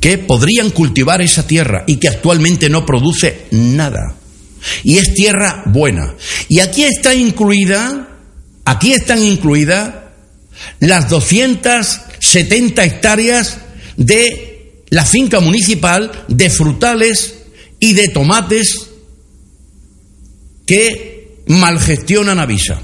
que 0.00 0.18
podrían 0.18 0.70
cultivar 0.70 1.20
esa 1.20 1.46
tierra 1.46 1.84
y 1.86 1.96
que 1.96 2.08
actualmente 2.08 2.68
no 2.70 2.86
produce 2.86 3.46
nada. 3.50 4.16
Y 4.82 4.98
es 4.98 5.14
tierra 5.14 5.62
buena. 5.66 6.14
Y 6.48 6.60
aquí 6.60 6.84
está 6.84 7.14
incluida, 7.14 8.08
aquí 8.64 8.92
están 8.92 9.22
incluidas 9.22 9.94
las 10.80 11.08
270 11.08 12.84
hectáreas 12.84 13.58
de 13.96 14.84
la 14.90 15.04
finca 15.04 15.40
municipal 15.40 16.24
de 16.28 16.50
frutales 16.50 17.44
y 17.80 17.92
de 17.92 18.08
tomates 18.08 18.88
que 20.66 21.42
malgestionan 21.46 22.38
Avisa. 22.38 22.80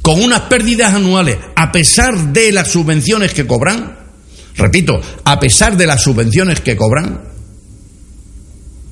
Con 0.00 0.20
unas 0.20 0.42
pérdidas 0.42 0.94
anuales, 0.94 1.38
a 1.54 1.70
pesar 1.70 2.32
de 2.32 2.50
las 2.52 2.68
subvenciones 2.68 3.32
que 3.32 3.46
cobran, 3.46 3.98
repito, 4.56 5.00
a 5.24 5.38
pesar 5.38 5.76
de 5.76 5.86
las 5.86 6.02
subvenciones 6.02 6.60
que 6.60 6.76
cobran, 6.76 7.22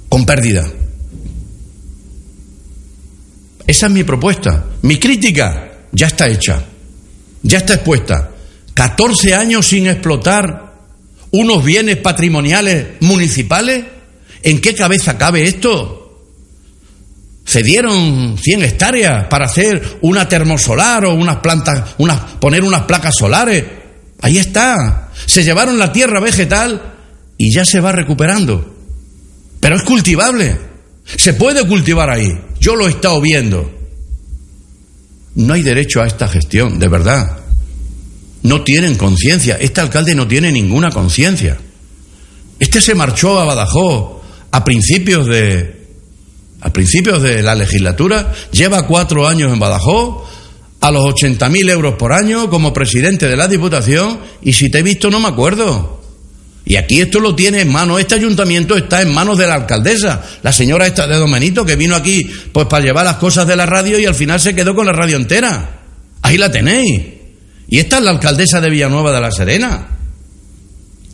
con 0.08 0.26
pérdida. 0.26 0.68
Esa 3.66 3.86
es 3.86 3.92
mi 3.92 4.04
propuesta. 4.04 4.66
Mi 4.82 4.98
crítica 4.98 5.72
ya 5.92 6.08
está 6.08 6.28
hecha, 6.28 6.64
ya 7.42 7.58
está 7.58 7.74
expuesta. 7.74 8.30
14 8.74 9.34
años 9.34 9.66
sin 9.66 9.86
explotar 9.86 10.69
unos 11.32 11.64
bienes 11.64 11.96
patrimoniales 11.96 13.00
municipales. 13.00 13.84
¿En 14.42 14.60
qué 14.60 14.74
cabeza 14.74 15.18
cabe 15.18 15.44
esto? 15.44 15.96
Cedieron 17.46 18.38
100 18.38 18.62
hectáreas 18.62 19.26
para 19.26 19.46
hacer 19.46 19.98
una 20.02 20.28
termosolar 20.28 21.04
o 21.04 21.14
unas 21.14 21.38
plantas, 21.38 21.94
unas, 21.98 22.20
poner 22.40 22.62
unas 22.62 22.82
placas 22.82 23.14
solares. 23.16 23.64
Ahí 24.22 24.38
está. 24.38 25.10
Se 25.26 25.42
llevaron 25.42 25.78
la 25.78 25.92
tierra 25.92 26.20
vegetal 26.20 26.94
y 27.36 27.52
ya 27.52 27.64
se 27.64 27.80
va 27.80 27.92
recuperando. 27.92 28.76
Pero 29.60 29.76
es 29.76 29.82
cultivable. 29.82 30.58
Se 31.04 31.34
puede 31.34 31.66
cultivar 31.66 32.10
ahí. 32.10 32.38
Yo 32.60 32.76
lo 32.76 32.86
he 32.86 32.90
estado 32.90 33.20
viendo. 33.20 33.78
No 35.34 35.54
hay 35.54 35.62
derecho 35.62 36.02
a 36.02 36.06
esta 36.06 36.28
gestión, 36.28 36.78
de 36.78 36.88
verdad. 36.88 37.39
No 38.42 38.62
tienen 38.62 38.96
conciencia. 38.96 39.56
Este 39.60 39.80
alcalde 39.80 40.14
no 40.14 40.26
tiene 40.26 40.50
ninguna 40.52 40.90
conciencia. 40.90 41.58
Este 42.58 42.80
se 42.80 42.94
marchó 42.94 43.38
a 43.38 43.44
Badajoz 43.44 44.20
a 44.50 44.64
principios 44.64 45.26
de 45.26 45.80
a 46.62 46.72
principios 46.72 47.22
de 47.22 47.42
la 47.42 47.54
legislatura, 47.54 48.32
lleva 48.52 48.86
cuatro 48.86 49.26
años 49.26 49.50
en 49.52 49.58
Badajoz, 49.58 50.28
a 50.80 50.90
los 50.90 51.04
80.000 51.04 51.70
euros 51.70 51.94
por 51.94 52.12
año 52.12 52.48
como 52.48 52.72
presidente 52.72 53.28
de 53.28 53.36
la 53.36 53.48
Diputación, 53.48 54.20
y 54.42 54.52
si 54.52 54.70
te 54.70 54.78
he 54.78 54.82
visto 54.82 55.10
no 55.10 55.20
me 55.20 55.28
acuerdo. 55.28 56.00
Y 56.64 56.76
aquí 56.76 57.00
esto 57.00 57.20
lo 57.20 57.34
tiene 57.34 57.62
en 57.62 57.72
manos, 57.72 58.00
este 58.00 58.14
ayuntamiento 58.14 58.76
está 58.76 59.02
en 59.02 59.12
manos 59.12 59.38
de 59.38 59.46
la 59.46 59.54
alcaldesa, 59.54 60.22
la 60.42 60.52
señora 60.52 60.86
esta 60.86 61.06
de 61.06 61.16
Domenito, 61.16 61.64
que 61.64 61.76
vino 61.76 61.96
aquí 61.96 62.30
pues 62.52 62.66
para 62.66 62.84
llevar 62.84 63.04
las 63.04 63.16
cosas 63.16 63.46
de 63.46 63.56
la 63.56 63.66
radio 63.66 63.98
y 63.98 64.04
al 64.04 64.14
final 64.14 64.38
se 64.38 64.54
quedó 64.54 64.74
con 64.74 64.86
la 64.86 64.92
radio 64.92 65.16
entera. 65.16 65.80
Ahí 66.22 66.36
la 66.36 66.52
tenéis. 66.52 67.19
Y 67.70 67.78
esta 67.78 67.98
es 67.98 68.04
la 68.04 68.10
alcaldesa 68.10 68.60
de 68.60 68.68
Villanueva 68.68 69.12
de 69.12 69.20
la 69.20 69.30
Serena. 69.30 69.86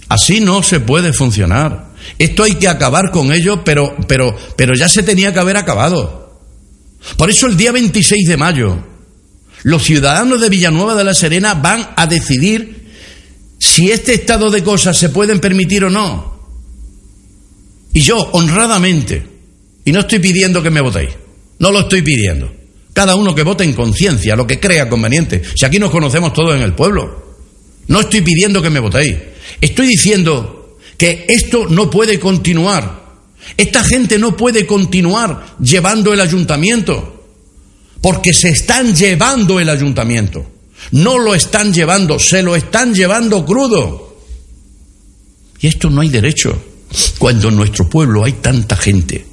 Así 0.09 0.41
no 0.41 0.63
se 0.63 0.81
puede 0.81 1.13
funcionar. 1.13 1.91
Esto 2.19 2.45
hay 2.45 2.55
que 2.55 2.67
acabar 2.67 3.11
con 3.13 3.31
ello, 3.31 3.63
pero, 3.63 3.95
pero, 4.09 4.35
pero 4.57 4.73
ya 4.75 4.89
se 4.89 5.03
tenía 5.03 5.35
que 5.35 5.39
haber 5.39 5.59
acabado. 5.59 6.41
Por 7.19 7.29
eso 7.29 7.47
el 7.47 7.59
día 7.59 7.73
26 7.73 8.27
de 8.27 8.37
mayo, 8.39 8.83
los 9.65 9.85
ciudadanos 9.85 10.41
de 10.41 10.49
Villanueva 10.49 10.95
de 10.95 11.05
la 11.05 11.15
Serena 11.15 11.55
van 11.55 11.91
a 11.95 12.07
decidir 12.07 12.87
si 13.59 13.91
este 13.91 14.15
estado 14.15 14.51
de 14.51 14.65
cosas 14.65 14.97
se 14.97 15.11
pueden 15.11 15.41
permitir 15.41 15.85
o 15.85 15.91
no. 15.91 16.37
Y 17.93 18.01
yo, 18.01 18.17
honradamente, 18.33 19.27
y 19.85 19.93
no 19.93 20.01
estoy 20.01 20.21
pidiendo 20.21 20.63
que 20.63 20.71
me 20.71 20.81
votéis, 20.81 21.11
no 21.59 21.71
lo 21.71 21.81
estoy 21.81 22.01
pidiendo. 22.01 22.56
Cada 22.97 23.15
uno 23.15 23.35
que 23.35 23.43
vote 23.43 23.63
en 23.63 23.75
conciencia, 23.75 24.35
lo 24.37 24.47
que 24.47 24.59
crea 24.59 24.89
conveniente. 24.89 25.43
Si 25.55 25.67
aquí 25.67 25.79
nos 25.79 25.91
conocemos 25.91 26.33
todos 26.33 26.57
en 26.57 26.63
el 26.63 26.73
pueblo. 26.73 27.37
No 27.89 28.01
estoy 28.01 28.23
pidiendo 28.23 28.63
que 28.63 28.71
me 28.71 28.81
votéis. 28.81 29.15
Estoy 29.61 29.87
diciendo 29.87 30.79
que 30.97 31.27
esto 31.29 31.67
no 31.69 31.91
puede 31.91 32.19
continuar. 32.19 33.05
Esta 33.59 33.85
gente 33.85 34.19
no 34.19 34.35
puede 34.35 34.67
continuar 34.67 35.57
llevando 35.61 36.15
el 36.15 36.21
ayuntamiento. 36.23 37.27
Porque 38.01 38.33
se 38.33 38.49
están 38.49 38.97
llevando 38.97 39.61
el 39.61 39.69
ayuntamiento. 39.69 40.51
No 40.93 41.19
lo 41.19 41.35
están 41.35 41.75
llevando, 41.75 42.19
se 42.19 42.43
lo 42.43 42.57
están 42.57 42.95
llevando 42.95 43.45
crudo. 43.45 44.23
Y 45.61 45.67
esto 45.67 45.91
no 45.91 46.01
hay 46.01 46.09
derecho. 46.09 46.59
Cuando 47.19 47.51
en 47.51 47.57
nuestro 47.57 47.91
pueblo 47.91 48.25
hay 48.25 48.33
tanta 48.33 48.75
gente 48.75 49.27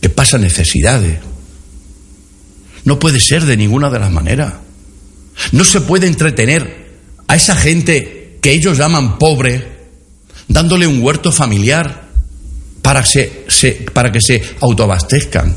que 0.00 0.08
pasa 0.08 0.38
necesidades. 0.38 1.25
No 2.86 2.98
puede 3.00 3.20
ser 3.20 3.44
de 3.44 3.56
ninguna 3.56 3.90
de 3.90 3.98
las 3.98 4.12
maneras. 4.12 4.54
No 5.50 5.64
se 5.64 5.80
puede 5.80 6.06
entretener 6.06 6.86
a 7.26 7.34
esa 7.34 7.56
gente 7.56 8.38
que 8.40 8.52
ellos 8.52 8.78
llaman 8.78 9.18
pobre, 9.18 9.66
dándole 10.46 10.86
un 10.86 11.02
huerto 11.02 11.32
familiar 11.32 12.08
para, 12.82 13.02
que 13.02 14.20
se 14.20 14.42
autoabastezcan. 14.60 15.56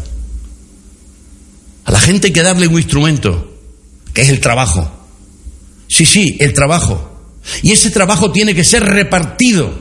A 1.86 1.92
la 1.92 2.00
gente 2.00 2.28
hay 2.28 2.34
que 2.34 2.42
darle 2.42 2.68
un 2.68 2.78
instrumento, 2.78 3.60
que 4.12 4.24
es 4.24 4.30
el 4.30 4.40
trabajo. 4.40 4.92
Sí, 5.88 6.08
sí, 6.08 6.36
el 6.40 6.54
trabajo. 6.54 7.38
Y 7.62 7.72
ese 7.72 7.92
trabajo 7.92 8.32
tiene 8.32 8.56
que 8.56 8.64
ser 8.64 8.84
repartido 8.84 9.72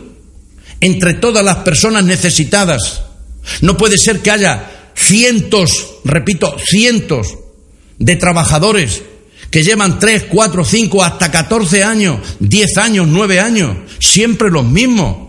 entre 0.81 1.15
todas 1.15 1.43
las 1.43 1.57
personas 1.59 2.05
necesitadas. 2.05 3.05
No 3.63 3.79
puede 3.79 3.97
ser 3.97 4.21
que 4.21 4.33
haya 4.33 4.78
cientos, 4.99 5.99
repito, 6.05 6.57
cientos 6.59 7.39
de 7.99 8.17
trabajadores 8.17 9.03
que 9.51 9.63
llevan 9.63 9.99
3, 9.99 10.25
4, 10.29 10.65
5, 10.65 11.03
hasta 11.05 11.31
14 11.31 11.85
años, 11.85 12.19
10 12.41 12.77
años, 12.79 13.07
9 13.09 13.41
años, 13.41 13.77
siempre 14.01 14.51
los 14.51 14.65
mismos. 14.65 15.29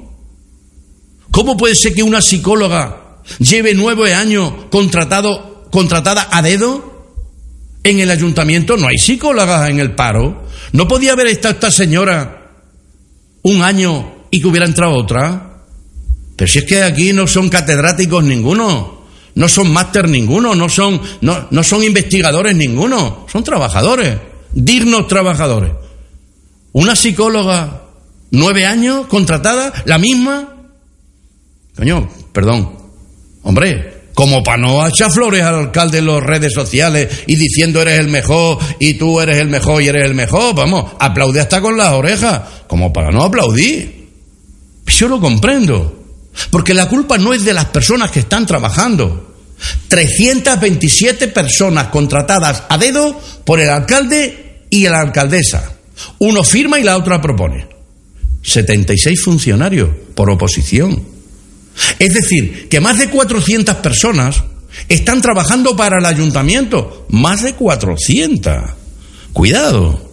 ¿Cómo 1.32 1.55
puede 1.55 1.76
ser 1.76 1.93
que 1.93 2.03
una 2.03 2.22
psicóloga 2.22 3.22
lleve 3.38 3.76
9 3.76 4.13
años 4.13 4.51
contratado, 4.72 5.67
contratada 5.72 6.28
a 6.32 6.41
dedo 6.41 7.13
en 7.84 7.99
el 7.99 8.09
ayuntamiento? 8.09 8.76
No 8.76 8.88
hay 8.88 8.97
psicólogas 8.97 9.70
en 9.70 9.80
el 9.80 9.93
paro. 9.93 10.47
¿No 10.74 10.88
podía 10.88 11.13
haber 11.13 11.28
estado 11.28 11.53
esta 11.53 11.72
señora 11.72 12.53
un 13.43 13.61
año 13.61 14.26
y 14.32 14.41
que 14.41 14.47
hubiera 14.47 14.65
entrado 14.65 14.93
otra? 14.95 15.63
Pero 16.36 16.51
si 16.51 16.59
es 16.59 16.65
que 16.65 16.82
aquí 16.84 17.13
no 17.13 17.28
son 17.28 17.49
catedráticos 17.49 18.24
ninguno 18.24 18.99
no 19.40 19.48
son 19.48 19.72
máster 19.72 20.10
ninguno, 20.10 20.54
no 20.54 20.68
son, 20.68 21.02
no, 21.22 21.48
no 21.50 21.64
son 21.64 21.82
investigadores 21.82 22.54
ninguno, 22.58 23.26
son 23.32 23.42
trabajadores, 23.42 24.18
dignos 24.52 25.08
trabajadores. 25.08 25.72
Una 26.74 26.94
psicóloga, 26.94 27.84
nueve 28.32 28.66
años, 28.66 29.08
contratada, 29.08 29.72
la 29.86 29.98
misma. 29.98 30.56
Coño, 31.74 32.10
perdón. 32.34 32.80
Hombre, 33.44 34.10
como 34.14 34.44
para 34.44 34.58
no 34.58 34.86
echar 34.86 35.10
flores 35.10 35.42
al 35.42 35.56
alcalde 35.56 36.00
en 36.00 36.08
las 36.08 36.22
redes 36.22 36.54
sociales 36.54 37.24
y 37.26 37.38
diciendo 37.38 37.82
eres 37.82 37.98
el 37.98 38.10
mejor 38.10 38.58
y 38.78 38.96
tú 38.96 39.22
eres 39.22 39.38
el 39.38 39.48
mejor 39.48 39.82
y 39.82 39.88
eres 39.88 40.04
el 40.04 40.16
mejor, 40.16 40.54
vamos, 40.54 40.92
aplaude 41.00 41.40
hasta 41.40 41.62
con 41.62 41.78
las 41.78 41.94
orejas, 41.94 42.42
como 42.68 42.92
para 42.92 43.10
no 43.10 43.24
aplaudir. 43.24 44.10
Yo 44.86 45.08
lo 45.08 45.22
comprendo, 45.22 46.04
porque 46.52 46.74
la 46.74 46.90
culpa 46.90 47.18
no 47.18 47.34
es 47.34 47.46
de 47.46 47.54
las 47.54 47.66
personas 47.68 48.12
que 48.12 48.20
están 48.20 48.46
trabajando, 48.46 49.29
327 49.88 51.28
personas 51.30 51.88
contratadas 51.88 52.64
a 52.70 52.78
dedo 52.78 53.20
por 53.45 53.60
el 53.60 53.70
alcalde 53.70 54.64
y 54.70 54.88
la 54.88 55.01
alcaldesa. 55.01 55.74
Uno 56.20 56.43
firma 56.43 56.80
y 56.80 56.84
la 56.84 56.97
otra 56.97 57.22
propone. 57.22 57.68
76 58.43 59.22
funcionarios 59.22 59.89
por 60.16 60.30
oposición. 60.30 61.03
Es 61.97 62.14
decir, 62.14 62.68
que 62.70 62.80
más 62.80 62.97
de 62.97 63.10
400 63.10 63.76
personas 63.78 64.43
están 64.88 65.22
trabajando 65.22 65.76
para 65.76 65.97
el 65.97 66.05
ayuntamiento. 66.05 67.05
Más 67.10 67.43
de 67.43 67.53
400. 67.53 68.55
Cuidado. 69.34 70.10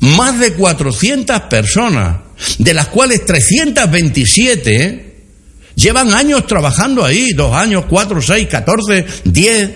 Más 0.00 0.38
de 0.38 0.54
400 0.54 1.42
personas, 1.42 2.16
de 2.58 2.72
las 2.72 2.88
cuales 2.88 3.24
327 3.26 5.09
llevan 5.80 6.12
años 6.12 6.46
trabajando 6.46 7.04
ahí, 7.04 7.32
dos 7.32 7.54
años, 7.54 7.84
cuatro, 7.88 8.20
seis, 8.20 8.46
catorce, 8.46 9.04
diez. 9.24 9.70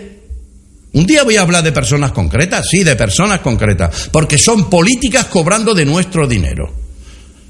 Un 0.93 1.07
día 1.07 1.25
voy 1.25 1.37
a 1.37 1.41
hablar 1.41 1.65
de 1.65 1.73
personas 1.73 2.13
concretas, 2.13 2.67
sí, 2.71 2.85
de 2.85 2.95
personas 2.95 3.41
concretas, 3.41 4.09
porque 4.13 4.39
son 4.39 4.71
políticas 4.71 5.27
cobrando 5.27 5.75
de 5.75 5.85
nuestro 5.85 6.29
dinero. 6.29 6.73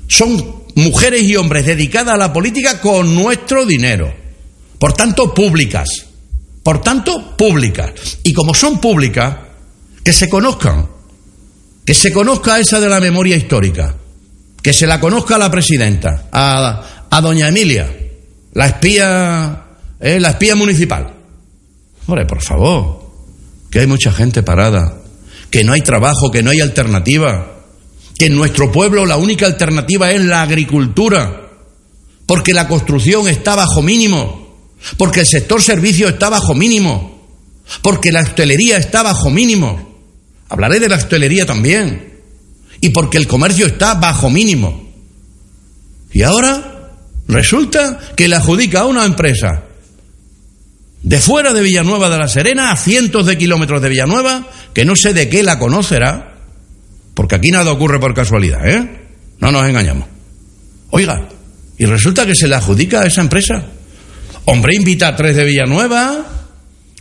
Son 0.09 0.65
mujeres 0.77 1.23
y 1.25 1.37
hombres 1.37 1.67
dedicadas 1.67 2.15
a 2.15 2.19
la 2.19 2.33
política 2.33 2.81
con 2.81 3.15
nuestro 3.15 3.67
dinero. 3.67 4.15
Por 4.79 4.95
tanto, 4.95 5.35
públicas. 5.35 5.89
Por 6.63 6.81
tanto, 6.81 7.37
públicas. 7.37 7.93
Y 8.23 8.33
como 8.33 8.55
son 8.55 8.81
públicas, 8.81 9.37
que 10.03 10.13
se 10.13 10.29
conozcan. 10.29 10.89
Que 11.85 11.93
se 11.93 12.13
conozca 12.13 12.59
esa 12.59 12.81
de 12.81 12.89
la 12.89 13.01
memoria 13.01 13.37
histórica. 13.37 13.95
Que 14.63 14.73
se 14.73 14.87
la 14.87 14.99
conozca 14.99 15.37
a 15.37 15.39
la 15.39 15.51
presidenta, 15.51 16.29
a, 16.33 17.07
a 17.11 17.21
doña 17.21 17.49
Emilia, 17.49 18.04
la 18.55 18.67
espía, 18.67 19.65
eh, 20.01 20.21
la 20.21 20.31
espía 20.31 20.55
municipal. 20.55 21.13
Hombre, 22.07 22.25
por 22.27 22.41
favor, 22.41 23.11
que 23.71 23.81
hay 23.81 23.87
mucha 23.87 24.13
gente 24.13 24.43
parada, 24.43 24.99
que 25.51 25.65
no 25.65 25.73
hay 25.73 25.81
trabajo, 25.81 26.31
que 26.31 26.43
no 26.43 26.51
hay 26.51 26.61
alternativa, 26.61 27.53
que 28.17 28.27
en 28.27 28.37
nuestro 28.37 28.71
pueblo 28.71 29.07
la 29.07 29.17
única 29.17 29.47
alternativa 29.47 30.11
es 30.13 30.23
la 30.23 30.43
agricultura, 30.43 31.51
porque 32.27 32.55
la 32.55 32.69
construcción 32.69 33.29
está 33.29 33.57
bajo 33.57 33.83
mínimo, 33.83 34.71
porque 34.97 35.21
el 35.21 35.27
sector 35.27 35.61
servicio 35.61 36.09
está 36.09 36.29
bajo 36.29 36.55
mínimo, 36.55 37.29
porque 37.83 38.13
la 38.13 38.21
hostelería 38.21 38.77
está 38.77 39.03
bajo 39.03 39.31
mínimo. 39.31 39.95
Hablaré 40.49 40.79
de 40.79 40.89
la 40.89 40.97
hostelería 40.97 41.47
también. 41.47 42.13
Y 42.81 42.91
porque 42.91 43.17
el 43.17 43.27
comercio 43.27 43.67
está 43.67 43.95
bajo 43.95 44.29
mínimo. 44.29 44.93
Y 46.13 46.23
ahora 46.23 46.74
resulta 47.29 47.99
que 48.17 48.29
le 48.29 48.37
adjudica 48.37 48.81
a 48.81 48.87
una 48.87 49.05
empresa 49.05 49.65
de 51.03 51.19
fuera 51.19 51.53
de 51.53 51.61
Villanueva 51.61 52.09
de 52.09 52.19
la 52.19 52.29
Serena, 52.29 52.73
a 52.73 52.77
cientos 52.77 53.27
de 53.27 53.37
kilómetros 53.37 53.83
de 53.83 53.91
Villanueva, 53.91 54.49
que 54.73 54.87
no 54.87 54.97
sé 54.97 55.13
de 55.13 55.29
qué 55.29 55.43
la 55.43 55.59
conocerá, 55.59 56.39
porque 57.13 57.35
aquí 57.35 57.51
nada 57.51 57.71
ocurre 57.73 58.01
por 58.01 58.15
casualidad, 58.15 58.67
¿eh? 58.67 59.03
No 59.39 59.53
nos 59.53 59.69
engañamos. 59.69 60.09
Oiga, 60.91 61.29
y 61.77 61.85
resulta 61.85 62.25
que 62.25 62.35
se 62.35 62.49
le 62.49 62.55
adjudica 62.55 63.03
a 63.03 63.07
esa 63.07 63.21
empresa. 63.21 63.65
Hombre, 64.47 64.75
invita 64.75 65.09
a 65.09 65.17
tres 65.17 65.37
de 65.37 65.45
Villanueva, 65.45 66.25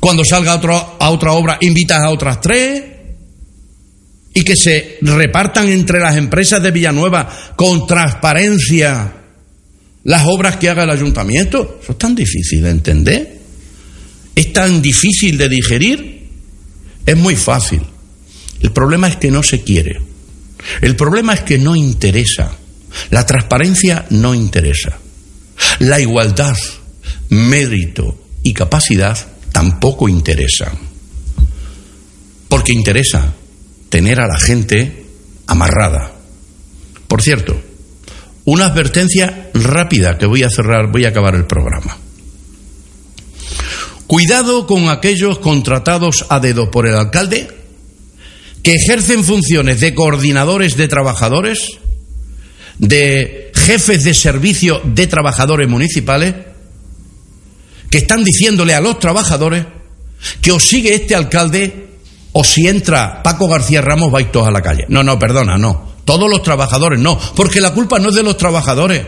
cuando 0.02 0.26
salga 0.26 0.54
a 1.00 1.10
otra 1.10 1.32
obra, 1.32 1.58
invitas 1.62 2.00
a 2.00 2.10
otras 2.10 2.42
tres, 2.42 2.84
y 4.34 4.44
que 4.44 4.58
se 4.58 4.98
repartan 5.02 5.70
entre 5.70 6.02
las 6.02 6.18
empresas 6.18 6.62
de 6.62 6.72
Villanueva 6.72 7.30
con 7.56 7.88
transparencia 7.88 9.23
las 10.04 10.26
obras 10.26 10.58
que 10.58 10.70
haga 10.70 10.84
el 10.84 10.90
ayuntamiento. 10.90 11.80
Eso 11.82 11.94
es 11.94 11.98
tan 11.98 12.16
difícil 12.16 12.62
de 12.62 12.70
entender. 12.70 13.40
Es 14.36 14.52
tan 14.52 14.82
difícil 14.82 15.38
de 15.38 15.50
digerir. 15.50 16.30
Es 17.06 17.18
muy 17.18 17.36
fácil. 17.36 17.82
El 18.62 18.72
problema 18.72 19.08
es 19.08 19.18
que 19.18 19.32
no 19.32 19.44
se 19.44 19.62
quiere. 19.62 20.02
El 20.82 20.96
problema 20.96 21.34
es 21.34 21.42
que 21.42 21.58
no 21.58 21.76
interesa. 21.76 22.56
La 23.10 23.26
transparencia 23.26 24.06
no 24.10 24.34
interesa. 24.34 24.98
La 25.80 26.00
igualdad, 26.00 26.56
mérito 27.30 28.28
y 28.44 28.54
capacidad 28.54 29.18
tampoco 29.52 30.10
interesan. 30.10 30.78
Porque 32.48 32.74
interesa 32.74 33.34
tener 33.90 34.20
a 34.20 34.28
la 34.28 34.40
gente 34.40 35.06
amarrada. 35.48 36.14
Por 37.08 37.22
cierto, 37.22 37.60
una 38.46 38.66
advertencia 38.66 39.50
rápida 39.54 40.18
que 40.18 40.26
voy 40.26 40.44
a 40.44 40.50
cerrar, 40.50 40.92
voy 40.92 41.06
a 41.06 41.10
acabar 41.10 41.36
el 41.36 41.46
programa. 41.46 41.98
Cuidado 44.08 44.68
con 44.68 44.90
aquellos 44.90 45.40
contratados 45.40 46.26
a 46.30 46.40
dedo 46.40 46.70
por 46.70 46.88
el 46.88 46.96
alcalde 46.96 47.48
que 48.62 48.76
ejercen 48.76 49.24
funciones 49.24 49.80
de 49.80 49.94
coordinadores 49.94 50.78
de 50.78 50.88
trabajadores, 50.88 51.80
de 52.78 53.52
jefes 53.56 54.04
de 54.04 54.14
servicio 54.14 54.82
de 54.84 55.08
trabajadores 55.08 55.68
municipales, 55.68 56.36
que 57.90 57.98
están 58.00 58.24
diciéndole 58.24 58.74
a 58.74 58.82
los 58.82 59.00
trabajadores 59.00 59.66
que 60.42 60.52
o 60.52 60.60
sigue 60.60 60.96
este 60.96 61.16
alcalde 61.16 61.88
o 62.32 62.44
si 62.44 62.68
entra 62.68 63.22
Paco 63.22 63.48
García 63.48 63.82
Ramos 63.82 64.12
vais 64.12 64.32
todos 64.32 64.48
a 64.48 64.52
la 64.52 64.62
calle. 64.62 64.86
No, 64.90 65.04
no, 65.04 65.20
perdona, 65.20 65.58
no. 65.58 65.93
Todos 66.06 66.30
los 66.30 66.44
trabajadores 66.44 67.00
no, 67.00 67.20
porque 67.36 67.62
la 67.62 67.74
culpa 67.74 68.00
no 68.00 68.10
es 68.10 68.16
de 68.16 68.24
los 68.24 68.38
trabajadores. 68.38 69.06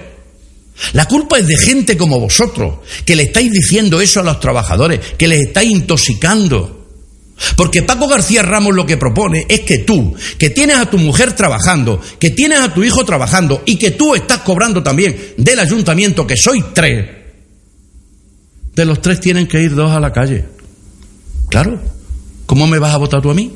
La 0.93 1.05
culpa 1.05 1.37
es 1.39 1.47
de 1.47 1.57
gente 1.57 1.97
como 1.97 2.19
vosotros, 2.19 2.79
que 3.05 3.15
le 3.15 3.23
estáis 3.23 3.51
diciendo 3.51 4.01
eso 4.01 4.19
a 4.19 4.23
los 4.23 4.39
trabajadores, 4.39 4.99
que 5.17 5.27
les 5.27 5.47
estáis 5.47 5.71
intoxicando. 5.71 6.85
Porque 7.57 7.83
Paco 7.83 8.07
García 8.07 8.43
Ramos 8.43 8.73
lo 8.73 8.85
que 8.85 8.97
propone 8.97 9.45
es 9.49 9.61
que 9.61 9.79
tú, 9.79 10.15
que 10.37 10.49
tienes 10.49 10.77
a 10.77 10.89
tu 10.89 10.97
mujer 10.97 11.33
trabajando, 11.33 11.99
que 12.19 12.29
tienes 12.29 12.59
a 12.59 12.73
tu 12.73 12.83
hijo 12.83 13.05
trabajando 13.05 13.61
y 13.65 13.75
que 13.75 13.91
tú 13.91 14.15
estás 14.15 14.39
cobrando 14.39 14.83
también 14.83 15.33
del 15.37 15.59
ayuntamiento, 15.59 16.25
que 16.25 16.37
sois 16.37 16.63
tres, 16.73 17.09
de 18.73 18.85
los 18.85 19.01
tres 19.01 19.19
tienen 19.19 19.47
que 19.47 19.61
ir 19.61 19.75
dos 19.75 19.91
a 19.91 19.99
la 19.99 20.13
calle. 20.13 20.45
Claro, 21.49 21.81
¿cómo 22.45 22.67
me 22.67 22.79
vas 22.79 22.93
a 22.93 22.97
votar 22.97 23.21
tú 23.21 23.29
a 23.31 23.33
mí? 23.33 23.51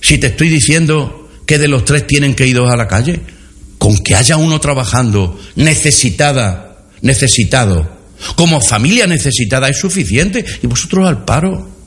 Si 0.00 0.18
te 0.18 0.28
estoy 0.28 0.48
diciendo 0.48 1.27
que 1.48 1.58
de 1.58 1.66
los 1.66 1.84
tres 1.84 2.06
tienen 2.06 2.36
que 2.36 2.46
ir 2.46 2.54
dos 2.54 2.70
a 2.70 2.76
la 2.76 2.86
calle, 2.86 3.22
con 3.78 3.98
que 3.98 4.14
haya 4.14 4.36
uno 4.36 4.60
trabajando 4.60 5.36
necesitada, 5.56 6.86
necesitado, 7.00 7.90
como 8.36 8.60
familia 8.60 9.08
necesitada 9.08 9.68
es 9.68 9.80
suficiente 9.80 10.44
y 10.62 10.66
vosotros 10.68 11.08
al 11.08 11.24
paro 11.24 11.78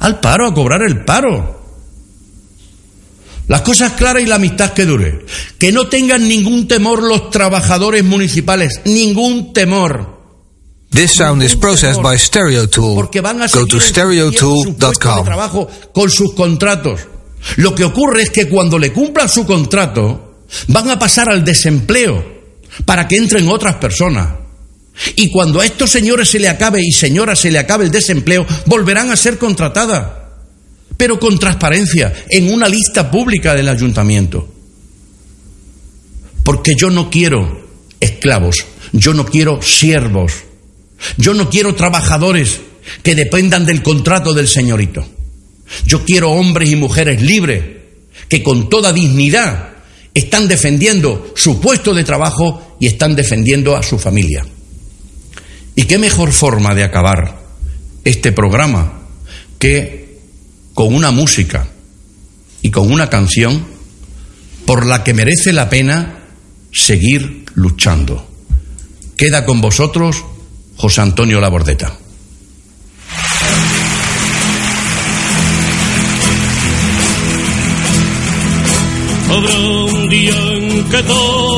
al 0.00 0.20
paro, 0.20 0.46
a 0.46 0.54
cobrar 0.54 0.82
el 0.82 1.04
paro. 1.04 1.56
Las 3.48 3.62
cosas 3.62 3.92
claras 3.92 4.22
y 4.22 4.26
la 4.26 4.36
amistad 4.36 4.72
que 4.72 4.84
dure. 4.84 5.24
Que 5.58 5.72
no 5.72 5.88
tengan 5.88 6.28
ningún 6.28 6.68
temor 6.68 7.02
los 7.02 7.30
trabajadores 7.30 8.04
municipales, 8.04 8.80
ningún 8.84 9.52
temor. 9.52 10.18
This 10.90 11.12
sound 11.12 11.42
is 11.42 11.54
processed 11.54 12.02
by 12.02 12.16
StereoTool. 12.16 12.94
Porque 12.94 13.20
van 13.20 13.42
a 13.42 13.48
Go 13.48 13.66
to 13.66 13.80
stereotool.com. 13.80 15.24
trabajo 15.24 15.68
con 15.92 16.10
sus 16.10 16.34
contratos. 16.34 17.00
Lo 17.56 17.74
que 17.74 17.84
ocurre 17.84 18.22
es 18.22 18.30
que 18.30 18.48
cuando 18.48 18.78
le 18.78 18.92
cumplan 18.92 19.28
su 19.28 19.46
contrato, 19.46 20.44
van 20.68 20.90
a 20.90 20.98
pasar 20.98 21.28
al 21.30 21.44
desempleo 21.44 22.38
para 22.84 23.06
que 23.06 23.16
entren 23.16 23.48
otras 23.48 23.76
personas. 23.76 24.28
Y 25.16 25.30
cuando 25.30 25.60
a 25.60 25.66
estos 25.66 25.90
señores 25.90 26.28
se 26.28 26.40
le 26.40 26.48
acabe 26.48 26.80
y 26.82 26.90
señoras 26.90 27.40
se 27.40 27.50
le 27.50 27.58
acabe 27.58 27.84
el 27.84 27.90
desempleo, 27.90 28.44
volverán 28.66 29.10
a 29.10 29.16
ser 29.16 29.38
contratadas, 29.38 30.06
pero 30.96 31.20
con 31.20 31.38
transparencia, 31.38 32.12
en 32.28 32.52
una 32.52 32.68
lista 32.68 33.10
pública 33.10 33.54
del 33.54 33.68
ayuntamiento. 33.68 34.48
Porque 36.42 36.74
yo 36.76 36.90
no 36.90 37.10
quiero 37.10 37.68
esclavos, 38.00 38.66
yo 38.92 39.14
no 39.14 39.24
quiero 39.24 39.62
siervos, 39.62 40.32
yo 41.16 41.34
no 41.34 41.48
quiero 41.48 41.74
trabajadores 41.74 42.60
que 43.02 43.14
dependan 43.14 43.64
del 43.66 43.82
contrato 43.82 44.34
del 44.34 44.48
señorito. 44.48 45.06
Yo 45.86 46.04
quiero 46.04 46.32
hombres 46.32 46.70
y 46.70 46.76
mujeres 46.76 47.20
libres 47.22 47.64
que 48.28 48.42
con 48.42 48.68
toda 48.68 48.92
dignidad 48.92 49.70
están 50.14 50.48
defendiendo 50.48 51.32
su 51.36 51.60
puesto 51.60 51.94
de 51.94 52.04
trabajo 52.04 52.76
y 52.80 52.86
están 52.86 53.14
defendiendo 53.14 53.76
a 53.76 53.82
su 53.82 53.98
familia. 53.98 54.44
¿Y 55.74 55.84
qué 55.84 55.98
mejor 55.98 56.32
forma 56.32 56.74
de 56.74 56.84
acabar 56.84 57.40
este 58.04 58.32
programa 58.32 59.00
que 59.58 60.18
con 60.74 60.94
una 60.94 61.10
música 61.10 61.68
y 62.62 62.70
con 62.70 62.90
una 62.90 63.08
canción 63.08 63.64
por 64.66 64.86
la 64.86 65.04
que 65.04 65.14
merece 65.14 65.52
la 65.52 65.70
pena 65.70 66.24
seguir 66.72 67.44
luchando? 67.54 68.28
Queda 69.16 69.44
con 69.44 69.60
vosotros 69.60 70.24
José 70.76 71.00
Antonio 71.00 71.40
Labordeta. 71.40 71.96
Habrá 79.30 79.58
un 79.58 80.08
día 80.08 80.34
en 80.52 80.88
que 80.88 81.02
todos 81.02 81.57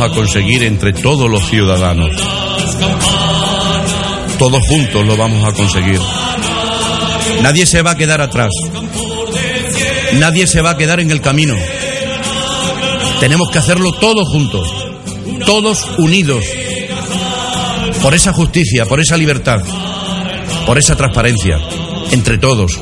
a 0.00 0.10
conseguir 0.10 0.62
entre 0.64 0.92
todos 0.92 1.30
los 1.30 1.48
ciudadanos. 1.48 2.10
Todos 4.38 4.66
juntos 4.68 5.06
lo 5.06 5.16
vamos 5.16 5.44
a 5.44 5.52
conseguir. 5.52 6.00
Nadie 7.42 7.66
se 7.66 7.82
va 7.82 7.92
a 7.92 7.96
quedar 7.96 8.20
atrás. 8.20 8.50
Nadie 10.14 10.46
se 10.46 10.62
va 10.62 10.70
a 10.70 10.76
quedar 10.76 11.00
en 11.00 11.10
el 11.10 11.20
camino. 11.20 11.54
Tenemos 13.20 13.50
que 13.50 13.58
hacerlo 13.58 13.92
todos 13.92 14.28
juntos, 14.28 14.68
todos 15.44 15.86
unidos, 15.98 16.44
por 18.02 18.14
esa 18.14 18.32
justicia, 18.32 18.86
por 18.86 19.00
esa 19.00 19.16
libertad, 19.16 19.60
por 20.66 20.78
esa 20.78 20.96
transparencia, 20.96 21.58
entre 22.12 22.38
todos. 22.38 22.78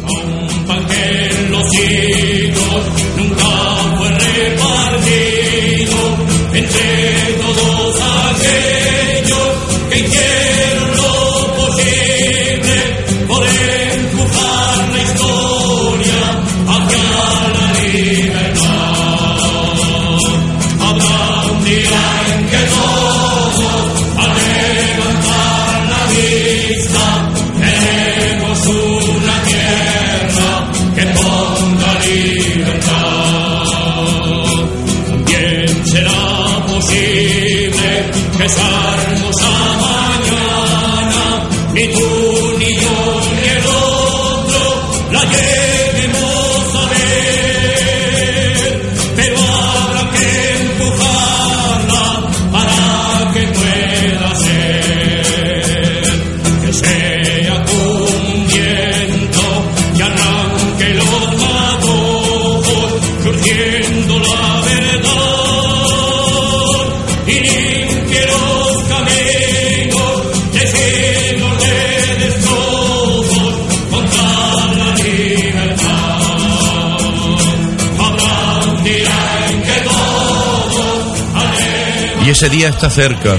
Ese 82.47 82.59
día 82.59 82.69
está 82.69 82.89
cerca. 82.89 83.37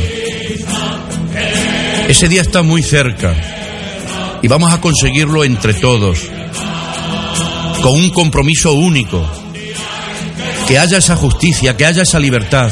Ese 2.09 2.27
día 2.27 2.41
está 2.41 2.61
muy 2.61 2.83
cerca. 2.83 3.33
Y 4.41 4.49
vamos 4.49 4.73
a 4.73 4.81
conseguirlo 4.81 5.45
entre 5.45 5.73
todos. 5.75 6.29
Con 7.81 7.93
un 7.93 8.09
compromiso 8.09 8.73
único. 8.73 9.25
Que 10.67 10.77
haya 10.77 10.97
esa 10.97 11.15
justicia, 11.15 11.77
que 11.77 11.85
haya 11.85 12.01
esa 12.01 12.19
libertad. 12.19 12.69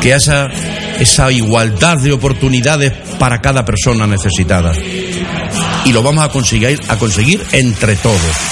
Que 0.00 0.14
haya 0.14 0.48
esa 0.98 1.30
igualdad 1.30 1.98
de 1.98 2.10
oportunidades 2.10 2.92
para 3.20 3.40
cada 3.40 3.64
persona 3.64 4.08
necesitada. 4.08 4.72
Y 5.84 5.92
lo 5.92 6.02
vamos 6.02 6.24
a 6.24 6.28
conseguir, 6.28 6.80
a 6.88 6.98
conseguir 6.98 7.40
entre 7.52 7.94
todos. 7.94 8.51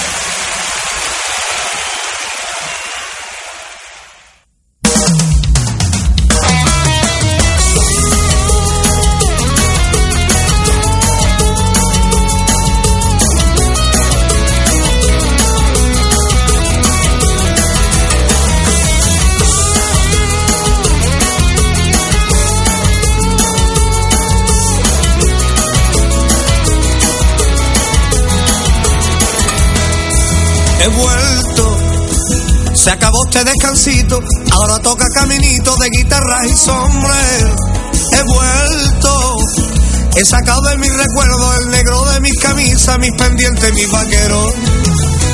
He 40.21 40.25
sacado 40.25 40.61
de 40.69 40.77
mis 40.77 40.93
recuerdos 40.93 41.57
el 41.61 41.71
negro 41.71 42.05
de 42.11 42.21
mis 42.21 42.37
camisas, 42.39 42.99
mis 42.99 43.13
pendientes, 43.13 43.73
mis 43.73 43.91
vaqueros. 43.91 44.55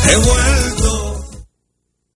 He. 0.04 0.75